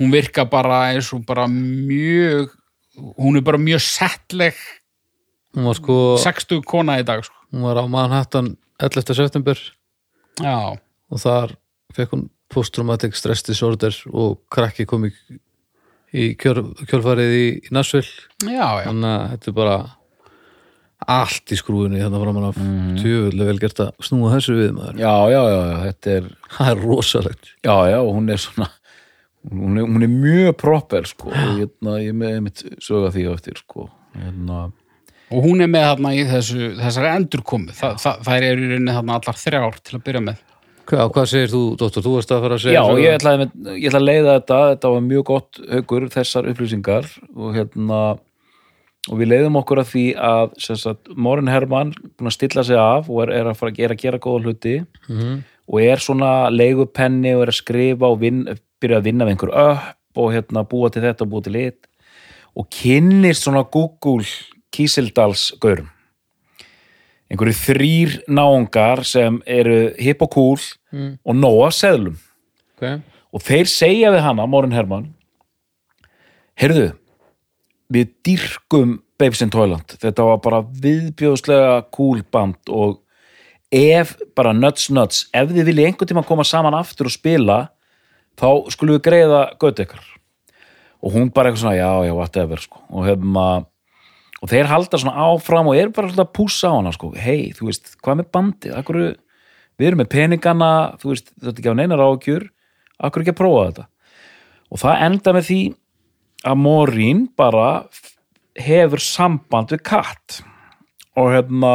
hún 0.00 0.12
virka 0.12 0.46
bara 0.48 0.86
eins 0.92 1.10
og 1.16 1.24
bara 1.28 1.46
mjög 1.50 2.52
hún 3.16 3.36
er 3.36 3.44
bara 3.44 3.60
mjög 3.60 3.82
settleg 3.84 4.56
hún 5.56 5.68
var 5.68 5.78
sko 5.78 5.96
60 6.22 6.64
kona 6.68 7.00
í 7.00 7.04
dag 7.06 7.24
sko. 7.24 7.36
hún 7.52 7.66
var 7.68 7.80
á 7.80 7.84
Manhattan 7.88 8.54
11. 8.80 9.14
september 9.16 9.60
já, 10.40 10.76
og 10.76 11.20
þar 11.20 11.56
fekk 11.96 12.16
hún 12.16 12.26
post-traumatic 12.52 13.16
stress 13.18 13.44
disorder 13.46 13.96
og 14.12 14.40
krakki 14.52 14.86
kom 14.88 15.08
í, 15.08 15.12
í 16.14 16.32
kjör, 16.40 16.62
kjölfarið 16.86 17.36
í, 17.36 17.46
í 17.66 17.74
Nashville. 17.74 18.26
Já, 18.44 18.82
já. 18.82 18.88
Þannig 18.88 19.12
að 19.12 19.28
þetta 19.34 19.52
er 19.52 19.58
bara 19.60 19.76
allt 21.16 21.52
í 21.52 21.58
skrúinu 21.60 22.00
þannig 22.00 22.22
framan 22.24 22.48
af. 22.48 22.56
Mm. 22.62 22.96
tjöfulega 23.02 23.50
vel 23.50 23.60
gert 23.62 23.82
að 23.84 24.08
snúa 24.08 24.32
þessu 24.32 24.56
við 24.56 24.72
maður. 24.78 25.02
Já, 25.02 25.14
já, 25.34 25.40
já, 25.52 25.60
já, 25.60 25.76
þetta 25.84 26.16
er 26.16 26.32
það 26.56 26.72
er 26.72 26.82
rosalegt. 26.86 27.52
Já, 27.66 27.76
já, 27.92 27.98
hún 28.06 28.32
er 28.32 28.42
svona 28.42 28.70
hún 29.52 29.78
er, 29.78 29.86
hún 29.86 30.02
er 30.02 30.10
mjög 30.10 30.56
proper 30.58 31.06
sko, 31.06 31.30
og 31.30 31.60
hérna, 31.60 32.00
ég 32.02 32.10
er 32.10 32.18
með 32.18 32.40
mitt 32.46 32.64
söga 32.82 33.12
því 33.14 33.28
á 33.28 33.32
eftir 33.36 33.60
sko, 33.60 33.88
hérna 34.16 34.66
og 35.26 35.42
hún 35.42 35.62
er 35.64 35.70
með 35.70 35.88
þarna 35.88 36.12
í 36.14 36.24
þessu 36.28 36.72
þessari 36.78 37.12
endurkomu, 37.12 37.74
Þa, 37.74 37.92
það, 38.02 38.20
það 38.28 38.36
er 38.36 38.44
í 38.46 38.66
rauninni 38.70 38.96
þarna 38.96 39.16
allar 39.20 39.40
þrjár 39.40 39.80
til 39.82 39.96
að 39.98 40.04
byrja 40.06 40.22
með 40.28 40.42
Hvað, 40.86 41.08
hvað 41.14 41.26
segir 41.30 41.50
þú, 41.50 41.62
Dóttor? 41.80 42.04
Þú 42.04 42.12
varst 42.14 42.32
að 42.34 42.44
fara 42.44 42.56
að 42.56 42.62
segja 42.62 42.82
Já, 42.84 43.00
ég 43.02 43.16
ætla, 43.16 43.32
að, 43.34 43.56
ég 43.74 43.88
ætla 43.88 44.00
að 44.00 44.06
leiða 44.06 44.36
þetta. 44.36 44.58
Þetta 44.70 44.92
var 44.92 45.02
mjög 45.06 45.24
gott 45.30 45.60
haugur 45.72 46.06
þessar 46.14 46.48
upplýsingar. 46.52 47.08
Og 47.34 47.56
hérna 47.56 48.00
og 49.06 49.20
við 49.20 49.30
leiðum 49.30 49.58
okkur 49.60 49.80
að 49.82 49.90
því 49.92 50.04
að 50.28 50.54
sem 50.62 50.78
sagt, 50.80 51.10
Morin 51.14 51.50
Hermann 51.50 51.92
búin 52.18 52.30
að 52.30 52.36
stilla 52.36 52.64
sig 52.66 52.78
af 52.80 53.10
og 53.10 53.20
er, 53.26 53.34
er, 53.38 53.50
að, 53.50 53.58
fara, 53.60 53.74
að 53.74 53.98
gera 54.02 54.22
góða 54.22 54.46
hluti. 54.46 54.78
Mhm. 55.08 55.36
og 55.66 55.82
er 55.82 55.98
svona 55.98 56.46
leigupenni 56.54 57.32
og 57.34 57.42
er 57.42 57.50
að 57.50 57.56
skrifa 57.58 58.06
og 58.06 58.20
vin, 58.20 58.44
byrja 58.78 59.00
að 59.00 59.08
vinna 59.08 59.26
við 59.26 59.34
einhver 59.34 59.50
upp 59.50 60.20
og 60.22 60.30
hérna 60.30 60.62
búa 60.62 60.92
til 60.94 61.02
þetta 61.02 61.26
og 61.26 61.32
búa 61.32 61.42
til 61.42 61.58
hitt. 61.58 61.88
Og 62.54 62.70
kynnist 62.70 63.42
svona 63.42 63.64
Google 63.66 64.22
Kísildals 64.70 65.50
gaurum 65.58 65.90
einhverju 67.30 67.56
þrýr 67.58 68.12
náungar 68.28 69.02
sem 69.04 69.40
eru 69.46 69.92
hip 69.98 70.22
og 70.22 70.30
cool 70.34 70.58
Mm. 70.92 71.18
og 71.26 71.34
nóa 71.36 71.68
seðlum 71.74 72.16
Ok. 72.76 73.02
og 73.34 73.42
þeir 73.42 73.66
segja 73.68 74.12
við 74.14 74.22
hana, 74.22 74.46
Morin 74.46 74.72
Hermann 74.72 75.10
heyrðu 76.60 76.92
við 77.92 78.12
dýrkum 78.26 78.98
Babes 79.18 79.42
in 79.44 79.50
Toyland 79.52 79.96
þetta 80.00 80.24
var 80.30 80.40
bara 80.44 80.62
viðbjóðslega 80.62 81.84
cool 81.94 82.22
band 82.32 82.56
og 82.72 83.00
ef 83.72 84.14
bara 84.36 84.52
nuts 84.56 84.88
nuts, 84.94 85.26
ef 85.34 85.50
þið 85.50 85.68
viljið 85.70 85.86
einhvern 85.90 86.10
tíma 86.12 86.26
koma 86.26 86.44
saman 86.46 86.76
aftur 86.78 87.08
og 87.10 87.14
spila 87.14 87.58
þá 88.38 88.70
skulum 88.72 88.96
við 88.98 89.06
greiða 89.08 89.40
götu 89.60 89.84
ykkur 89.86 90.04
og 91.02 91.12
hún 91.12 91.30
bara 91.34 91.50
eitthvað 91.50 91.64
svona, 91.64 91.76
já, 91.78 91.90
já, 92.08 92.14
whatever 92.16 92.56
sko. 92.62 92.80
og 92.90 93.06
hefum 93.06 93.36
að 93.42 93.66
og 94.46 94.52
þeir 94.52 94.68
halda 94.70 94.98
svona 95.02 95.26
áfram 95.26 95.72
og 95.72 95.74
er 95.74 95.88
bara 95.90 96.06
svolítið 96.06 96.22
að 96.22 96.34
pússa 96.38 96.70
á 96.70 96.76
hana 96.76 96.92
sko, 96.94 97.08
hei, 97.18 97.50
þú 97.56 97.66
veist, 97.66 97.96
hvað 97.98 98.20
með 98.20 98.28
bandið? 98.36 98.76
Akkur, 98.78 98.98
við 99.74 99.88
erum 99.88 100.00
með 100.04 100.10
peningana 100.12 100.68
þú 101.02 101.10
veist, 101.10 101.32
þetta 101.34 101.50
er 101.50 101.56
ekki 101.64 101.74
á 101.74 101.78
neinar 101.80 102.02
ágjur 102.04 102.46
akkur 103.02 103.24
ekki 103.24 103.34
að 103.34 103.40
prófa 103.40 103.64
þetta? 103.66 103.86
Og 104.70 104.82
það 104.82 105.02
enda 105.08 105.34
með 105.34 105.48
því 105.48 105.60
að 106.46 106.60
Morín 106.62 107.26
bara 107.38 107.66
hefur 108.62 109.02
samband 109.02 109.74
við 109.74 109.82
Kat. 109.90 110.40
Og 111.18 111.32
hérna 111.34 111.74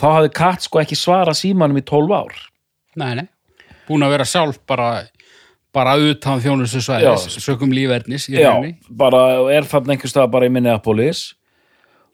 þá 0.00 0.06
hafði 0.08 0.34
Kat 0.40 0.66
sko 0.66 0.82
ekki 0.82 0.98
svara 0.98 1.36
símanum 1.36 1.78
í 1.78 1.86
12 1.86 2.14
ár. 2.18 2.36
Nei, 2.98 3.14
nei, 3.20 3.26
búin 3.86 4.02
að 4.02 4.16
vera 4.16 4.26
sjálf 4.26 4.58
bara 4.66 4.90
bara 5.70 5.94
utan 6.02 6.40
þjónustu 6.42 6.80
Já. 6.82 7.12
sökum 7.30 7.70
lífverðnis 7.70 8.24
Já, 8.26 8.50
bara 8.90 9.20
er 9.54 9.68
þarna 9.70 9.94
einhvers 9.94 10.10
stað 10.10 10.32
bara 10.34 10.48
í 10.48 10.50
Minneapolis 10.50 11.28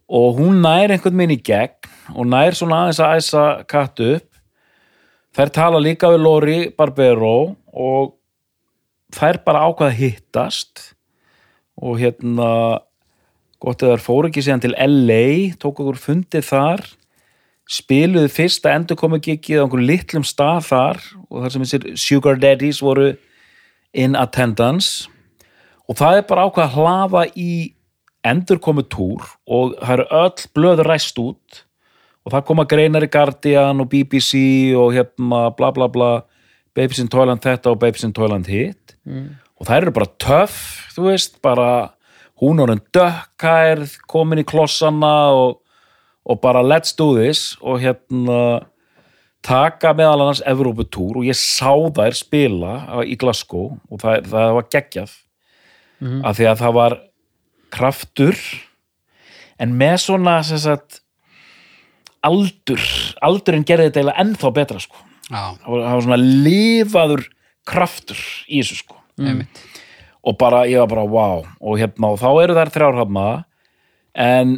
og 0.07 0.39
hún 0.39 0.63
nær 0.63 0.93
einhvern 0.95 1.19
minn 1.19 1.35
í 1.35 1.41
gegn 1.43 2.15
og 2.15 2.29
nær 2.31 2.55
svona 2.55 2.85
aðeins 2.85 3.03
að 3.03 3.17
æsa 3.19 3.45
Kat 3.69 4.03
upp. 4.05 4.29
Þær 5.37 5.53
tala 5.53 5.81
líka 5.83 6.11
við 6.13 6.23
Lori 6.23 6.59
Barbero 6.73 7.57
og 7.75 8.15
þær 9.15 9.43
bara 9.45 9.67
ákvaða 9.67 9.91
að 9.91 9.99
hittast. 10.01 10.85
Og 11.77 11.99
hérna 12.01 12.81
gott 13.61 13.83
að 13.83 13.97
þær 13.97 14.05
fóru 14.05 14.31
ekki 14.31 14.47
síðan 14.47 14.63
til 14.65 14.77
LA 14.79 15.57
tók 15.61 15.83
okkur 15.83 15.99
fundið 16.01 16.47
þar 16.49 16.87
spiluðu 17.67 18.31
fyrsta 18.31 18.73
endurkomu 18.79 19.19
gigið 19.19 19.59
á 19.59 19.63
einhverjum 19.65 19.89
litlum 19.89 20.27
stað 20.27 20.69
þar 20.69 21.01
og 21.27 21.43
þar 21.43 21.53
sem 21.53 21.65
þessir 21.65 21.87
sugar 21.99 22.39
daddies 22.39 22.79
voru 22.83 23.11
in 23.97 24.15
attendance. 24.19 25.11
Og 25.91 25.99
það 25.99 26.21
er 26.21 26.29
bara 26.31 26.47
ákvað 26.47 26.67
að 26.67 26.77
hlaða 26.77 27.25
í 27.35 27.51
endurkomu 28.27 28.85
túr 28.91 29.25
og 29.47 29.77
það 29.81 29.95
eru 29.97 30.07
öll 30.23 30.47
blöð 30.57 30.85
ræst 30.87 31.19
út 31.23 31.63
og 32.27 32.35
það 32.35 32.47
koma 32.49 32.67
greinar 32.69 33.07
í 33.07 33.11
Guardian 33.11 33.83
og 33.83 33.91
BBC 33.93 34.41
og 34.79 34.95
hérna 34.97 35.47
bla 35.57 35.71
bla 35.75 35.87
bla 35.89 36.11
Babes 36.77 36.99
in 37.01 37.09
Toyland 37.09 37.41
þetta 37.45 37.73
og 37.73 37.81
Babes 37.81 38.05
in 38.05 38.13
Toyland 38.13 38.49
hitt. 38.51 38.97
Og 39.57 39.67
það 39.69 39.77
eru 39.79 39.93
bara 39.97 40.11
töff 40.21 40.57
þú 40.93 41.07
veist, 41.09 41.39
bara 41.43 41.69
hún 42.43 42.61
en 42.61 42.83
dökkærð, 42.93 43.95
komin 44.09 44.43
í 44.43 44.45
klossana 44.45 45.33
og, 45.33 45.61
og 46.27 46.41
bara 46.43 46.61
let's 46.61 46.93
do 46.97 47.15
this 47.17 47.57
og 47.63 47.81
hérna 47.81 48.67
taka 49.47 49.95
meðal 49.95 50.27
annars 50.27 50.43
Evróputúr 50.45 51.21
og 51.21 51.25
ég 51.25 51.39
sá 51.39 51.71
þær 51.71 52.17
spila 52.19 52.73
í 53.07 53.17
Glasgow 53.17 53.77
og 53.89 54.03
það, 54.03 54.27
það 54.33 54.55
var 54.59 54.69
geggjað. 54.75 55.17
Af 56.27 56.37
því 56.37 56.49
að 56.51 56.59
það 56.61 56.75
var 56.77 56.99
kraftur 57.77 58.39
en 59.63 59.77
með 59.77 59.99
svona 60.05 60.41
sagt 60.47 61.01
aldur, 62.27 62.83
aldurinn 63.25 63.67
gerði 63.67 63.91
þetta 63.91 64.01
eiginlega 64.01 64.25
ennþá 64.25 64.53
betra 64.57 64.83
sko. 64.83 65.03
Það 65.27 65.65
var, 65.67 65.83
var 65.87 66.05
svona 66.07 66.21
lifaður 66.21 67.25
kraftur 67.67 68.21
í 68.47 68.61
þessu 68.61 68.81
sko. 68.83 69.01
Einmitt. 69.21 69.65
Og 70.27 70.35
bara, 70.39 70.65
ég 70.67 70.83
var 70.83 70.91
bara, 70.91 71.05
wow 71.07 71.45
og 71.61 71.79
hérna, 71.81 72.11
og 72.13 72.19
þá 72.21 72.31
eru 72.43 72.57
þær 72.57 72.73
þrjárhafna 72.75 73.27
en, 74.27 74.57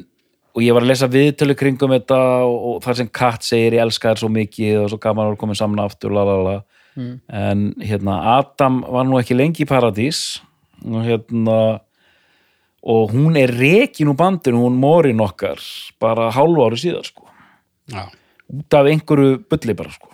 og 0.56 0.64
ég 0.64 0.74
var 0.74 0.84
að 0.84 0.92
lesa 0.92 1.10
viðtölu 1.12 1.56
kringum 1.58 1.92
þetta 1.92 2.20
og, 2.46 2.56
og 2.56 2.78
það 2.86 3.02
sem 3.02 3.10
Kat 3.20 3.44
segir, 3.44 3.76
ég 3.76 3.84
elska 3.84 4.14
þær 4.14 4.22
svo 4.22 4.30
mikið 4.32 4.80
og 4.82 4.90
svo 4.92 5.00
gaman 5.02 5.32
að 5.32 5.38
komin 5.42 5.58
saman 5.58 5.84
aftur 5.84 6.14
la, 6.16 6.24
la, 6.24 6.38
la. 6.46 6.56
en 7.28 7.68
hérna, 7.84 8.16
Adam 8.38 8.80
var 8.88 9.06
nú 9.06 9.20
ekki 9.20 9.36
lengi 9.36 9.66
í 9.66 9.68
paradís 9.68 10.40
og 10.86 11.04
hérna 11.04 11.58
og 12.88 13.10
hún 13.12 13.36
er 13.36 13.50
rekin 13.52 14.08
úr 14.08 14.16
bandinu, 14.16 14.62
hún 14.64 14.78
morin 14.80 15.20
okkar 15.20 15.60
bara 16.00 16.30
hálfu 16.32 16.64
ári 16.64 16.78
síðar 16.80 17.04
sko. 17.04 17.26
Já, 17.92 18.06
út 18.48 18.74
af 18.78 18.86
einhverju 18.88 19.42
bulli 19.50 19.74
bara 19.76 19.92
sko. 19.92 20.08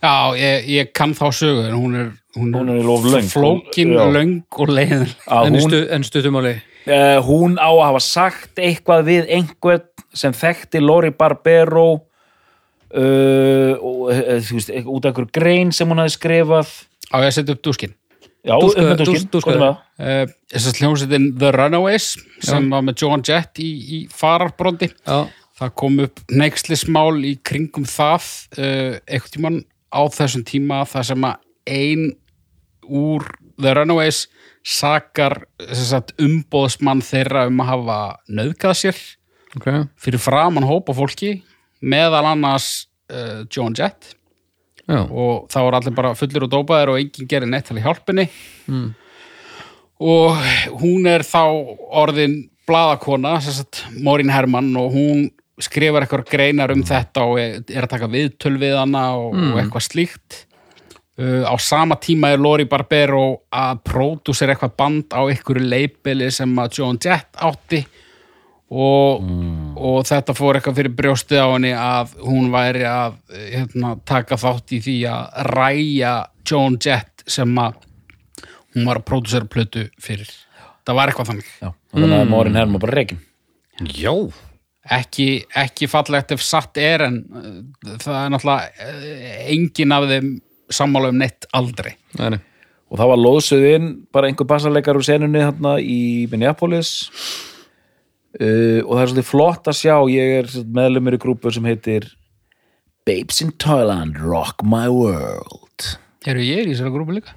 Já 0.00 0.32
ég, 0.40 0.64
ég 0.72 0.90
kann 0.96 1.12
þá 1.14 1.26
sögu 1.36 1.66
en 1.68 1.76
hún 1.76 1.94
er, 2.00 2.10
hún 2.38 2.54
Hún 2.56 2.70
er 2.72 2.82
löng. 2.82 3.28
flókin, 3.28 3.92
Já. 3.92 4.06
löng 4.10 4.42
og 4.56 4.68
leiðin 4.72 5.06
að 5.28 5.46
En, 5.46 5.54
hún, 5.58 5.66
stu, 5.68 5.80
en 5.92 6.06
stutumáli 6.08 6.54
uh, 6.56 7.18
hún 7.26 7.58
á 7.60 7.68
að 7.68 7.82
hafa 7.84 8.00
sagt 8.00 8.58
eitthvað 8.58 9.04
við 9.10 9.28
einhvern 9.28 9.84
sem 10.14 10.32
þekkti 10.32 10.80
Lori 10.80 11.10
Barbero 11.12 11.88
uh, 12.96 13.74
og 13.76 14.08
uh, 14.08 14.40
veist, 14.40 14.72
út 14.72 15.04
af 15.04 15.12
einhverju 15.12 15.30
grein 15.36 15.70
sem 15.72 15.86
hún 15.90 16.00
hafi 16.00 16.16
skrifað. 16.16 16.72
Á 17.12 17.20
ég 17.20 17.28
að 17.28 17.36
setja 17.36 17.54
upp 17.58 17.62
dúskin 17.68 17.92
Já, 18.46 18.54
Dúska- 18.56 18.80
um 18.80 18.86
með 18.88 19.00
dúskinn, 19.02 19.26
dús- 19.28 19.30
dúska- 19.34 19.52
hvað 19.52 19.56
er 19.56 19.64
það? 19.66 20.30
uh, 20.30 20.34
Þess 20.54 20.68
að 20.70 20.78
hljómsveitin 20.80 21.26
The 21.38 21.50
Runaways 21.52 22.06
sem 22.40 22.70
var 22.70 22.82
með 22.86 23.02
Joan 23.02 23.22
Jett 23.28 23.60
í, 23.60 23.68
í 23.68 23.98
fararbrondi. 24.08 24.88
Já, 25.06 25.18
það 25.60 25.74
kom 25.76 25.98
upp 26.06 26.20
neykslismál 26.32 27.20
í 27.28 27.34
kringum 27.44 27.84
það 27.84 28.30
uh, 28.56 28.98
einhvern 29.06 29.34
tímann 29.36 29.58
á 29.92 30.00
þessum 30.08 30.44
tíma 30.48 30.84
þar 30.88 31.04
sem 31.10 31.26
að 31.28 31.36
ein 31.68 32.06
úr 32.88 33.26
The 33.60 33.74
Runaways 33.76 34.22
sakar 34.64 35.42
umbóðsmann 36.20 37.02
þeirra 37.04 37.46
um 37.50 37.60
að 37.62 37.68
hafa 37.74 37.98
nöðgað 38.28 38.76
sér 38.80 38.98
ok. 39.56 39.68
fyrir 40.00 40.20
framann 40.22 40.66
hópa 40.68 40.94
fólki 40.96 41.42
meðal 41.82 42.24
annars 42.32 42.86
uh, 43.12 43.44
Joan 43.52 43.76
Jett 43.76 44.14
Já, 44.86 45.02
og 45.04 45.46
þá 45.52 45.58
voru 45.60 45.78
allir 45.78 45.94
bara 45.96 46.14
fullir 46.18 46.46
og 46.46 46.52
dópaðir 46.52 46.92
og 46.92 47.00
enginn 47.00 47.28
gerir 47.30 47.50
neitt 47.50 47.68
til 47.68 47.76
að 47.76 47.84
hjálpinni 47.84 48.28
og 50.00 50.36
hún 50.80 51.06
er 51.06 51.24
þá 51.26 51.42
orðin 52.00 52.38
bladakona, 52.66 53.36
Morín 54.00 54.30
Hermann 54.32 54.72
og 54.78 54.94
hún 54.94 55.26
skrifar 55.60 56.04
eitthvað 56.04 56.28
greinar 56.30 56.72
um 56.72 56.84
þetta 56.86 57.26
og 57.28 57.40
er 57.40 57.84
að 57.84 57.90
taka 57.92 58.08
viðtöl 58.10 58.56
við 58.60 58.78
hana 58.78 59.10
og, 59.18 59.34
og 59.34 59.58
eitthvað 59.60 59.86
slíkt. 59.88 60.44
Uh, 61.20 61.44
á 61.44 61.52
sama 61.60 61.98
tíma 62.00 62.30
er 62.32 62.40
Lori 62.40 62.64
Barbero 62.64 63.42
að 63.52 63.82
pródúsera 63.84 64.54
eitthvað 64.54 64.76
band 64.78 65.12
á 65.12 65.20
einhverju 65.26 65.66
leipili 65.66 66.30
sem 66.32 66.54
að 66.62 66.78
Joan 66.78 67.00
Jett 67.02 67.36
átti 67.36 67.82
og, 68.70 69.26
og 69.80 70.04
þetta 70.08 70.34
fór 70.36 70.58
eitthvað 70.58 70.76
fyrir 70.80 70.94
brjóstið 70.98 71.40
á 71.40 71.48
henni 71.54 71.70
að 71.76 72.12
hún 72.26 72.50
væri 72.52 72.84
að 72.88 73.16
hérna, 73.32 73.94
taka 74.08 74.36
þátt 74.40 74.74
í 74.76 74.80
því 74.84 74.96
að 75.08 75.40
ræja 75.50 76.12
Joan 76.46 76.76
Jett 76.82 77.24
sem 77.30 77.58
að 77.60 77.80
hún 78.74 78.86
var 78.88 79.00
að 79.00 79.08
pródúsera 79.08 79.48
plötu 79.50 79.86
fyrir. 80.02 80.28
Það 80.86 80.98
var 80.98 81.10
eitthvað 81.10 81.32
þannig. 81.32 81.50
Já, 81.60 81.72
þannig 81.94 82.16
að 82.18 82.30
Morin 82.30 82.60
Hermann 82.60 82.82
bara 82.82 82.96
rekin. 82.98 83.20
Já. 83.96 84.12
Ekki, 84.90 85.26
ekki 85.60 85.88
fallegt 85.90 86.32
ef 86.34 86.42
satt 86.42 86.78
er 86.80 87.04
en 87.04 87.18
uh, 87.36 87.96
það 88.00 88.16
er 88.16 88.30
náttúrulega 88.34 88.86
uh, 88.86 89.34
engin 89.52 89.94
af 89.94 90.06
þeim 90.10 90.30
sammála 90.72 91.10
um 91.12 91.20
neitt 91.20 91.46
aldrei. 91.56 91.92
Nei, 92.18 92.30
nei. 92.34 92.40
og 92.90 92.98
það 92.98 93.12
var 93.12 93.20
loðsöðin 93.20 93.90
bara 94.14 94.30
einhver 94.30 94.48
bassarleikar 94.50 94.98
úr 94.98 95.06
senunni 95.06 95.44
hérna 95.44 95.76
í 95.82 96.26
Minneapolis 96.32 96.94
uh, 98.38 98.80
og 98.86 98.92
það 98.94 99.02
er 99.02 99.10
svolítið 99.12 99.28
flott 99.30 99.70
að 99.70 99.78
sjá. 99.80 99.96
Ég 100.12 100.34
er 100.40 100.50
meðlumur 100.76 101.16
í 101.16 101.20
grúpu 101.22 101.52
sem 101.54 101.66
heitir 101.68 102.08
Babes 103.08 103.40
in 103.44 103.52
Thailand 103.58 104.20
Rock 104.22 104.62
My 104.66 104.86
World. 104.92 105.88
Eru 106.28 106.42
ég 106.44 106.62
er 106.62 106.68
í 106.70 106.74
þessari 106.76 106.94
grúpu 106.94 107.16
líka? 107.16 107.36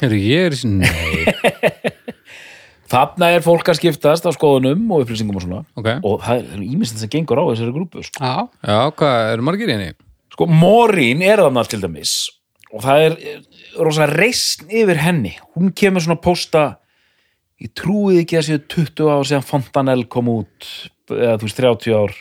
Heru, 0.00 0.16
ég 0.16 0.46
er 0.48 0.54
í 0.54 0.58
sinni 0.60 0.88
Nei, 0.88 1.24
þarna 2.92 3.28
er 3.34 3.42
fólk 3.44 3.68
að 3.70 3.78
skiptast 3.80 4.24
á 4.26 4.30
skoðunum 4.34 4.86
og 4.94 5.04
upplýsingum 5.04 5.36
og 5.38 5.44
svona. 5.44 5.62
Ok. 5.78 5.90
Og 6.06 6.20
það 6.24 6.40
er 6.44 6.62
ímyndið 6.64 7.02
sem 7.04 7.12
gengur 7.12 7.40
á 7.40 7.44
þessari 7.52 7.74
grúpu 7.76 8.04
sko. 8.06 8.20
Já, 8.22 8.48
Já, 8.64 8.78
hvað, 8.96 9.18
eru 9.34 9.46
margir 9.46 9.70
í 9.72 9.76
henni? 9.76 9.90
sko, 10.34 10.48
Morín 10.48 11.24
er 11.26 11.42
þarna 11.44 11.64
til 11.68 11.82
dæmis. 11.82 12.14
Og 12.70 12.84
það 12.84 13.04
er 13.08 13.16
eh, 13.18 13.40
rosa 13.82 14.06
reisn 14.08 14.70
yfir 14.70 15.00
henni. 15.02 15.34
Hún 15.56 15.72
kemur 15.76 16.04
svona 16.04 16.16
að 16.20 16.24
pósta 16.28 16.64
ég 17.60 17.70
trúið 17.76 18.22
ekki 18.22 18.40
að 18.40 18.48
séu 18.48 18.64
20 18.74 19.12
ár 19.12 19.28
síðan 19.28 19.46
Fontanel 19.46 20.02
kom 20.10 20.30
út 20.32 20.68
eða 21.10 21.36
þú 21.40 21.48
veist 21.48 21.60
30 21.60 21.96
ár. 22.00 22.18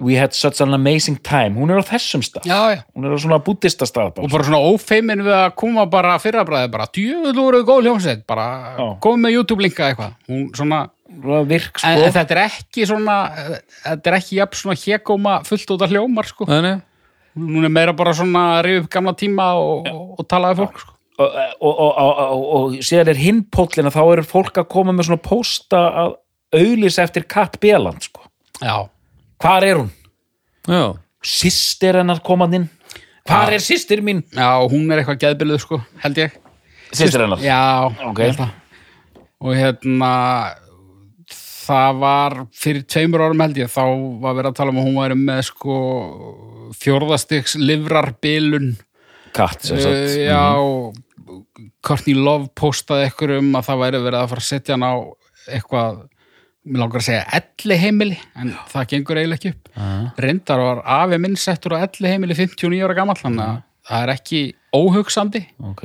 We 0.00 0.14
had 0.16 0.32
such 0.32 0.62
an 0.64 0.72
amazing 0.72 1.18
time. 1.20 1.52
Hún 1.60 1.68
er 1.68 1.82
á 1.82 1.84
þessum 1.84 2.22
stað. 2.24 2.46
Já, 2.48 2.60
já. 2.72 2.78
Hún 2.96 3.04
er 3.04 3.12
á 3.12 3.18
svona 3.20 3.36
búddista 3.44 3.84
stað 3.84 4.08
og 4.08 4.14
bara. 4.16 4.30
bara 4.32 4.46
svona 4.46 4.60
ófeimin 4.72 5.20
við 5.26 5.34
að 5.36 5.50
koma 5.60 5.84
bara 5.92 6.14
fyrrabræði 6.22 6.70
bara, 6.72 6.86
djöfull 6.96 7.34
voru 7.36 7.60
góð 7.68 7.82
hljómsveit. 7.84 8.22
Bara 8.24 8.46
komið 9.04 9.26
með 9.26 9.34
YouTube-linka 9.36 9.90
eitthvað. 9.90 10.14
Hún 10.32 10.46
svona, 10.56 10.78
virk 11.44 11.76
en, 11.84 11.98
sko. 11.98 12.06
en 12.06 12.14
þetta 12.16 12.36
er 12.38 12.40
ekki 12.46 12.86
svona 12.88 13.18
þetta 13.82 14.10
er 14.14 14.16
ekki 14.16 14.38
jafn 14.38 14.60
svona 14.62 14.78
hégóma 14.80 15.34
fullt 15.44 15.74
út 15.76 15.84
af 15.84 15.92
hljómar 15.92 16.30
sko, 16.30 16.48
Nei, 16.48 16.60
nei. 16.64 16.74
hún 17.36 17.68
er 17.68 17.72
meira 17.76 17.92
bara 17.92 18.14
svona 18.16 18.46
að 18.56 18.62
rifja 18.64 18.84
upp 18.86 18.90
gamla 18.96 19.12
tíma 19.20 19.50
og, 19.60 19.90
og, 19.92 20.14
og 20.22 20.28
tala 20.32 20.54
við 20.54 20.62
fólk 20.64 20.80
sko. 20.86 20.91
Og, 21.18 21.34
og, 21.60 21.78
og, 21.78 22.42
og, 22.56 22.76
síðan 22.84 23.10
er 23.12 23.20
hinn 23.20 23.42
póllin 23.52 23.88
að 23.90 23.96
þá 23.98 24.02
eru 24.14 24.24
fólk 24.26 24.60
að 24.62 24.68
koma 24.72 24.94
með 24.96 25.10
svona 25.10 25.22
pósta 25.26 25.80
að 26.02 26.14
auðlýsa 26.56 27.04
eftir 27.06 27.26
Kat 27.28 27.58
Bieland 27.60 28.02
sko. 28.06 28.24
já, 28.62 28.88
hvar 29.42 29.64
er 29.66 29.82
hún? 29.82 29.90
Já, 30.68 30.94
Systir 31.22 31.94
hennar 32.00 32.18
komandinn 32.24 32.68
hvar 33.28 33.52
Já. 33.52 33.54
er 33.54 33.62
systir 33.62 34.00
mín? 34.02 34.24
já, 34.34 34.48
hún 34.66 34.90
er 34.90 35.02
eitthvað 35.02 35.20
geðbiluð 35.22 35.60
sko, 35.62 35.78
held 36.02 36.18
ég 36.18 36.32
Systir 36.92 37.22
hennar? 37.26 37.38
já, 37.38 37.86
Ok. 38.08 38.18
ég 38.18 38.26
held 38.32 38.40
það. 38.40 38.50
og 39.42 39.54
hérna 39.56 40.10
það 41.62 41.98
var 42.02 42.34
fyrir 42.58 42.82
tveimur 42.90 43.22
árum 43.22 43.40
held 43.44 43.56
ég 43.62 43.70
þá 43.70 43.84
var 44.22 44.34
verið 44.34 44.50
að 44.50 44.56
tala 44.58 44.72
um 44.74 44.80
að 44.82 44.88
hún 44.88 44.98
væri 44.98 45.18
með 45.20 45.42
sko 45.52 45.76
fjórðastiks 46.82 47.54
livrarbilun 47.60 48.72
Katt 49.36 49.64
sem 49.64 49.78
uh, 49.78 49.82
sagt 49.82 50.16
já 50.20 50.42
Courtney 51.82 52.16
Love 52.16 52.50
postaði 52.58 53.08
eitthvað 53.08 53.38
um 53.40 53.52
að 53.58 53.68
það 53.68 53.82
væri 53.82 54.00
verið 54.06 54.18
að 54.20 54.32
fara 54.32 54.42
að 54.42 54.48
setja 54.48 54.76
hann 54.76 54.86
á 54.86 54.94
eitthvað 55.52 56.00
mér 56.62 56.82
langar 56.84 57.02
að 57.02 57.06
segja 57.08 57.22
elli 57.38 57.78
heimili 57.80 58.18
en 58.38 58.52
það 58.70 58.88
gengur 58.92 59.18
eiginlega 59.18 59.40
ekki 59.40 59.52
upp. 59.52 59.70
Reyndar 60.22 60.62
var 60.62 60.82
afi 61.00 61.18
minn 61.22 61.38
settur 61.40 61.74
á 61.74 61.82
elli 61.82 62.12
heimili 62.12 62.36
59 62.38 62.82
ára 62.86 62.98
gamall 62.98 63.18
þannig 63.18 63.44
að 63.46 63.56
það 63.88 64.04
er 64.04 64.12
ekki 64.14 64.42
óhugsandi. 64.78 65.42
Ok, 65.72 65.82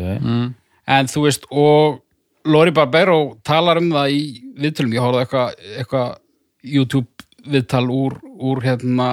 en 0.98 1.10
þú 1.12 1.24
veist 1.26 1.48
og 1.50 2.04
Lori 2.48 2.72
Barbero 2.72 3.38
talar 3.48 3.82
um 3.82 3.90
það 3.92 4.14
í 4.16 4.22
viðtölum, 4.62 4.94
ég 4.96 5.04
horfði 5.04 5.24
eitthvað 5.26 5.56
eitthva 5.82 6.04
YouTube 6.64 7.26
viðtal 7.48 7.88
úr, 7.92 8.20
úr 8.24 8.62
hérna 8.64 9.10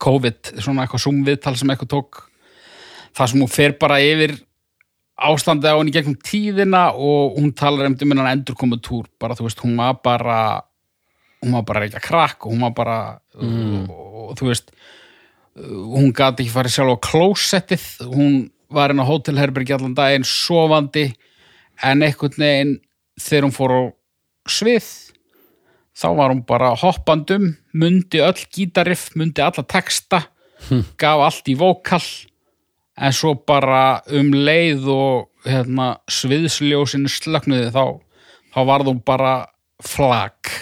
COVID, 0.00 0.54
svona 0.62 0.84
eitthvað 0.84 1.04
Zoom 1.06 1.24
viðtal 1.26 1.56
sem 1.58 1.72
eitthvað 1.72 1.94
tók 1.96 2.20
það 3.16 3.32
sem 3.32 3.42
hún 3.42 3.52
fer 3.52 3.76
bara 3.80 4.00
yfir 4.02 4.36
ástandið 5.20 5.74
á 5.74 5.78
henni 5.78 5.94
gegnum 5.94 6.16
tíðina 6.24 6.82
og 6.96 7.36
hún 7.36 7.52
talar 7.56 7.90
um 7.90 7.96
um 7.96 8.12
hennan 8.14 8.30
endurkomið 8.32 8.82
túr 8.86 9.08
bara 9.20 9.36
þú 9.36 9.48
veist, 9.48 9.60
hún 9.60 9.76
var 9.76 10.00
bara 10.04 10.40
hún 11.42 11.56
var 11.56 11.64
bara 11.68 11.84
að 11.86 12.00
krakk 12.04 12.46
og 12.46 12.54
hún 12.54 12.64
var 12.64 12.74
bara 12.76 12.98
og, 13.36 13.90
og, 13.90 14.32
þú 14.38 14.48
veist 14.48 14.72
hún 15.60 16.12
gati 16.16 16.44
ekki 16.44 16.54
farið 16.54 16.74
sjálf 16.76 16.96
á 16.96 17.04
klósettið. 17.04 17.84
Hún 18.06 18.34
var 18.70 18.92
inn 18.92 19.02
á 19.02 19.04
hótelherbergi 19.08 19.74
allan 19.74 19.96
daginn 19.98 20.24
sofandi 20.24 21.10
en 21.82 22.04
einhvern 22.06 22.38
veginn 22.38 22.76
þegar 23.20 23.46
hún 23.48 23.56
fór 23.56 23.74
á 23.74 23.82
svið 24.48 24.88
þá 26.00 26.08
var 26.16 26.32
hún 26.32 26.44
bara 26.46 26.74
hoppandum 26.78 27.50
mundi 27.76 28.22
öll 28.22 28.46
gítariff, 28.52 29.10
mundi 29.18 29.42
alla 29.42 29.64
texta 29.66 30.22
gaf 31.00 31.24
allt 31.26 31.50
í 31.50 31.56
vókall 31.58 32.06
en 33.00 33.16
svo 33.16 33.34
bara 33.48 34.02
um 34.12 34.32
leið 34.34 34.88
og 34.92 35.46
hérna, 35.46 35.94
sviðsljósinu 36.10 37.10
slöknuði 37.10 37.70
þá, 37.72 37.84
þá 38.52 38.60
varð 38.68 38.92
hún 38.92 39.00
bara 39.06 39.34
flag 39.80 40.52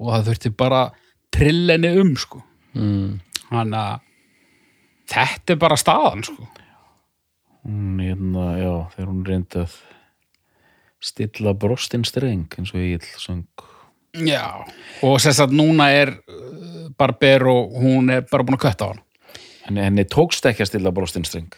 og 0.00 0.10
það 0.14 0.30
þurfti 0.30 0.52
bara 0.56 0.82
trillenni 1.34 1.92
um 2.00 2.14
sko. 2.18 2.40
Mm. 2.74 3.20
þannig 3.52 3.78
að 3.78 4.00
þetta 5.12 5.54
er 5.54 5.58
bara 5.62 5.78
staðan 5.78 6.24
sko. 6.26 6.48
Hún 7.64 8.00
hérna, 8.02 8.46
já, 8.58 8.72
þegar 8.96 9.10
hún 9.12 9.22
reyndi 9.28 9.60
að 9.62 9.76
stilla 11.04 11.54
brostin 11.56 12.04
streng 12.08 12.58
eins 12.58 12.72
og 12.74 12.82
ég 12.82 13.06
söng. 13.20 13.46
Já, 14.24 14.64
og 15.02 15.16
að 15.26 15.54
núna 15.56 15.88
er 15.90 16.12
uh, 16.14 16.90
Barbero, 16.98 17.64
hún 17.74 18.12
er 18.14 18.26
bara 18.30 18.46
búin 18.46 18.58
að 18.58 18.64
kötta 18.68 18.86
á 18.86 18.90
hann 18.92 19.02
henni, 19.68 19.82
henni 19.84 20.04
tókst 20.08 20.46
ekki 20.48 20.64
að 20.64 20.70
stilla 20.70 20.92
brostin 20.94 21.24
streng. 21.26 21.54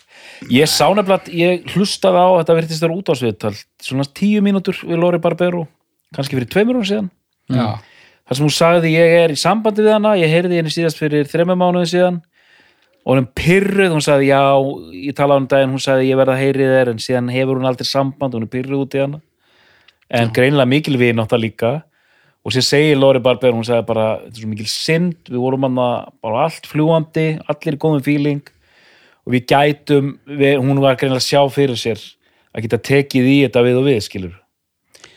Ég 0.52 0.68
sá 0.70 0.86
nefnilega, 0.94 1.32
ég 1.34 1.66
hlustaði 1.74 2.22
á 2.22 2.28
þetta 2.40 2.57
verðist 2.59 2.84
þér 2.84 2.94
út 2.96 3.11
á 3.11 3.14
sviðtal 3.18 3.54
svona 3.82 4.07
tíu 4.16 4.44
mínútur 4.44 4.78
við 4.84 5.02
Lori 5.02 5.20
Barbero 5.22 5.66
kannski 6.14 6.38
fyrir 6.38 6.50
tveimur 6.50 6.80
hún 6.80 6.88
síðan. 6.88 7.11
Já, 7.52 7.78
þar 8.26 8.38
sem 8.38 8.46
hún 8.46 8.54
sagði 8.54 8.94
ég 8.94 9.16
er 9.24 9.34
í 9.34 9.40
sambandi 9.40 9.84
við 9.84 9.96
hana 9.96 10.16
ég 10.18 10.32
heyrði 10.32 10.61
henni 10.61 10.72
síðast 10.72 11.00
fyrir 11.00 11.28
þremmu 11.30 11.59
mánuði 11.59 11.92
síðan. 11.94 12.22
Og 13.07 13.14
hún 13.14 13.28
pyrruð, 13.38 13.92
hún 13.94 14.02
sagði 14.02 14.32
já 14.32 14.40
ég 14.98 15.14
talaði 15.14 15.44
um 15.44 15.50
daginn, 15.50 15.74
hún 15.76 15.82
sagði 15.82 16.09
ég 16.09 16.18
verða 16.18 16.34
að 16.34 16.42
heyri 16.42 16.70
þér 16.72 16.88
en 16.90 17.02
síðan 17.02 17.28
hefur 17.30 17.61
hún 17.61 17.68
aldrei 17.70 17.86
samband, 17.86 18.34
hún 18.34 18.46
er 18.48 18.50
pyrruð 18.50 18.82
út 18.82 18.96
í 18.96 19.02
hana. 19.04 19.20
En 20.11 20.32
greinilega 20.34 20.70
mikil 20.70 20.98
við 20.98 21.14
náttúrulega 21.14 21.44
líka 21.44 21.70
og 22.47 22.55
sér 22.55 22.62
segir 22.62 22.99
Lori 22.99 23.18
Barber, 23.22 23.55
hún 23.57 23.66
sagði 23.66 23.88
bara 23.88 24.07
þetta 24.20 24.36
er 24.36 24.42
svo 24.44 24.51
mikil 24.53 24.68
synd, 24.70 25.16
við 25.26 25.40
vorum 25.42 25.66
hann 25.66 25.80
bara 26.22 26.44
allt 26.47 26.68
fljúandi, 26.70 27.26
allir 27.51 27.74
í 27.74 27.80
góðum 27.82 28.05
fíling 28.07 28.44
og 29.26 29.34
við 29.34 29.49
gætum 29.51 30.12
við, 30.30 30.61
hún 30.62 30.82
var 30.84 30.99
greinilega 31.01 31.24
að 31.24 31.26
sjá 31.26 31.40
fyrir 31.51 31.80
sér 31.80 32.03
að 32.55 32.68
geta 32.68 32.82
tekið 32.86 33.30
í 33.32 33.38
þetta 33.42 33.64
við 33.66 33.80
og 33.80 33.88
við 33.88 33.99
skilur. 34.07 34.36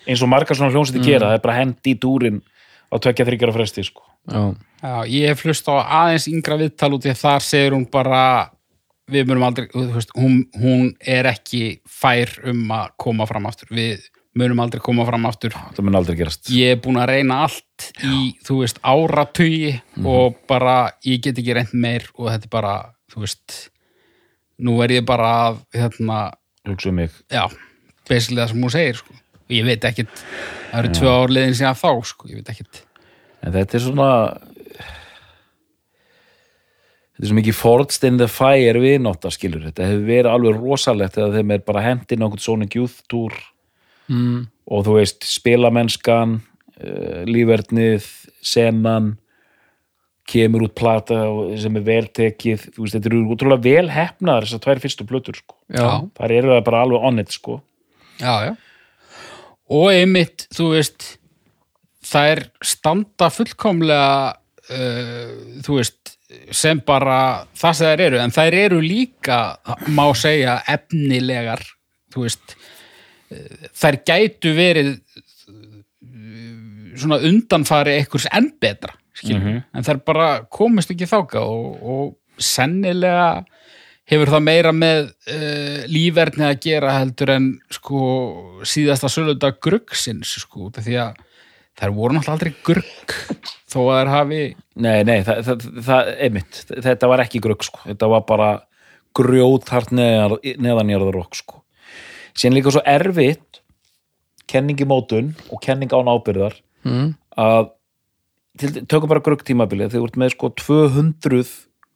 Eins 0.10 0.24
og 0.26 0.32
margar 0.32 0.58
svona 0.58 0.74
hljónsætti 0.74 1.06
gera 1.06 1.30
það 1.30 1.38
er 1.38 1.44
bara 1.46 1.60
hendi 1.60 1.94
í 1.94 2.00
dúrin 2.02 2.42
á 2.90 2.98
tvekja 2.98 3.28
þryggjara 3.30 3.56
fresti 3.60 3.86
sko. 3.86 4.02
já, 4.26 4.42
Já, 4.82 5.04
ég 5.12 5.28
hef 5.30 5.44
hlust 5.46 5.68
á 5.70 5.76
aðeins 5.84 6.26
yngra 6.32 6.58
viðtal 6.58 6.96
út 6.96 7.06
í 7.06 7.12
að 7.12 7.22
þar 7.22 7.46
segir 7.46 7.76
hún 7.76 7.86
bara 7.92 8.24
við 9.10 9.28
munum 9.28 9.46
aldrei, 9.46 9.68
þú 9.74 9.90
veist, 9.94 10.14
hún, 10.18 10.40
hún 10.58 10.94
er 11.02 11.30
ekki 11.30 11.82
fær 11.86 12.32
um 12.50 12.62
að 12.74 12.94
koma 13.02 13.28
fram 13.30 13.48
aftur, 13.50 13.70
við 13.74 14.06
munum 14.40 14.64
aldrei 14.64 14.82
koma 14.84 15.06
fram 15.08 15.28
aftur. 15.30 15.54
Það 15.76 15.86
mun 15.88 16.00
aldrei 16.00 16.18
gerast. 16.20 16.50
Ég 16.56 16.76
er 16.76 16.82
búin 16.84 17.00
að 17.02 17.12
reyna 17.14 17.42
allt 17.46 17.90
í, 18.08 18.34
þú 18.48 18.62
veist, 18.64 18.82
áratugi 18.82 19.76
og 20.04 20.40
bara, 20.50 20.80
ég 21.08 21.22
get 21.26 21.40
ekki 21.40 21.56
reynd 21.58 21.76
meir 21.76 22.10
og 22.16 22.32
þetta 22.32 22.50
er 22.50 22.56
bara, 22.58 22.76
þú 23.12 23.26
veist 23.26 23.62
nú 24.66 24.80
er 24.84 24.98
ég 24.98 25.08
bara 25.08 25.32
að 25.46 25.64
hérna, 25.78 26.20
hugsa 26.68 26.92
um 26.92 27.02
mig. 27.04 27.16
já 27.32 27.46
basically 28.10 28.42
það 28.42 28.52
sem 28.52 28.64
hún 28.64 28.74
segir, 28.74 29.00
sko. 29.00 29.16
Og 29.50 29.54
ég 29.54 29.66
veit 29.66 29.86
ekkit, 29.86 30.22
það 30.72 30.80
eru 30.80 30.94
tvö 30.98 31.12
ár 31.14 31.34
liðin 31.34 31.58
síðan 31.58 31.78
þá, 31.78 31.92
sko, 32.10 32.30
ég 32.32 32.42
veit 32.42 32.54
ekkit 32.56 32.86
en 33.44 33.56
þetta 33.56 33.78
er 33.78 33.84
svona 33.84 34.10
þetta 37.16 37.24
er 37.24 37.30
svo 37.32 37.38
mikið 37.40 37.58
forged 37.58 38.08
in 38.08 38.20
the 38.20 38.28
fire 38.32 38.82
við 38.82 39.00
náttúrulega 39.04 39.36
skilur 39.38 39.66
þetta 39.68 39.88
hefur 39.92 40.06
verið 40.10 40.34
alveg 40.34 40.60
rosalegt 40.60 41.18
þegar 41.18 41.38
þeim 41.38 41.56
er 41.56 41.64
bara 41.68 41.86
hendin 41.86 42.28
okkur 42.28 42.44
Sonic 42.44 42.78
Youth 42.80 43.02
Tour 43.12 43.36
mm, 44.10 44.40
og 44.70 44.86
þú 44.88 45.00
veist 45.00 45.26
spilamennskan 45.28 46.40
uh, 46.40 47.22
lífverðnið, 47.30 48.08
senan 48.46 49.16
kemur 50.30 50.68
út 50.68 50.76
plata 50.78 51.24
sem 51.60 51.78
er 51.80 51.86
veltekið 51.88 52.68
veist, 52.76 52.94
þetta 52.94 53.10
eru 53.10 53.24
útrúlega 53.34 53.66
vel 53.66 53.88
hefnaðar 53.94 54.46
þessar 54.46 54.66
tvær 54.66 54.82
fyrstu 54.84 55.08
plötur 55.10 55.40
sko. 55.40 55.58
þar 55.70 56.36
eru 56.36 56.54
það 56.54 56.66
bara 56.68 56.84
alveg 56.86 57.08
on 57.10 57.24
it 57.24 57.34
sko. 57.34 57.62
já, 58.20 58.50
já. 58.50 58.54
Og 59.70 59.92
einmitt, 59.94 60.48
þú 60.54 60.72
veist 60.74 61.16
það 62.10 62.32
er 62.34 62.44
standa 62.66 63.30
fullkomlega 63.34 64.14
uh, 64.34 65.34
þú 65.66 65.82
veist 65.82 66.16
sem 66.54 66.80
bara 66.86 67.46
það 67.58 67.76
sem 67.78 67.90
þær 67.90 68.04
eru. 68.06 68.22
En 68.22 68.34
þær 68.34 68.58
eru 68.60 68.80
líka, 68.84 69.40
má 69.94 70.06
segja 70.18 70.60
efnilegar 70.70 71.64
þú 72.14 72.26
veist 72.26 72.56
þær 73.78 74.00
gætu 74.08 74.54
verið 74.58 74.96
svona 77.00 77.20
undanfari 77.30 78.00
einhvers 78.00 78.28
enn 78.36 78.52
betra 78.62 78.96
skilur, 79.20 79.62
en 79.62 79.86
þær 79.86 80.02
bara 80.08 80.28
komist 80.52 80.92
ekki 80.94 81.08
þáka 81.10 81.44
og, 81.44 81.80
og 81.80 82.42
sennilega 82.42 83.46
hefur 84.10 84.32
það 84.34 84.46
meira 84.46 84.74
með 84.74 85.10
uh, 85.10 85.82
lífverðni 85.92 86.48
að 86.48 86.62
gera 86.66 86.96
heldur 86.98 87.34
en 87.36 87.50
sko 87.74 88.04
síðasta 88.68 89.12
söludag 89.12 89.60
gruggsins 89.64 90.34
sko, 90.42 90.72
því 90.74 90.98
að 91.04 91.20
þær 91.80 91.94
voru 91.96 92.18
náttúrulega 92.18 92.38
aldrei 92.38 92.56
grugg 92.66 93.16
þó 93.70 93.80
að 93.84 94.00
þær 94.00 94.12
hafi 94.16 94.42
nei, 94.82 94.98
nei, 95.08 95.20
það, 95.28 95.44
það, 95.46 95.68
það 95.86 96.12
einmitt, 96.26 96.62
þetta 96.72 97.12
var 97.12 97.24
ekki 97.26 97.44
grugg 97.44 97.66
sko. 97.68 97.84
þetta 97.86 98.12
var 98.16 98.26
bara 98.30 98.50
grjóthart 99.20 99.94
neðan, 99.96 100.38
neðanjörður 100.62 101.24
okk 101.24 101.40
sko. 101.40 101.59
Síðan 102.40 102.56
líka 102.58 102.72
svo 102.74 102.82
erfitt 102.88 103.60
kenning 104.50 104.80
í 104.82 104.88
mótun 104.90 105.34
og 105.54 105.60
kenning 105.66 105.92
án 105.94 106.10
ábyrðar 106.10 106.56
mm, 106.88 107.10
að 107.38 107.68
til, 108.60 108.72
tökum 108.90 109.12
bara 109.12 109.24
grugg 109.24 109.44
tímabilið 109.48 109.92
þegar 109.94 110.06
þú 110.06 110.10
ert 110.10 110.20
með 110.24 110.34
sko 110.36 110.50
200 110.64 111.44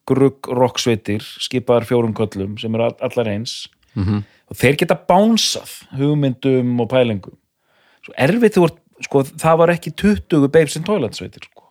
grugg 0.10 0.50
rocksveitir 0.60 1.24
skipaðar 1.44 1.88
fjórum 1.88 2.14
köllum 2.18 2.58
sem 2.60 2.74
eru 2.76 2.90
all- 2.90 3.00
allar 3.08 3.30
eins. 3.32 3.54
Mhm, 3.96 4.24
og 4.52 4.58
þeir 4.60 4.76
geta 4.82 4.98
bánsað 5.10 5.72
hugmyndum 5.96 6.74
og 6.84 6.90
pælingum. 6.92 7.38
Svo 8.04 8.14
erfitt 8.20 8.58
þú 8.58 8.66
ert, 8.68 8.80
sko 9.08 9.22
það 9.24 9.58
var 9.62 9.72
ekki 9.76 9.94
20 9.96 10.48
babes 10.52 10.76
in 10.76 10.84
toilet 10.84 11.16
sveitir 11.16 11.46
sko. 11.48 11.70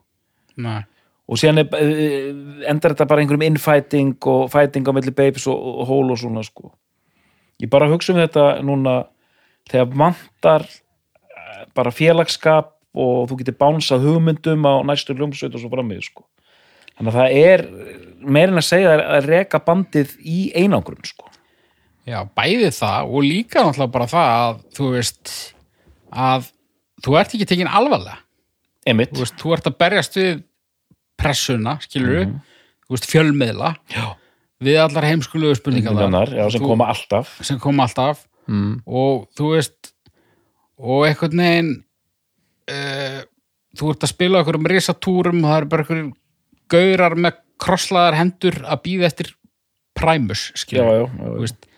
Nei. 0.57 0.83
og 1.29 1.39
síðan 1.39 1.61
er, 1.63 1.69
eh, 1.79 2.69
endar 2.69 2.93
þetta 2.93 3.07
bara 3.09 3.23
einhverjum 3.23 3.45
infighting 3.47 4.17
og 4.27 4.51
fighting 4.53 4.85
á 4.85 4.93
milli 4.93 5.13
babes 5.15 5.47
og, 5.47 5.55
og 5.57 5.87
hól 5.89 6.11
og 6.13 6.19
svona 6.19 6.43
sko 6.45 6.73
ég 7.63 7.71
bara 7.73 7.91
hugsa 7.91 8.15
um 8.15 8.21
þetta 8.21 8.47
núna 8.67 8.97
þegar 9.71 9.91
vantar 10.03 10.67
eh, 10.67 11.65
bara 11.77 11.95
félagskap 11.95 12.73
og 12.93 13.29
þú 13.31 13.41
getur 13.41 13.59
bánsað 13.61 14.07
hugmyndum 14.09 14.67
á 14.69 14.85
næstu 14.85 15.17
hljómsveit 15.17 15.55
og 15.55 15.63
svo 15.63 15.73
framvið 15.73 16.05
sko. 16.11 16.27
Þannig 16.99 17.13
að 17.13 17.19
það 17.19 17.37
er 17.41 17.67
meirinn 18.23 18.61
að 18.61 18.69
segja 18.69 18.97
að 19.01 19.29
reka 19.31 19.63
bandið 19.65 20.17
í 20.29 20.41
einangrun 20.59 21.07
sko. 21.07 21.31
Já, 22.03 22.19
bæði 22.35 22.73
það 22.75 23.15
og 23.15 23.25
líka 23.25 23.63
náttúrulega 23.63 23.95
bara 23.95 24.11
það 24.11 24.33
að 24.37 24.63
þú 24.77 24.89
veist 24.97 25.33
að 26.11 26.49
þú 27.03 27.19
ert 27.19 27.37
ekki 27.37 27.49
tekin 27.49 27.71
alvarlega. 27.71 28.19
Einmitt. 28.83 29.13
þú 29.15 29.23
veist, 29.23 29.37
þú 29.39 29.53
ert 29.55 29.69
að 29.71 29.79
berjast 29.79 30.19
við 30.19 30.43
pressuna, 31.23 31.77
skilur 31.85 32.27
þú 32.27 32.97
veist, 32.97 33.07
fjölmiðla. 33.07 33.77
Já. 33.95 34.07
Við 34.63 34.79
allar 34.83 35.09
heimskulegu 35.11 35.59
spurningar 35.59 35.97
já, 36.33 36.45
sem 36.51 36.63
Þú- 36.63 36.71
koma 36.73 36.89
alltaf. 36.93 37.35
sem 37.45 37.59
koma 37.63 37.87
alltaf. 37.89 38.27
Mm, 38.51 38.81
og 38.87 39.29
þú 39.39 39.53
veist 39.55 39.93
og 40.83 41.07
einhvern 41.07 41.43
veginn 41.45 41.73
uh, 42.73 43.21
þú 43.79 43.93
ert 43.93 44.07
að 44.07 44.13
spila 44.13 44.43
okkur 44.43 44.59
um 44.59 44.67
risatúrum 44.73 45.45
og 45.45 45.51
það 45.51 45.61
eru 45.61 45.71
bara 45.73 45.87
okkur 45.87 46.03
gaurar 46.73 47.15
með 47.19 47.39
krosslaðar 47.63 48.19
hendur 48.19 48.59
að 48.65 48.83
býða 48.87 49.09
eftir 49.11 49.35
veist, 51.45 51.69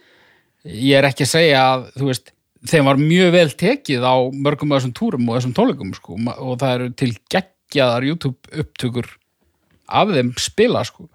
ég 0.65 0.97
er 0.99 1.09
ekki 1.11 1.27
að 1.27 1.33
segja 1.35 1.65
að 1.75 1.89
þú 1.99 2.09
veist, 2.09 2.33
þeim 2.71 2.89
var 2.89 3.01
mjög 3.03 3.33
vel 3.35 3.51
tekið 3.65 4.07
á 4.07 4.15
mörgum 4.47 4.73
af 4.73 4.81
þessum 4.81 4.95
túrum 4.97 5.29
og 5.29 5.37
þessum 5.39 5.57
tónleikum 5.59 5.93
sko, 5.99 6.17
og 6.17 6.57
það 6.63 6.75
eru 6.79 6.89
til 7.03 7.11
geggjaðar 7.35 8.09
YouTube 8.09 8.63
upptökur 8.63 9.11
af 9.93 10.15
þeim 10.15 10.33
spila 10.41 10.85
sko. 10.89 11.11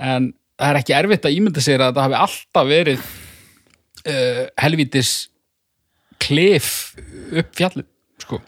en 0.00 0.32
það 0.60 0.70
er 0.70 0.78
ekki 0.80 0.96
erfitt 0.96 1.26
að 1.26 1.36
ímynda 1.38 1.64
sér 1.64 1.82
að 1.82 1.90
þetta 1.90 2.04
hafi 2.06 2.18
alltaf 2.20 2.68
verið 2.68 3.02
uh, 4.04 4.44
helvítis 4.60 5.14
klif 6.20 6.70
upp 7.32 7.52
fjallið 7.56 7.88
sko. 8.20 8.40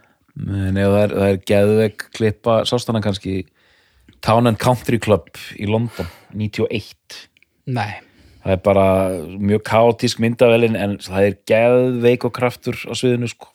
Nei, 0.43 0.76
það 0.76 0.98
er, 1.01 1.14
það 1.16 1.26
er 1.26 1.43
geðveg 1.48 2.06
klippa 2.16 2.56
sástana 2.68 3.02
kannski 3.05 3.43
Town 4.24 4.48
and 4.48 4.60
Country 4.60 5.01
Club 5.02 5.28
í 5.60 5.68
London 5.68 6.09
91 6.36 7.18
nei, 7.72 8.01
það 8.44 8.55
er 8.55 8.62
bara 8.64 8.86
mjög 9.32 9.64
kaotísk 9.68 10.20
myndavelin 10.22 10.76
en 10.78 10.98
það 11.02 11.28
er 11.28 11.39
geðveik 11.48 12.28
og 12.28 12.36
kraftur 12.36 12.76
á 12.89 12.93
sviðinu 12.97 13.30
sko. 13.32 13.48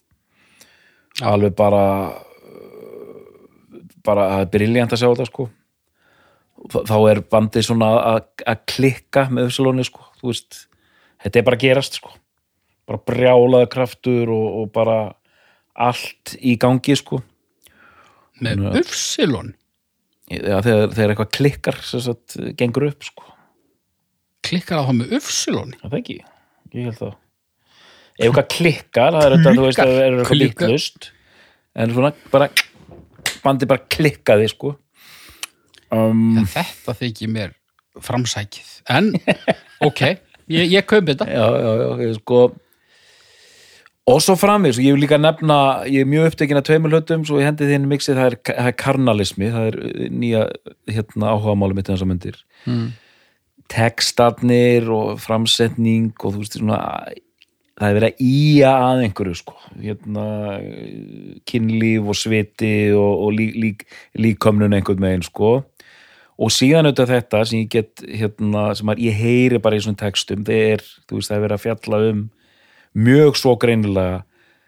Alveg 1.25 1.55
bara 1.57 1.85
bara 4.05 4.27
það 4.34 4.43
er 4.43 4.51
briljant 4.53 4.93
að 4.93 5.01
sjá 5.01 5.09
þetta 5.09 5.29
sko 5.29 5.49
þá 6.73 6.95
er 7.11 7.21
bandið 7.31 7.67
svona 7.69 7.91
að, 8.13 8.23
að 8.47 8.63
klikka 8.71 9.27
með 9.34 9.51
Upsiloni 9.51 9.85
sko. 9.88 10.07
Þú 10.21 10.31
veist, 10.31 10.59
þetta 11.23 11.39
er 11.39 11.47
bara 11.47 11.59
að 11.59 11.65
gerast 11.65 11.99
sko. 11.99 12.13
Bara 12.88 13.03
brjálaða 13.09 13.69
kraftur 13.71 14.31
og, 14.34 14.47
og 14.61 14.71
bara 14.75 14.97
allt 15.77 16.35
í 16.39 16.55
gangi 16.59 16.97
sko. 16.97 17.21
Með 18.43 18.67
Já. 18.67 18.69
Ufsilon 18.84 19.55
Já, 20.27 20.59
þegar, 20.59 20.91
þegar 20.91 21.11
eitthvað 21.13 21.29
klikkar 21.38 21.77
sem 21.88 22.01
sagt, 22.03 22.35
gengur 22.59 22.89
upp 22.89 23.05
sko. 23.07 23.29
Klikkar 24.45 24.84
á 24.84 24.88
það 24.89 24.97
með 24.99 25.13
Ufsilon 25.17 25.71
Það 25.79 25.93
er 25.93 26.01
ekki, 26.01 26.17
ég 26.75 26.89
held 26.89 26.97
það. 26.99 27.13
Ef 28.17 28.25
eitthvað 28.27 28.49
klikkar, 28.51 29.15
það 29.15 29.23
er 29.23 29.35
þetta, 29.35 29.53
þú 29.53 29.63
veist, 29.63 29.79
það 29.79 30.01
er 30.01 30.17
eitthvað 30.17 30.41
líklust 30.41 31.09
en 31.77 31.93
svona 31.93 32.11
bara 32.34 32.49
bandi 33.43 33.69
bara 33.69 33.85
klikkaði, 33.93 34.49
sko 34.51 34.73
um, 35.95 36.38
en 36.41 36.47
þetta 36.51 36.95
þykir 37.01 37.34
mér 37.34 37.57
framsækið. 38.03 38.72
En, 38.93 39.11
ok, 39.88 40.03
ég, 40.51 40.72
ég 40.72 40.88
kaupi 40.88 41.14
þetta. 41.14 41.27
Já, 41.31 41.45
já, 41.45 41.72
já, 41.81 41.91
ég, 42.05 42.18
sko 42.22 42.41
og 44.07 44.22
svo 44.23 44.38
og 44.39 44.65
ég 44.80 44.93
vil 44.95 45.01
líka 45.03 45.18
nefna 45.19 45.84
ég 45.84 46.05
er 46.05 46.07
mjög 46.07 46.30
upptekinn 46.30 46.57
að 46.61 46.69
tveimur 46.69 46.93
hlutum 46.95 47.26
svo 47.27 47.41
ég 47.41 47.49
hendi 47.49 47.68
þinn 47.68 47.89
mixið, 47.91 48.15
það 48.15 48.30
er, 48.30 48.38
það 48.47 48.69
er 48.69 48.77
karnalismi 48.80 49.49
það 49.51 49.68
er 49.68 49.77
uh, 49.84 50.07
nýja, 50.22 50.43
hérna, 50.88 51.34
áhugamáli 51.34 51.76
mitt 51.76 51.91
þessar 51.91 52.07
myndir. 52.07 52.38
Mm, 52.65 52.85
textarnir 53.68 54.88
og 54.95 55.18
framsetning 55.19 56.14
og 56.22 56.38
þú 56.38 56.43
veist 56.43 56.55
svona 56.55 56.80
það 57.77 57.89
er 57.89 57.97
verið 57.99 58.14
að 58.14 58.22
ía 58.26 58.72
að 58.88 59.03
einhverju 59.05 59.39
sko. 59.41 59.57
Hérna 59.84 60.27
kynlíf 61.51 62.07
og 62.07 62.18
sviti 62.18 62.76
og, 62.95 63.26
og 63.27 63.35
lík, 63.35 63.57
lík, 63.59 63.84
líkomnun 64.23 64.77
einhvern 64.77 65.03
megin 65.03 65.27
sko 65.27 65.57
og 66.38 66.53
síðan 66.53 66.89
auðvitað 66.89 67.14
þetta 67.15 67.43
sem 67.49 67.64
ég 67.64 67.69
get 67.73 68.03
hérna, 68.05 68.64
sem 68.77 68.91
að 68.93 69.03
ég 69.07 69.18
heyri 69.18 69.59
bara 69.61 69.77
í 69.77 69.84
svona 69.84 69.99
textum 69.99 70.45
það 70.47 70.64
er, 70.76 70.85
þú 71.09 71.19
veist, 71.19 71.31
það 71.31 71.38
er 71.38 71.45
verið 71.45 71.57
að 71.57 71.65
fjalla 71.65 72.01
um 72.11 72.23
mjög 73.07 73.39
svo 73.41 73.55
greinilega 73.61 74.23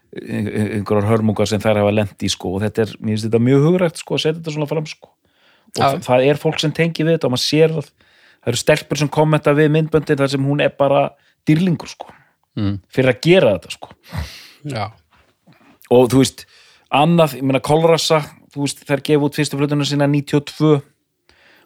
einhverjar 0.09 1.05
hörmungar 1.05 1.49
sem 1.49 1.61
þær 1.61 1.83
hafa 1.83 1.93
lent 1.93 2.25
í 2.25 2.29
sko. 2.33 2.55
Og 2.57 2.63
þetta 2.63 2.81
er, 2.85 2.93
mér 2.97 3.13
finnst 3.13 3.27
þetta 3.27 3.41
mjög 3.45 3.65
hugrægt 3.67 3.99
sko 4.01 4.17
að 4.17 4.23
setja 4.23 4.37
þetta 4.39 4.53
svona 4.55 4.69
fram 4.69 4.87
sko. 4.89 5.11
Og 5.77 5.83
Já. 5.83 5.99
það 6.07 6.25
er 6.25 6.39
fólk 6.41 6.61
sem 6.61 6.73
tengi 6.73 7.05
við 7.05 7.17
þetta 7.17 7.29
og 7.29 7.33
maður 7.35 7.45
sér 7.45 7.75
það. 7.75 7.91
Það 8.39 8.51
eru 8.51 8.61
stelpur 8.63 9.01
sem 9.01 9.11
kommenta 9.13 9.53
við 9.53 9.69
myndböndin 9.75 10.17
þar 10.17 10.31
sem 10.33 10.47
hún 10.49 10.63
er 10.65 10.73
bara 10.79 11.03
dýrlingur 11.45 11.91
sko. 11.91 12.09
Mm. 12.57 12.79
fyrir 12.91 13.13
að 13.13 13.21
gera 13.23 13.51
þetta 13.55 13.71
sko. 13.75 13.93
Já, 14.67 14.85
og 15.93 16.09
þú 16.11 16.23
veist, 16.23 16.45
annað, 16.91 17.37
ég 17.39 17.45
meina 17.47 17.61
Kolrasa, 17.63 18.21
þú 18.53 18.65
veist, 18.65 18.81
þær 18.87 19.03
gefa 19.05 19.27
út 19.27 19.37
fyrstu 19.37 19.59
flutuna 19.59 19.87
sína 19.87 20.09
92 20.09 20.79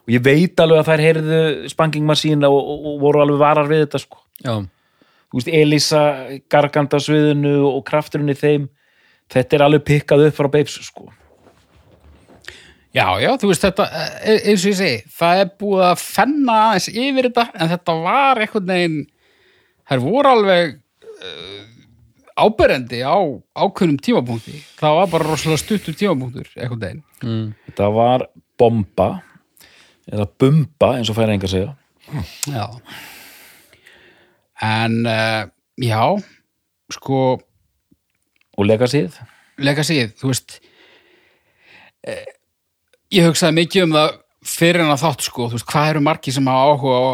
og 0.04 0.12
ég 0.12 0.22
veit 0.24 0.60
alveg 0.60 0.82
að 0.82 0.88
þær 0.90 1.02
heyrðu 1.06 1.40
Spanking 1.72 2.06
Machine 2.06 2.48
og, 2.48 2.60
og, 2.60 2.86
og 2.92 3.02
voru 3.02 3.24
alveg 3.24 3.40
varar 3.40 3.68
við 3.70 3.86
þetta 3.86 4.02
sko. 4.02 4.20
Veist, 5.34 5.50
Elisa 5.50 6.02
Garganda 6.52 7.00
sviðinu 7.02 7.56
og 7.72 7.82
krafturinn 7.88 8.30
í 8.30 8.38
þeim 8.38 8.68
þetta 9.32 9.56
er 9.56 9.64
alveg 9.66 9.86
pikkað 9.88 10.28
upp 10.28 10.36
frá 10.36 10.50
Babes 10.52 10.76
sko. 10.84 11.08
já, 12.94 13.08
já, 13.18 13.30
þú 13.40 13.50
veist 13.50 13.64
þetta 13.64 13.88
e- 14.22 14.42
eins 14.50 14.62
og 14.62 14.70
ég 14.70 14.78
segi, 14.78 15.02
það 15.16 15.42
er 15.42 15.52
búið 15.58 15.84
að 15.88 16.04
fenna 16.04 16.58
aðeins 16.68 16.88
yfir 16.92 17.30
þetta 17.30 17.46
en 17.56 17.72
þetta 17.72 17.98
var 18.04 18.42
einhvern 18.44 18.70
veginn 18.70 19.00
þær 19.90 20.04
voru 20.04 20.30
alveg 20.30 20.76
uh, 20.76 21.62
áberendi 22.44 23.02
á 23.06 23.18
ákveðnum 23.54 23.98
tímapunkti. 24.02 24.58
Það 24.78 24.96
var 24.98 25.10
bara 25.12 25.28
rosalega 25.28 25.62
stuttur 25.62 25.96
tímapunktur 25.98 26.48
einhvern 26.54 26.82
veginn. 26.82 27.04
Mm. 27.24 27.46
þetta 27.68 27.90
var 27.94 28.28
bomba 28.58 29.08
eða 30.12 30.28
bumba 30.40 30.94
eins 30.98 31.10
og 31.10 31.18
færa 31.18 31.34
enga 31.36 31.50
segja. 31.50 31.74
Já. 32.50 32.66
En 34.64 35.00
uh, 35.08 35.44
já, 35.80 36.02
sko, 36.92 37.20
og 38.54 38.68
legacyð 38.68 39.16
legacyð, 39.62 40.14
þú 40.18 40.30
veist, 40.30 40.56
eh, 42.06 42.24
ég 43.14 43.28
hugsaði 43.28 43.58
mikið 43.60 43.86
um 43.86 43.94
það 43.96 44.16
fyrir 44.44 44.84
en 44.84 44.92
að 44.92 45.04
þátt, 45.04 45.28
sko, 45.28 45.48
þú 45.48 45.58
veist, 45.58 45.68
hvað 45.70 45.90
eru 45.92 46.02
margir 46.04 46.34
sem 46.34 46.50
hafa 46.50 46.72
áhuga 46.72 46.96
á 46.98 47.04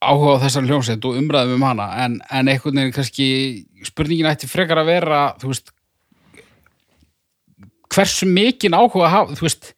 áhuga 0.00 0.38
á 0.40 0.42
þessar 0.46 0.64
hljómsveit 0.64 1.04
og 1.04 1.18
umræðum 1.20 1.58
um 1.58 1.66
hana? 1.68 1.90
En, 2.04 2.16
en 2.30 2.48
einhvern 2.48 2.80
veginn 2.80 2.96
kannski 2.96 3.28
spurningin 3.84 4.30
ætti 4.30 4.48
frekar 4.48 4.80
að 4.80 4.94
vera, 4.94 5.20
þú 5.40 5.52
veist 5.52 5.74
hversu 7.90 8.26
mikinn 8.26 8.76
áhuga 8.76 9.12
hafa, 9.12 9.36
þú 9.36 9.44
veist 9.44 9.74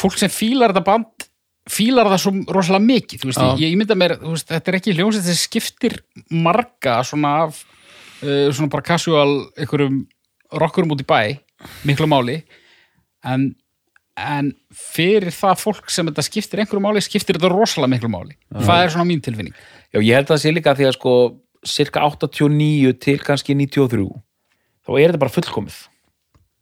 fólk 0.00 0.18
sem 0.20 0.32
fílar 0.32 0.74
þetta 0.74 0.86
band 0.86 1.28
fílar 1.70 2.10
það 2.12 2.20
svo 2.20 2.32
rosalega 2.52 2.84
mikið 2.84 3.24
veist, 3.28 3.40
Já. 3.40 3.54
ég, 3.56 3.70
ég 3.72 3.78
mynda 3.80 3.96
mér, 3.96 4.18
veist, 4.20 4.50
þetta 4.50 4.70
er 4.70 4.78
ekki 4.80 4.96
hljómsveit 4.96 5.24
sem 5.24 5.38
skiptir 5.38 5.96
marga 6.28 6.98
svona 7.06 7.36
af 7.46 7.62
uh, 8.24 8.50
svona 8.52 8.72
bara 8.72 8.84
casual 8.84 9.30
einhverjum 9.56 10.02
rockurum 10.60 10.92
út 10.94 11.04
í 11.04 11.08
bæ 11.08 11.20
miklu 11.88 12.08
máli 12.10 12.42
en, 13.24 13.46
en 14.20 14.50
fyrir 14.76 15.32
það 15.34 15.62
fólk 15.62 15.88
sem 15.92 16.06
þetta 16.10 16.26
skiptir 16.26 16.62
einhverju 16.62 16.82
máli, 16.84 17.02
skiptir 17.04 17.38
þetta 17.38 17.52
rosalega 17.52 17.94
miklu 17.94 18.10
máli. 18.12 18.36
Það 18.52 18.82
er 18.82 18.92
svona 18.92 19.08
mín 19.08 19.22
tilfinning. 19.24 19.56
Já, 19.94 19.98
ég 20.00 20.12
held 20.18 20.28
að 20.28 20.34
það 20.34 20.42
sé 20.44 20.52
líka 20.52 20.76
því 20.76 20.88
að 20.88 20.96
sko 20.98 21.14
cirka 21.64 22.04
89 22.04 22.92
til 23.00 23.16
kannski 23.24 23.56
93 23.56 24.04
þá 24.84 24.90
er 24.98 25.06
þetta 25.08 25.22
bara 25.22 25.34
fullkomið. 25.38 25.78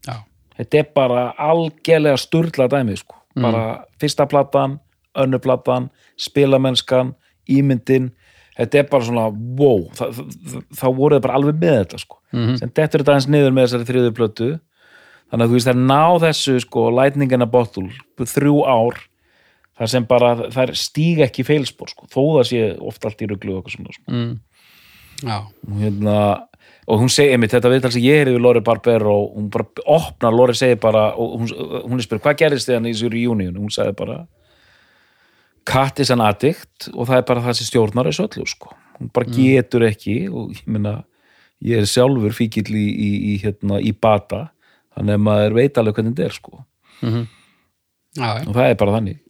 Já, 0.06 0.14
þetta 0.60 0.80
er 0.82 0.92
bara 0.94 1.24
algjörlega 1.50 2.22
sturla 2.22 2.68
dæmið 2.70 3.02
sko. 3.02 3.18
Bara 3.34 3.84
fyrsta 4.00 4.26
platan 4.28 4.78
önnu 5.16 5.38
platan, 5.44 5.90
spilamennskan 6.16 7.14
ímyndin 7.50 8.10
þetta 8.56 8.78
er 8.82 8.88
bara 8.90 9.04
svona, 9.04 9.26
wow 9.58 9.86
það, 9.96 10.20
þá 10.76 10.86
voru 10.96 11.16
það 11.16 11.22
bara 11.26 11.34
alveg 11.40 11.60
með 11.60 11.78
þetta 11.82 11.98
sko. 12.02 12.18
Mhm. 12.32 12.56
sem 12.60 12.68
dettur 12.74 13.00
þetta 13.02 13.14
aðeins 13.16 13.28
niður 13.28 13.52
með 13.56 13.66
þessari 13.66 13.88
þriðu 13.90 14.12
plötu 14.16 14.50
þannig 15.32 15.44
að 15.46 15.48
þú 15.48 15.56
veist 15.58 15.68
þær 15.70 15.80
ná 15.80 16.02
þessu 16.26 16.60
sko, 16.60 16.90
lightning 16.92 17.32
in 17.32 17.42
a 17.42 17.46
bottle 17.46 17.88
þrjú 18.20 18.56
ár 18.68 19.00
þar 19.78 19.88
sem 19.88 20.04
bara 20.04 20.34
þær 20.52 20.74
stíga 20.76 21.24
ekki 21.26 21.44
feilspor 21.48 21.88
sko, 21.88 22.06
þó 22.12 22.20
það 22.38 22.48
sé 22.50 22.62
oft 22.80 23.04
allt 23.08 23.22
í 23.24 23.28
ruglu 23.30 23.56
og 23.56 23.62
eitthvað 23.64 23.76
svona 23.78 23.96
sko 23.96 24.12
Mm. 24.12 24.32
Og 25.26 25.78
hérna 25.80 26.16
og 26.90 26.98
hún 26.98 27.10
segi, 27.12 27.30
einmitt, 27.34 27.52
þetta 27.54 27.70
viðtal 27.70 27.92
sem 27.94 28.02
ég 28.02 28.20
heyrði 28.20 28.36
við 28.36 28.42
Lori 28.42 28.62
Barber 28.66 29.04
og 29.06 29.36
hún 29.36 29.48
bara 29.54 29.66
opnar, 29.94 30.34
Lori 30.34 30.54
segir 30.58 30.80
bara 30.82 31.12
og 31.14 31.36
hún, 31.38 31.52
hún 31.86 32.00
er 32.00 32.06
spyrir, 32.06 32.22
hvað 32.24 32.40
gerist 32.40 32.68
þið 32.68 32.78
hann 32.78 32.88
í 32.90 32.94
þessu 32.94 33.10
reunion? 33.12 33.60
Hún 33.60 33.74
sagði 33.74 33.94
bara 34.00 34.16
cat 35.68 36.02
is 36.02 36.10
an 36.10 36.24
addict 36.24 36.88
og 36.92 37.06
það 37.06 37.20
er 37.20 37.28
bara 37.28 37.44
það 37.44 37.58
sem 37.58 37.70
stjórnar 37.70 38.10
þessu 38.10 38.26
öllu, 38.26 38.48
sko. 38.50 38.74
Hún 38.98 39.12
bara 39.14 39.30
getur 39.36 39.86
ekki 39.86 40.16
og 40.28 40.56
ég 40.56 40.66
meina 40.66 40.96
ég 41.62 41.84
er 41.84 41.86
sjálfur 41.86 42.34
fíkill 42.34 42.74
í, 42.74 42.86
í, 42.90 43.10
í, 43.32 43.36
hérna, 43.44 43.78
í 43.78 43.94
bata 43.94 44.48
þannig 44.96 45.16
að 45.16 45.26
maður 45.28 45.58
veit 45.60 45.78
alveg 45.78 45.98
hvernig 45.98 46.16
þetta 46.16 46.26
er, 46.26 46.36
sko. 46.36 46.64
Mhm. 47.02 47.28
já, 48.18 48.26
já. 48.26 48.46
og 48.48 48.56
það 48.56 48.66
er 48.66 48.80
bara 48.82 48.96
þannig. 48.98 49.20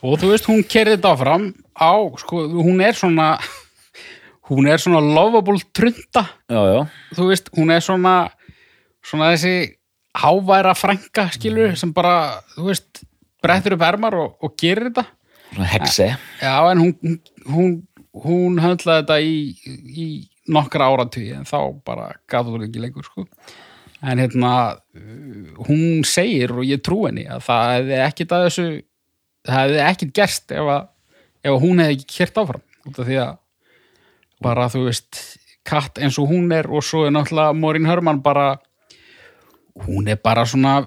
Og 0.00 0.16
þú 0.16 0.30
veist, 0.32 0.46
hún 0.48 0.62
kerði 0.64 0.96
þetta 0.96 1.14
áfram 1.14 1.50
á, 1.76 1.92
sko, 2.18 2.44
hún 2.58 2.80
er 2.82 2.96
svona 2.96 3.34
hún 4.50 4.66
er 4.68 4.82
svona 4.82 5.00
lovable 5.00 5.60
trunda, 5.72 6.26
já, 6.50 6.60
já, 6.74 6.80
þú 7.16 7.28
veist, 7.30 7.52
hún 7.56 7.70
er 7.74 7.84
svona 7.84 8.16
svona 9.06 9.30
þessi 9.34 9.76
háværa 10.20 10.74
frænka, 10.76 11.28
skilur, 11.34 11.76
sem 11.78 11.92
bara 11.94 12.42
þú 12.56 12.66
veist, 12.68 13.04
brettur 13.40 13.76
upp 13.78 13.86
ermar 13.86 14.16
og, 14.18 14.36
og 14.42 14.56
gerir 14.58 14.90
þetta 14.90 15.06
svona 15.50 15.70
hexe 15.70 16.08
Já, 16.42 16.54
en 16.70 16.82
hún, 16.82 17.20
hún, 17.46 17.72
hún, 18.24 18.60
höndlaði 18.62 19.02
þetta 19.02 19.18
í, 19.22 19.34
í 19.90 20.06
nokkra 20.50 20.90
áratugi 20.90 21.32
en 21.36 21.48
þá 21.48 21.58
bara 21.86 22.12
gaf 22.30 22.48
þú 22.48 22.62
ekki 22.66 22.82
lengur 22.82 23.06
sko. 23.06 23.26
En 24.00 24.20
hérna, 24.22 24.52
hún 25.66 26.06
segir 26.08 26.54
og 26.56 26.64
ég 26.64 26.80
trú 26.84 27.04
henni 27.04 27.26
að 27.28 27.44
það 27.46 27.74
hefði 27.74 27.98
ekkit 28.06 28.32
að 28.32 28.44
þessu, 28.46 28.66
það 29.46 29.60
hefði 29.60 29.82
ekkit 29.84 30.14
gerst 30.16 30.54
ef, 30.56 30.70
að, 30.72 30.88
ef 31.44 31.52
að 31.52 31.62
hún 31.66 31.82
hefði 31.84 31.98
ekki 31.98 32.08
kert 32.16 32.40
áfram. 32.40 32.64
Út 32.88 33.02
af 33.02 33.10
því 33.10 33.18
að 33.20 33.34
bara, 34.42 34.68
þú 34.72 34.86
veist, 34.88 35.20
katt 35.66 36.00
eins 36.00 36.18
og 36.20 36.30
hún 36.30 36.50
er 36.56 36.68
og 36.70 36.84
svo 36.84 37.04
er 37.06 37.14
náttúrulega 37.14 37.56
Morín 37.56 37.88
Hörmann 37.88 38.22
bara, 38.24 38.54
hún 39.86 40.08
er 40.10 40.20
bara 40.20 40.46
svona 40.48 40.84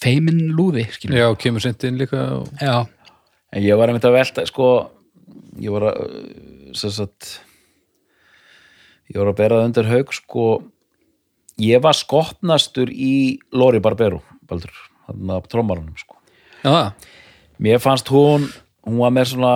feimin 0.00 0.50
lúði, 0.56 0.86
skilur. 0.94 1.18
Já, 1.18 1.28
kemur 1.40 1.62
sent 1.64 1.84
inn 1.88 2.00
líka 2.00 2.22
og... 2.38 2.50
Já. 2.60 2.86
En 3.50 3.64
ég 3.66 3.78
var 3.78 3.90
einmitt 3.90 4.06
að 4.06 4.16
velta, 4.16 4.44
sko, 4.46 4.66
ég 5.58 5.74
var 5.74 5.88
að, 5.90 6.12
sem 6.78 6.92
sagt, 6.94 7.32
ég 9.10 9.18
var 9.18 9.32
að 9.32 9.40
bera 9.40 9.58
það 9.58 9.70
undir 9.70 9.90
haug, 9.90 10.12
sko, 10.14 10.44
ég 11.60 11.82
var 11.82 11.98
skotnastur 11.98 12.92
í 12.94 13.40
Lori 13.52 13.82
Barbero, 13.82 14.22
Baldur, 14.46 14.76
hann 15.08 15.34
að 15.34 15.50
trómarunum, 15.50 15.98
sko. 15.98 16.20
Já, 16.62 16.92
Mér 17.60 17.76
fannst 17.82 18.08
hún, 18.08 18.46
hún 18.88 19.02
var 19.02 19.10
með 19.12 19.34
svona, 19.34 19.54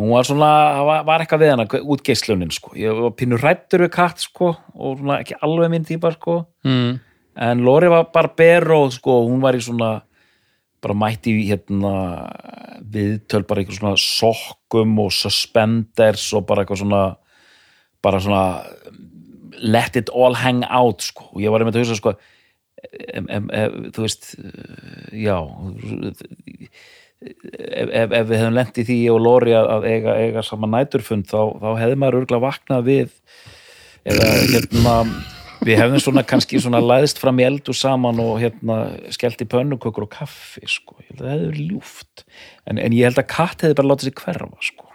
hún 0.00 0.14
var 0.14 0.28
svona, 0.28 0.50
það 0.78 0.88
var, 0.90 1.06
var 1.08 1.24
eitthvað 1.24 1.42
við 1.44 1.54
hana, 1.54 1.68
út 1.94 2.04
geislunin, 2.06 2.52
sko. 2.54 2.74
Ég 2.78 3.00
var 3.04 3.16
pínu 3.18 3.38
rættur 3.40 3.84
við 3.84 3.92
katt, 3.94 4.22
sko, 4.24 4.54
og 4.74 5.00
svona 5.00 5.20
ekki 5.22 5.38
alveg 5.44 5.72
minn 5.72 5.88
típa, 5.88 6.14
sko. 6.16 6.42
mm. 6.66 6.98
En 7.40 7.60
Lori 7.64 7.88
var 7.88 8.08
Barbero, 8.12 8.82
sko, 8.92 9.20
hún 9.28 9.38
var 9.40 9.56
í 9.56 9.62
svona, 9.64 10.00
bara 10.80 10.96
mætti 10.96 11.34
hérna 11.48 11.92
viðtöl 12.90 13.44
bara 13.48 13.62
eitthvað 13.62 13.80
svona 13.80 14.00
sokkum 14.00 14.98
og 15.02 15.12
suspenders 15.14 16.24
og 16.36 16.46
bara 16.48 16.64
eitthvað 16.64 16.82
svona 16.82 17.02
bara 18.04 18.20
svona 18.24 18.44
let 19.60 19.96
it 20.00 20.12
all 20.16 20.38
hang 20.40 20.64
out 20.68 21.04
sko 21.04 21.28
og 21.34 21.42
ég 21.44 21.52
var 21.52 21.62
einmitt 21.62 21.76
að 21.76 21.84
hugsa 21.84 21.98
sko 22.00 22.14
em, 23.12 23.28
em, 23.28 23.50
em, 23.52 23.90
þú 23.92 24.06
veist 24.06 24.32
já 25.12 25.36
ef, 25.36 26.24
ef, 27.20 28.12
ef 28.12 28.28
við 28.30 28.36
hefum 28.40 28.54
lent 28.56 28.78
í 28.80 28.84
því 28.88 28.98
og 29.14 29.20
Lori 29.24 29.52
að, 29.56 29.68
að 29.76 29.88
eiga, 29.90 30.14
eiga 30.24 30.44
saman 30.46 30.72
næturfund 30.76 31.28
þá, 31.30 31.40
þá 31.60 31.68
hefði 31.82 31.98
maður 32.00 32.20
örgulega 32.22 32.46
vaknað 32.46 32.86
við 32.88 33.12
eða 34.10 34.30
hérna 34.54 34.94
við 35.60 35.76
hefðum 35.76 36.00
svona 36.00 36.22
kannski 36.24 36.60
svona 36.64 36.80
læðist 36.80 37.18
fram 37.20 37.36
í 37.42 37.44
eldu 37.44 37.74
saman 37.76 38.20
og 38.24 38.38
hérna 38.40 38.76
skellt 39.12 39.42
í 39.44 39.48
pönnukökur 39.52 40.06
og 40.06 40.12
kaffi 40.14 40.62
sko, 40.72 40.96
ég 41.04 41.10
held 41.10 41.20
að 41.20 41.26
það 41.26 41.34
hefði 41.34 41.48
verið 41.50 41.66
ljúft. 41.74 42.22
En, 42.64 42.78
en 42.80 42.94
ég 42.96 43.04
held 43.10 43.20
að 43.20 43.26
katt 43.34 43.64
hefði 43.66 43.76
bara 43.82 43.90
látið 43.92 44.08
sig 44.10 44.22
hverfa 44.24 44.48
sko, 44.70 44.86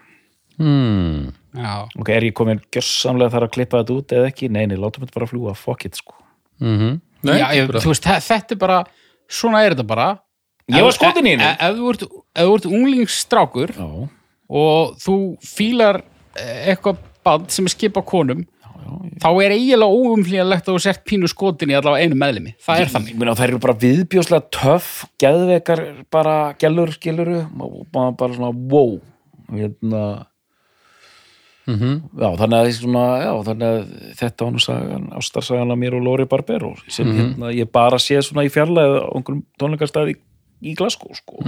Mm. 0.55 1.33
Já. 1.51 1.83
ok, 1.99 2.09
er 2.15 2.23
ég 2.23 2.33
komin 2.33 2.61
gjössamlega 2.71 3.33
þar 3.33 3.43
að 3.43 3.53
klippa 3.57 3.81
þetta 3.81 3.95
út 3.99 4.13
eða 4.15 4.27
ekki, 4.29 4.47
nei, 4.47 4.61
nei, 4.71 4.77
látum 4.79 5.03
þetta 5.03 5.17
bara 5.17 5.27
fljúa 5.27 5.51
fuck 5.59 5.83
it 5.85 5.97
sko, 5.99 6.15
Mm 6.63 7.01
Já, 7.27 7.49
ég, 7.57 7.67
þú 7.73 7.89
veist, 7.91 8.05
þe- 8.07 8.21
þetta 8.23 8.55
er 8.55 8.59
bara 8.61 8.77
svona 9.27 9.63
er 9.65 9.73
þetta 9.75 9.83
bara 9.89 10.05
Ég 10.73 10.81
var 10.81 10.95
skotin 10.95 11.27
í 11.29 11.35
henni. 11.35 11.45
Ef- 11.45 11.75
þú 11.77 11.89
ert, 11.93 12.03
ert 12.41 12.65
unglingsstrákur 12.71 13.73
já, 13.77 13.85
og 14.49 14.95
þú 15.03 15.15
fílar 15.45 16.01
eh, 16.39 16.71
eitthvað 16.73 16.97
band 17.25 17.49
sem 17.53 17.65
er 17.69 17.73
skipað 17.75 18.05
konum 18.09 18.43
þá 19.21 19.27
er 19.41 19.53
eiginlega 19.55 19.97
óumflýjanlegt 19.97 20.67
að 20.67 20.75
þú 20.75 20.81
sért 20.83 21.03
pínu 21.09 21.29
skotin 21.29 21.71
í 21.73 21.77
allavega 21.77 22.05
einu 22.05 22.17
meðlimi 22.21 22.51
það 22.61 22.81
er 22.83 22.91
þannig. 22.93 23.15
Meina 23.17 23.33
það 23.37 23.47
eru 23.47 23.59
bara 23.63 23.77
viðbjóslega 23.81 24.49
töff 24.53 24.89
geðveikar 25.21 25.81
bara 26.13 26.35
gælur 26.61 26.91
skiluru 26.93 27.39
bara, 27.93 28.11
bara 28.17 28.33
svona 28.37 28.51
wow. 28.53 28.97
Hérna 29.53 30.03
Mhm. 31.65 32.11
já, 32.21 32.27
þannig 32.37 32.73
svona, 32.77 33.03
já, 33.25 33.31
þannig 33.47 33.65
að 33.65 33.85
þetta 34.19 34.45
var 34.45 34.51
nú 34.53 34.59
sagan, 34.61 35.05
ástarsagan 35.17 35.71
af 35.73 35.77
mér 35.81 35.95
og 35.97 36.03
Lóri 36.05 36.27
Barbero 36.29 36.75
sem 36.87 37.07
hérna, 37.09 37.49
ég 37.57 37.71
bara 37.73 37.97
sé 37.97 38.19
svona 38.21 38.43
í 38.45 38.51
fjarlæðu 38.53 38.99
á 39.01 39.09
einhverjum 39.17 39.41
tónleikastæði 39.57 40.13
í, 40.61 40.75
Glasgow 40.77 41.15
sko. 41.17 41.41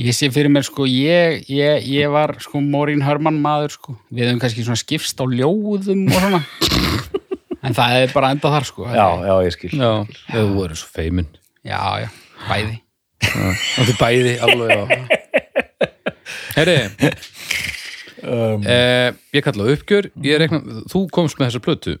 Ég 0.00 0.16
sé 0.16 0.30
fyrir 0.32 0.48
mér 0.52 0.64
sko, 0.64 0.86
ég, 0.88 1.44
ég, 1.50 1.86
ég 1.90 2.12
var 2.12 2.36
sko 2.40 2.62
Morín 2.64 3.02
Hörmann 3.04 3.40
maður 3.42 3.74
sko, 3.74 3.96
við 4.08 4.30
höfum 4.30 4.40
kannski 4.40 4.64
svona 4.64 4.80
skipst 4.80 5.18
á 5.20 5.24
ljóðum 5.28 6.06
og 6.08 6.22
svona. 6.22 6.44
En 7.60 7.74
það 7.76 7.94
er 7.98 8.12
bara 8.14 8.30
enda 8.32 8.50
þar 8.54 8.64
sko. 8.64 8.86
Já, 8.88 9.08
já, 9.20 9.32
ég 9.44 9.52
skil. 9.52 9.68
Já, 9.76 9.90
þau 10.30 10.44
voru 10.54 10.78
svo 10.80 10.88
feimin. 10.94 11.26
Já, 11.60 11.80
já, 12.00 12.06
bæði. 12.46 12.78
Það 13.20 13.90
er 13.92 13.98
bæði, 14.00 14.32
alveg 14.46 14.70
já. 14.72 14.84
Herri 16.54 16.76
um, 18.24 18.64
eh, 18.64 19.10
Ég 19.36 19.44
kalla 19.44 19.66
það 19.66 19.74
uppgjör. 19.74 20.08
Ég 20.24 20.40
rekna, 20.40 20.62
Þú 20.88 21.04
komst 21.12 21.36
með 21.36 21.50
þessa 21.50 21.62
plötu. 21.68 21.98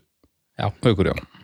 Já. 0.56 0.72
Haukur, 0.80 1.12
já 1.12 1.39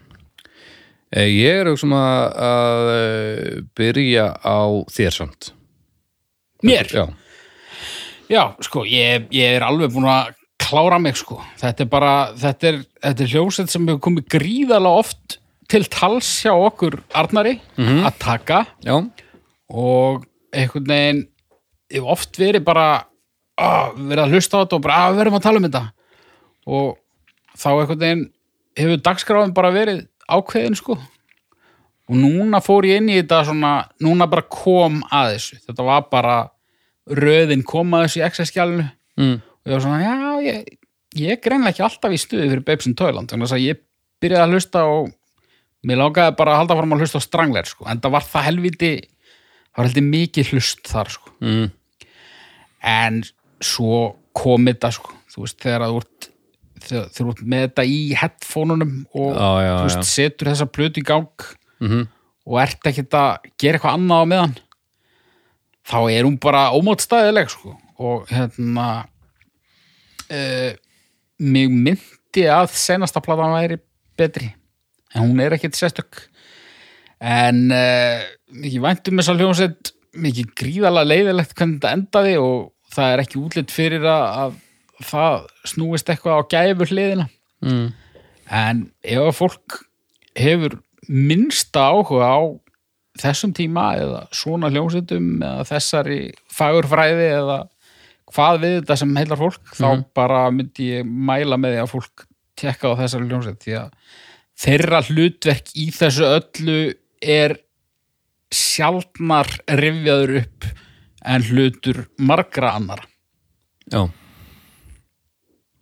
Ég 1.15 1.61
er 1.63 1.69
auðvitað 1.71 2.01
að, 2.01 2.25
að 2.47 2.89
eh, 2.97 3.61
byrja 3.79 4.27
á 4.43 4.59
þér 4.91 5.15
samt. 5.15 5.53
Mér? 6.67 6.91
Já, 6.91 7.05
Já, 8.27 8.43
sko, 8.67 8.83
ég, 8.91 9.29
ég 9.31 9.55
er 9.55 9.63
alveg 9.63 9.93
búin 9.95 10.09
að 10.11 10.33
klára 10.59 10.99
mig, 10.99 11.15
sko. 11.19 11.39
Þetta 11.61 11.85
er 11.85 11.91
bara, 11.91 12.15
þetta 12.35 12.71
er, 12.73 12.79
þetta 13.05 13.23
er 13.23 13.31
hljósett 13.37 13.71
sem 13.71 13.85
hefur 13.87 14.03
komið 14.09 14.27
gríðalega 14.35 15.03
oft 15.05 15.37
til 15.71 15.85
tals 15.91 16.31
hjá 16.43 16.51
okkur 16.55 16.99
Arnari 17.15 17.61
að 17.79 18.19
taka. 18.23 18.65
Já, 18.83 18.97
og 19.71 20.27
einhvern 20.55 20.91
veginn 20.91 21.23
hef 21.95 22.11
oft 22.17 22.39
verið 22.39 22.65
bara 22.67 22.89
að 23.57 23.95
verið 24.11 24.25
að 24.25 24.35
hlusta 24.35 24.59
á 24.59 24.63
þetta 24.65 24.77
og 24.81 24.85
bara 24.89 24.99
að 25.07 25.21
verðum 25.21 25.39
að 25.39 25.47
tala 25.47 25.63
um 25.63 25.69
þetta. 25.69 25.85
Og 26.67 26.91
þá 27.55 27.69
einhvern 27.77 28.03
veginn 28.03 28.27
hefur 28.77 29.03
dagskráðin 29.07 29.55
bara 29.57 29.75
verið 29.75 30.03
ákveðin, 30.31 30.77
sko. 30.79 30.99
Og 32.07 32.19
núna 32.19 32.61
fór 32.63 32.87
ég 32.87 33.01
inn 33.01 33.11
í 33.11 33.17
þetta 33.19 33.45
svona, 33.49 33.73
núna 34.03 34.29
bara 34.31 34.47
kom 34.51 35.01
að 35.11 35.33
þessu. 35.35 35.59
Þetta 35.67 35.87
var 35.87 36.05
bara 36.11 36.37
röðin 37.07 37.65
kom 37.67 37.95
að 37.95 38.07
þessu 38.07 38.21
í 38.21 38.25
XS-skjálinu 38.27 38.87
mm. 39.21 39.37
og 39.39 39.71
ég 39.71 39.77
var 39.77 39.85
svona, 39.85 40.01
já, 40.03 40.31
ég, 40.47 40.79
ég 41.21 41.35
er 41.37 41.43
greinlega 41.43 41.75
ekki 41.75 41.85
alltaf 41.87 42.15
í 42.15 42.21
stuði 42.21 42.49
fyrir 42.51 42.65
Babes 42.67 42.89
in 42.91 42.97
Toyland 42.99 43.31
þannig 43.31 43.55
að 43.55 43.63
ég 43.63 43.83
byrjaði 44.23 44.43
að 44.47 44.57
hlusta 44.57 44.85
og 44.91 45.13
mér 45.87 46.01
langaði 46.01 46.37
bara 46.41 46.55
að 46.55 46.63
halda 46.63 46.79
fram 46.81 46.97
að 46.97 47.05
hlusta 47.05 47.23
á 47.23 47.27
Strangler 47.27 47.71
sko, 47.71 47.87
en 47.87 48.03
það 48.03 48.17
var 48.17 48.27
það 48.27 48.47
helviti 48.49 48.93
það 49.07 49.79
var 49.79 49.89
heldur 49.91 50.09
mikið 50.11 50.53
hlust 50.55 50.93
þar 50.93 51.15
sko 51.15 51.35
Mm. 51.37 51.67
en 52.83 53.23
svo 53.61 54.17
kom 54.37 54.67
þetta 54.67 54.89
sko 54.97 55.13
þú 55.31 55.43
veist, 55.45 55.59
þegar 55.63 55.83
að 55.85 55.93
þú 55.93 55.99
ert 56.01 56.16
þegar 56.85 57.09
þú 57.17 57.27
ert 57.33 57.43
með 57.53 57.65
þetta 57.67 57.85
í 57.89 57.99
headphoneunum 58.21 58.95
og 59.15 59.33
Já, 59.37 59.51
já, 59.67 59.75
veist, 59.87 59.97
já. 60.03 60.11
setur 60.11 60.51
þessa 60.53 60.69
plötu 60.73 61.01
í 61.03 61.07
gang 61.09 61.47
Mhm. 61.81 62.07
og 62.47 62.61
ert 62.63 62.87
ekkert 62.89 63.15
að 63.19 63.51
gera 63.61 63.79
eitthvað 63.79 63.97
annað 63.99 64.23
á 64.23 64.31
meðan 64.33 64.55
þá 65.87 65.99
er 66.11 66.25
hún 66.25 66.39
bara 66.43 66.71
ómótstæðileg 66.75 67.51
sko. 67.53 67.77
og 67.99 68.27
hérna 68.29 68.87
uh, 70.31 70.73
mig 71.41 71.69
myndi 71.73 72.47
að 72.51 72.71
senasta 72.77 73.21
platan 73.25 73.55
væri 73.57 73.79
betri 74.19 74.51
en 75.15 75.23
hún 75.31 75.41
er 75.41 75.55
ekkert 75.57 75.77
sérstök 75.79 76.23
en 77.21 77.71
uh, 77.73 78.21
mikið 78.53 78.83
væntum 78.85 79.21
þess 79.21 79.33
að 79.33 79.41
hljómsveit 79.43 79.93
mikið 80.17 80.51
gríðalega 80.57 81.09
leiðilegt 81.11 81.55
hvernig 81.57 81.79
þetta 81.81 81.93
endaði 81.97 82.35
og 82.41 82.73
það 82.97 83.13
er 83.15 83.23
ekki 83.25 83.41
útlitt 83.41 83.73
fyrir 83.75 84.05
að 84.09 84.57
það 85.05 85.47
snúist 85.69 86.09
eitthvað 86.13 86.41
á 86.41 86.49
gæfur 86.55 86.93
hliðina 86.93 87.29
Mm. 87.65 87.87
en 88.53 88.81
ef 89.03 89.19
að 89.23 89.35
fólk 89.39 89.77
hefur 90.37 90.75
minnsta 91.09 91.87
áhuga 91.89 92.27
á 92.29 92.41
þessum 93.19 93.55
tíma 93.57 93.87
eða 93.97 94.21
svona 94.37 94.69
hljómsveitum 94.69 95.41
eða 95.41 95.65
þessari 95.71 96.19
fagurfræði 96.53 97.31
eða 97.39 97.57
hvað 98.35 98.61
við 98.61 98.75
þetta 98.83 98.97
sem 99.01 99.17
heilar 99.17 99.41
fólk 99.41 99.73
þá 99.79 100.05
bara 100.15 100.43
myndi 100.53 100.91
ég 100.99 101.07
mæla 101.09 101.57
með 101.57 101.77
því 101.79 101.81
að 101.87 101.93
fólk 101.95 102.27
tekka 102.61 102.93
á 102.93 102.99
þessari 103.01 103.29
hljómsveit. 103.31 103.59
Því 103.65 103.75
að 103.81 103.91
þeirra 104.67 105.01
hlutverk 105.09 105.73
í 105.81 105.87
þessu 105.97 106.29
öllu 106.29 106.79
er 107.23 107.57
sjaldnar 108.53 109.49
rifjaður 109.81 110.37
upp 110.43 110.69
en 111.27 111.43
hlutur 111.49 112.05
margra 112.23 112.77
annara 112.79 113.09
Já 113.91 114.05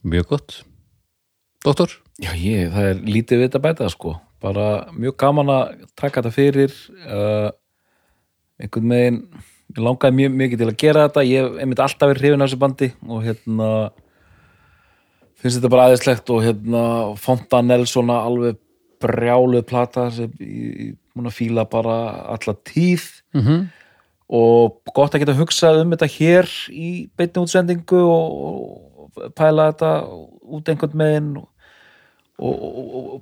Mjög 0.05 0.31
gott 0.35 0.61
Doktor? 1.65 1.91
Já, 2.21 2.31
ég, 2.37 2.69
það 2.71 2.89
er 2.91 3.03
lítið 3.09 3.41
við 3.41 3.47
þetta 3.49 3.61
bæta 3.65 3.91
sko, 3.91 4.15
bara 4.45 4.67
mjög 4.93 5.17
gaman 5.19 5.51
að 5.51 5.85
taka 5.99 6.21
þetta 6.21 6.35
fyrir 6.37 6.75
uh, 7.09 7.51
einhvern 8.61 8.93
veginn 8.93 9.21
ég 9.75 9.81
langaði 9.83 10.19
mjög 10.21 10.37
mikið 10.43 10.61
til 10.61 10.69
að 10.69 10.81
gera 10.83 11.07
þetta 11.09 11.25
ég 11.27 11.47
hef 11.47 11.63
einmitt 11.65 11.83
alltaf 11.83 12.11
verið 12.13 12.23
hrifin 12.23 12.45
af 12.45 12.51
þessu 12.51 12.61
bandi 12.63 12.91
og 13.09 13.25
hérna 13.25 13.71
finnst 15.41 15.59
þetta 15.59 15.73
bara 15.73 15.89
aðeinslegt 15.89 16.35
og 16.35 16.45
hérna 16.45 16.85
Fontanel 17.21 17.89
svona 17.91 18.21
alveg 18.29 18.61
brjáluð 19.05 19.65
plata 19.69 20.07
sem 20.15 20.31
ég 20.39 20.95
múin 21.15 21.31
að 21.31 21.39
fíla 21.41 21.67
bara 21.71 21.99
alla 22.37 22.57
tíð 22.65 23.11
Mm 23.35 23.43
-hmm. 23.43 23.63
og 24.29 24.79
gott 24.95 25.15
að 25.15 25.25
geta 25.25 25.35
hugsað 25.35 25.81
um 25.83 25.91
þetta 25.91 26.07
hér 26.07 26.47
í 26.71 27.09
beinni 27.17 27.43
útsendingu 27.43 27.99
og 27.99 28.94
pæla 29.37 29.71
þetta 29.73 29.91
út 30.57 30.71
einhvern 30.71 30.97
megin 31.01 31.29
og, 31.39 31.49
og, 32.39 32.95
og, 33.01 33.21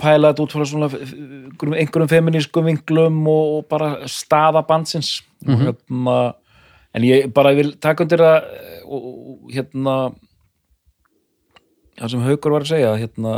pæla 0.00 0.32
þetta 0.32 0.44
út 0.46 0.54
frá 0.56 0.64
svona 0.68 0.88
einhverjum, 0.92 2.10
feminískum 2.10 2.70
vinglum 2.70 3.20
og, 3.30 3.66
bara 3.70 4.08
staða 4.10 4.64
bandsins. 4.68 5.18
Og 5.44 5.66
hérna 5.66 6.16
en 6.94 7.04
ég 7.06 7.28
bara 7.34 7.54
vil 7.56 7.74
taka 7.82 8.06
undir 8.06 8.22
að 8.22 8.48
og, 8.84 9.04
hérna 9.52 9.96
það 11.98 12.14
sem 12.14 12.24
Haukur 12.26 12.56
var 12.56 12.66
að 12.66 12.72
segja 12.72 12.96
hérna 12.98 13.34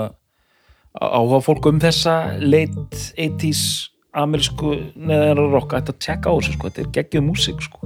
áhuga 0.97 1.43
fólk 1.45 1.69
um 1.69 1.81
þessa 1.81 2.17
late 2.41 3.01
80s 3.21 3.93
amerísku 4.17 4.77
neðan 4.97 5.53
rock 5.53 5.77
ætti 5.77 5.93
að 5.93 6.01
tjekka 6.07 6.33
á 6.33 6.37
þessu 6.39 6.57
sko, 6.57 6.71
þetta 6.71 6.85
er 6.87 6.93
geggjuð 6.97 7.27
músík 7.27 7.67
sko. 7.67 7.81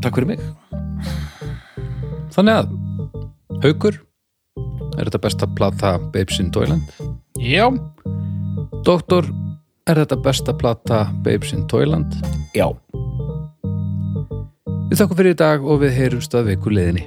Takk 0.00 0.16
fyrir 0.16 0.30
mig 0.32 0.40
Þannig 2.32 2.62
að 2.62 2.72
Haukur 3.66 4.00
Er 4.96 5.08
þetta 5.08 5.22
besta 5.26 5.48
plata 5.56 5.96
Babes 6.14 6.40
in 6.40 6.50
Toyland? 6.54 6.88
Já, 7.40 7.68
Doktor 8.86 9.28
Er 9.88 10.00
þetta 10.04 10.20
besta 10.24 10.54
plata 10.56 11.04
Babes 11.24 11.52
in 11.52 11.66
Toyland? 11.68 12.16
Já, 12.56 12.70
Við 14.92 15.00
þakkum 15.00 15.16
fyrir 15.22 15.32
í 15.32 15.40
dag 15.40 15.62
og 15.64 15.78
við 15.80 15.94
heyrumst 15.96 16.34
að 16.36 16.50
viku 16.52 16.72
liðinni 16.72 17.06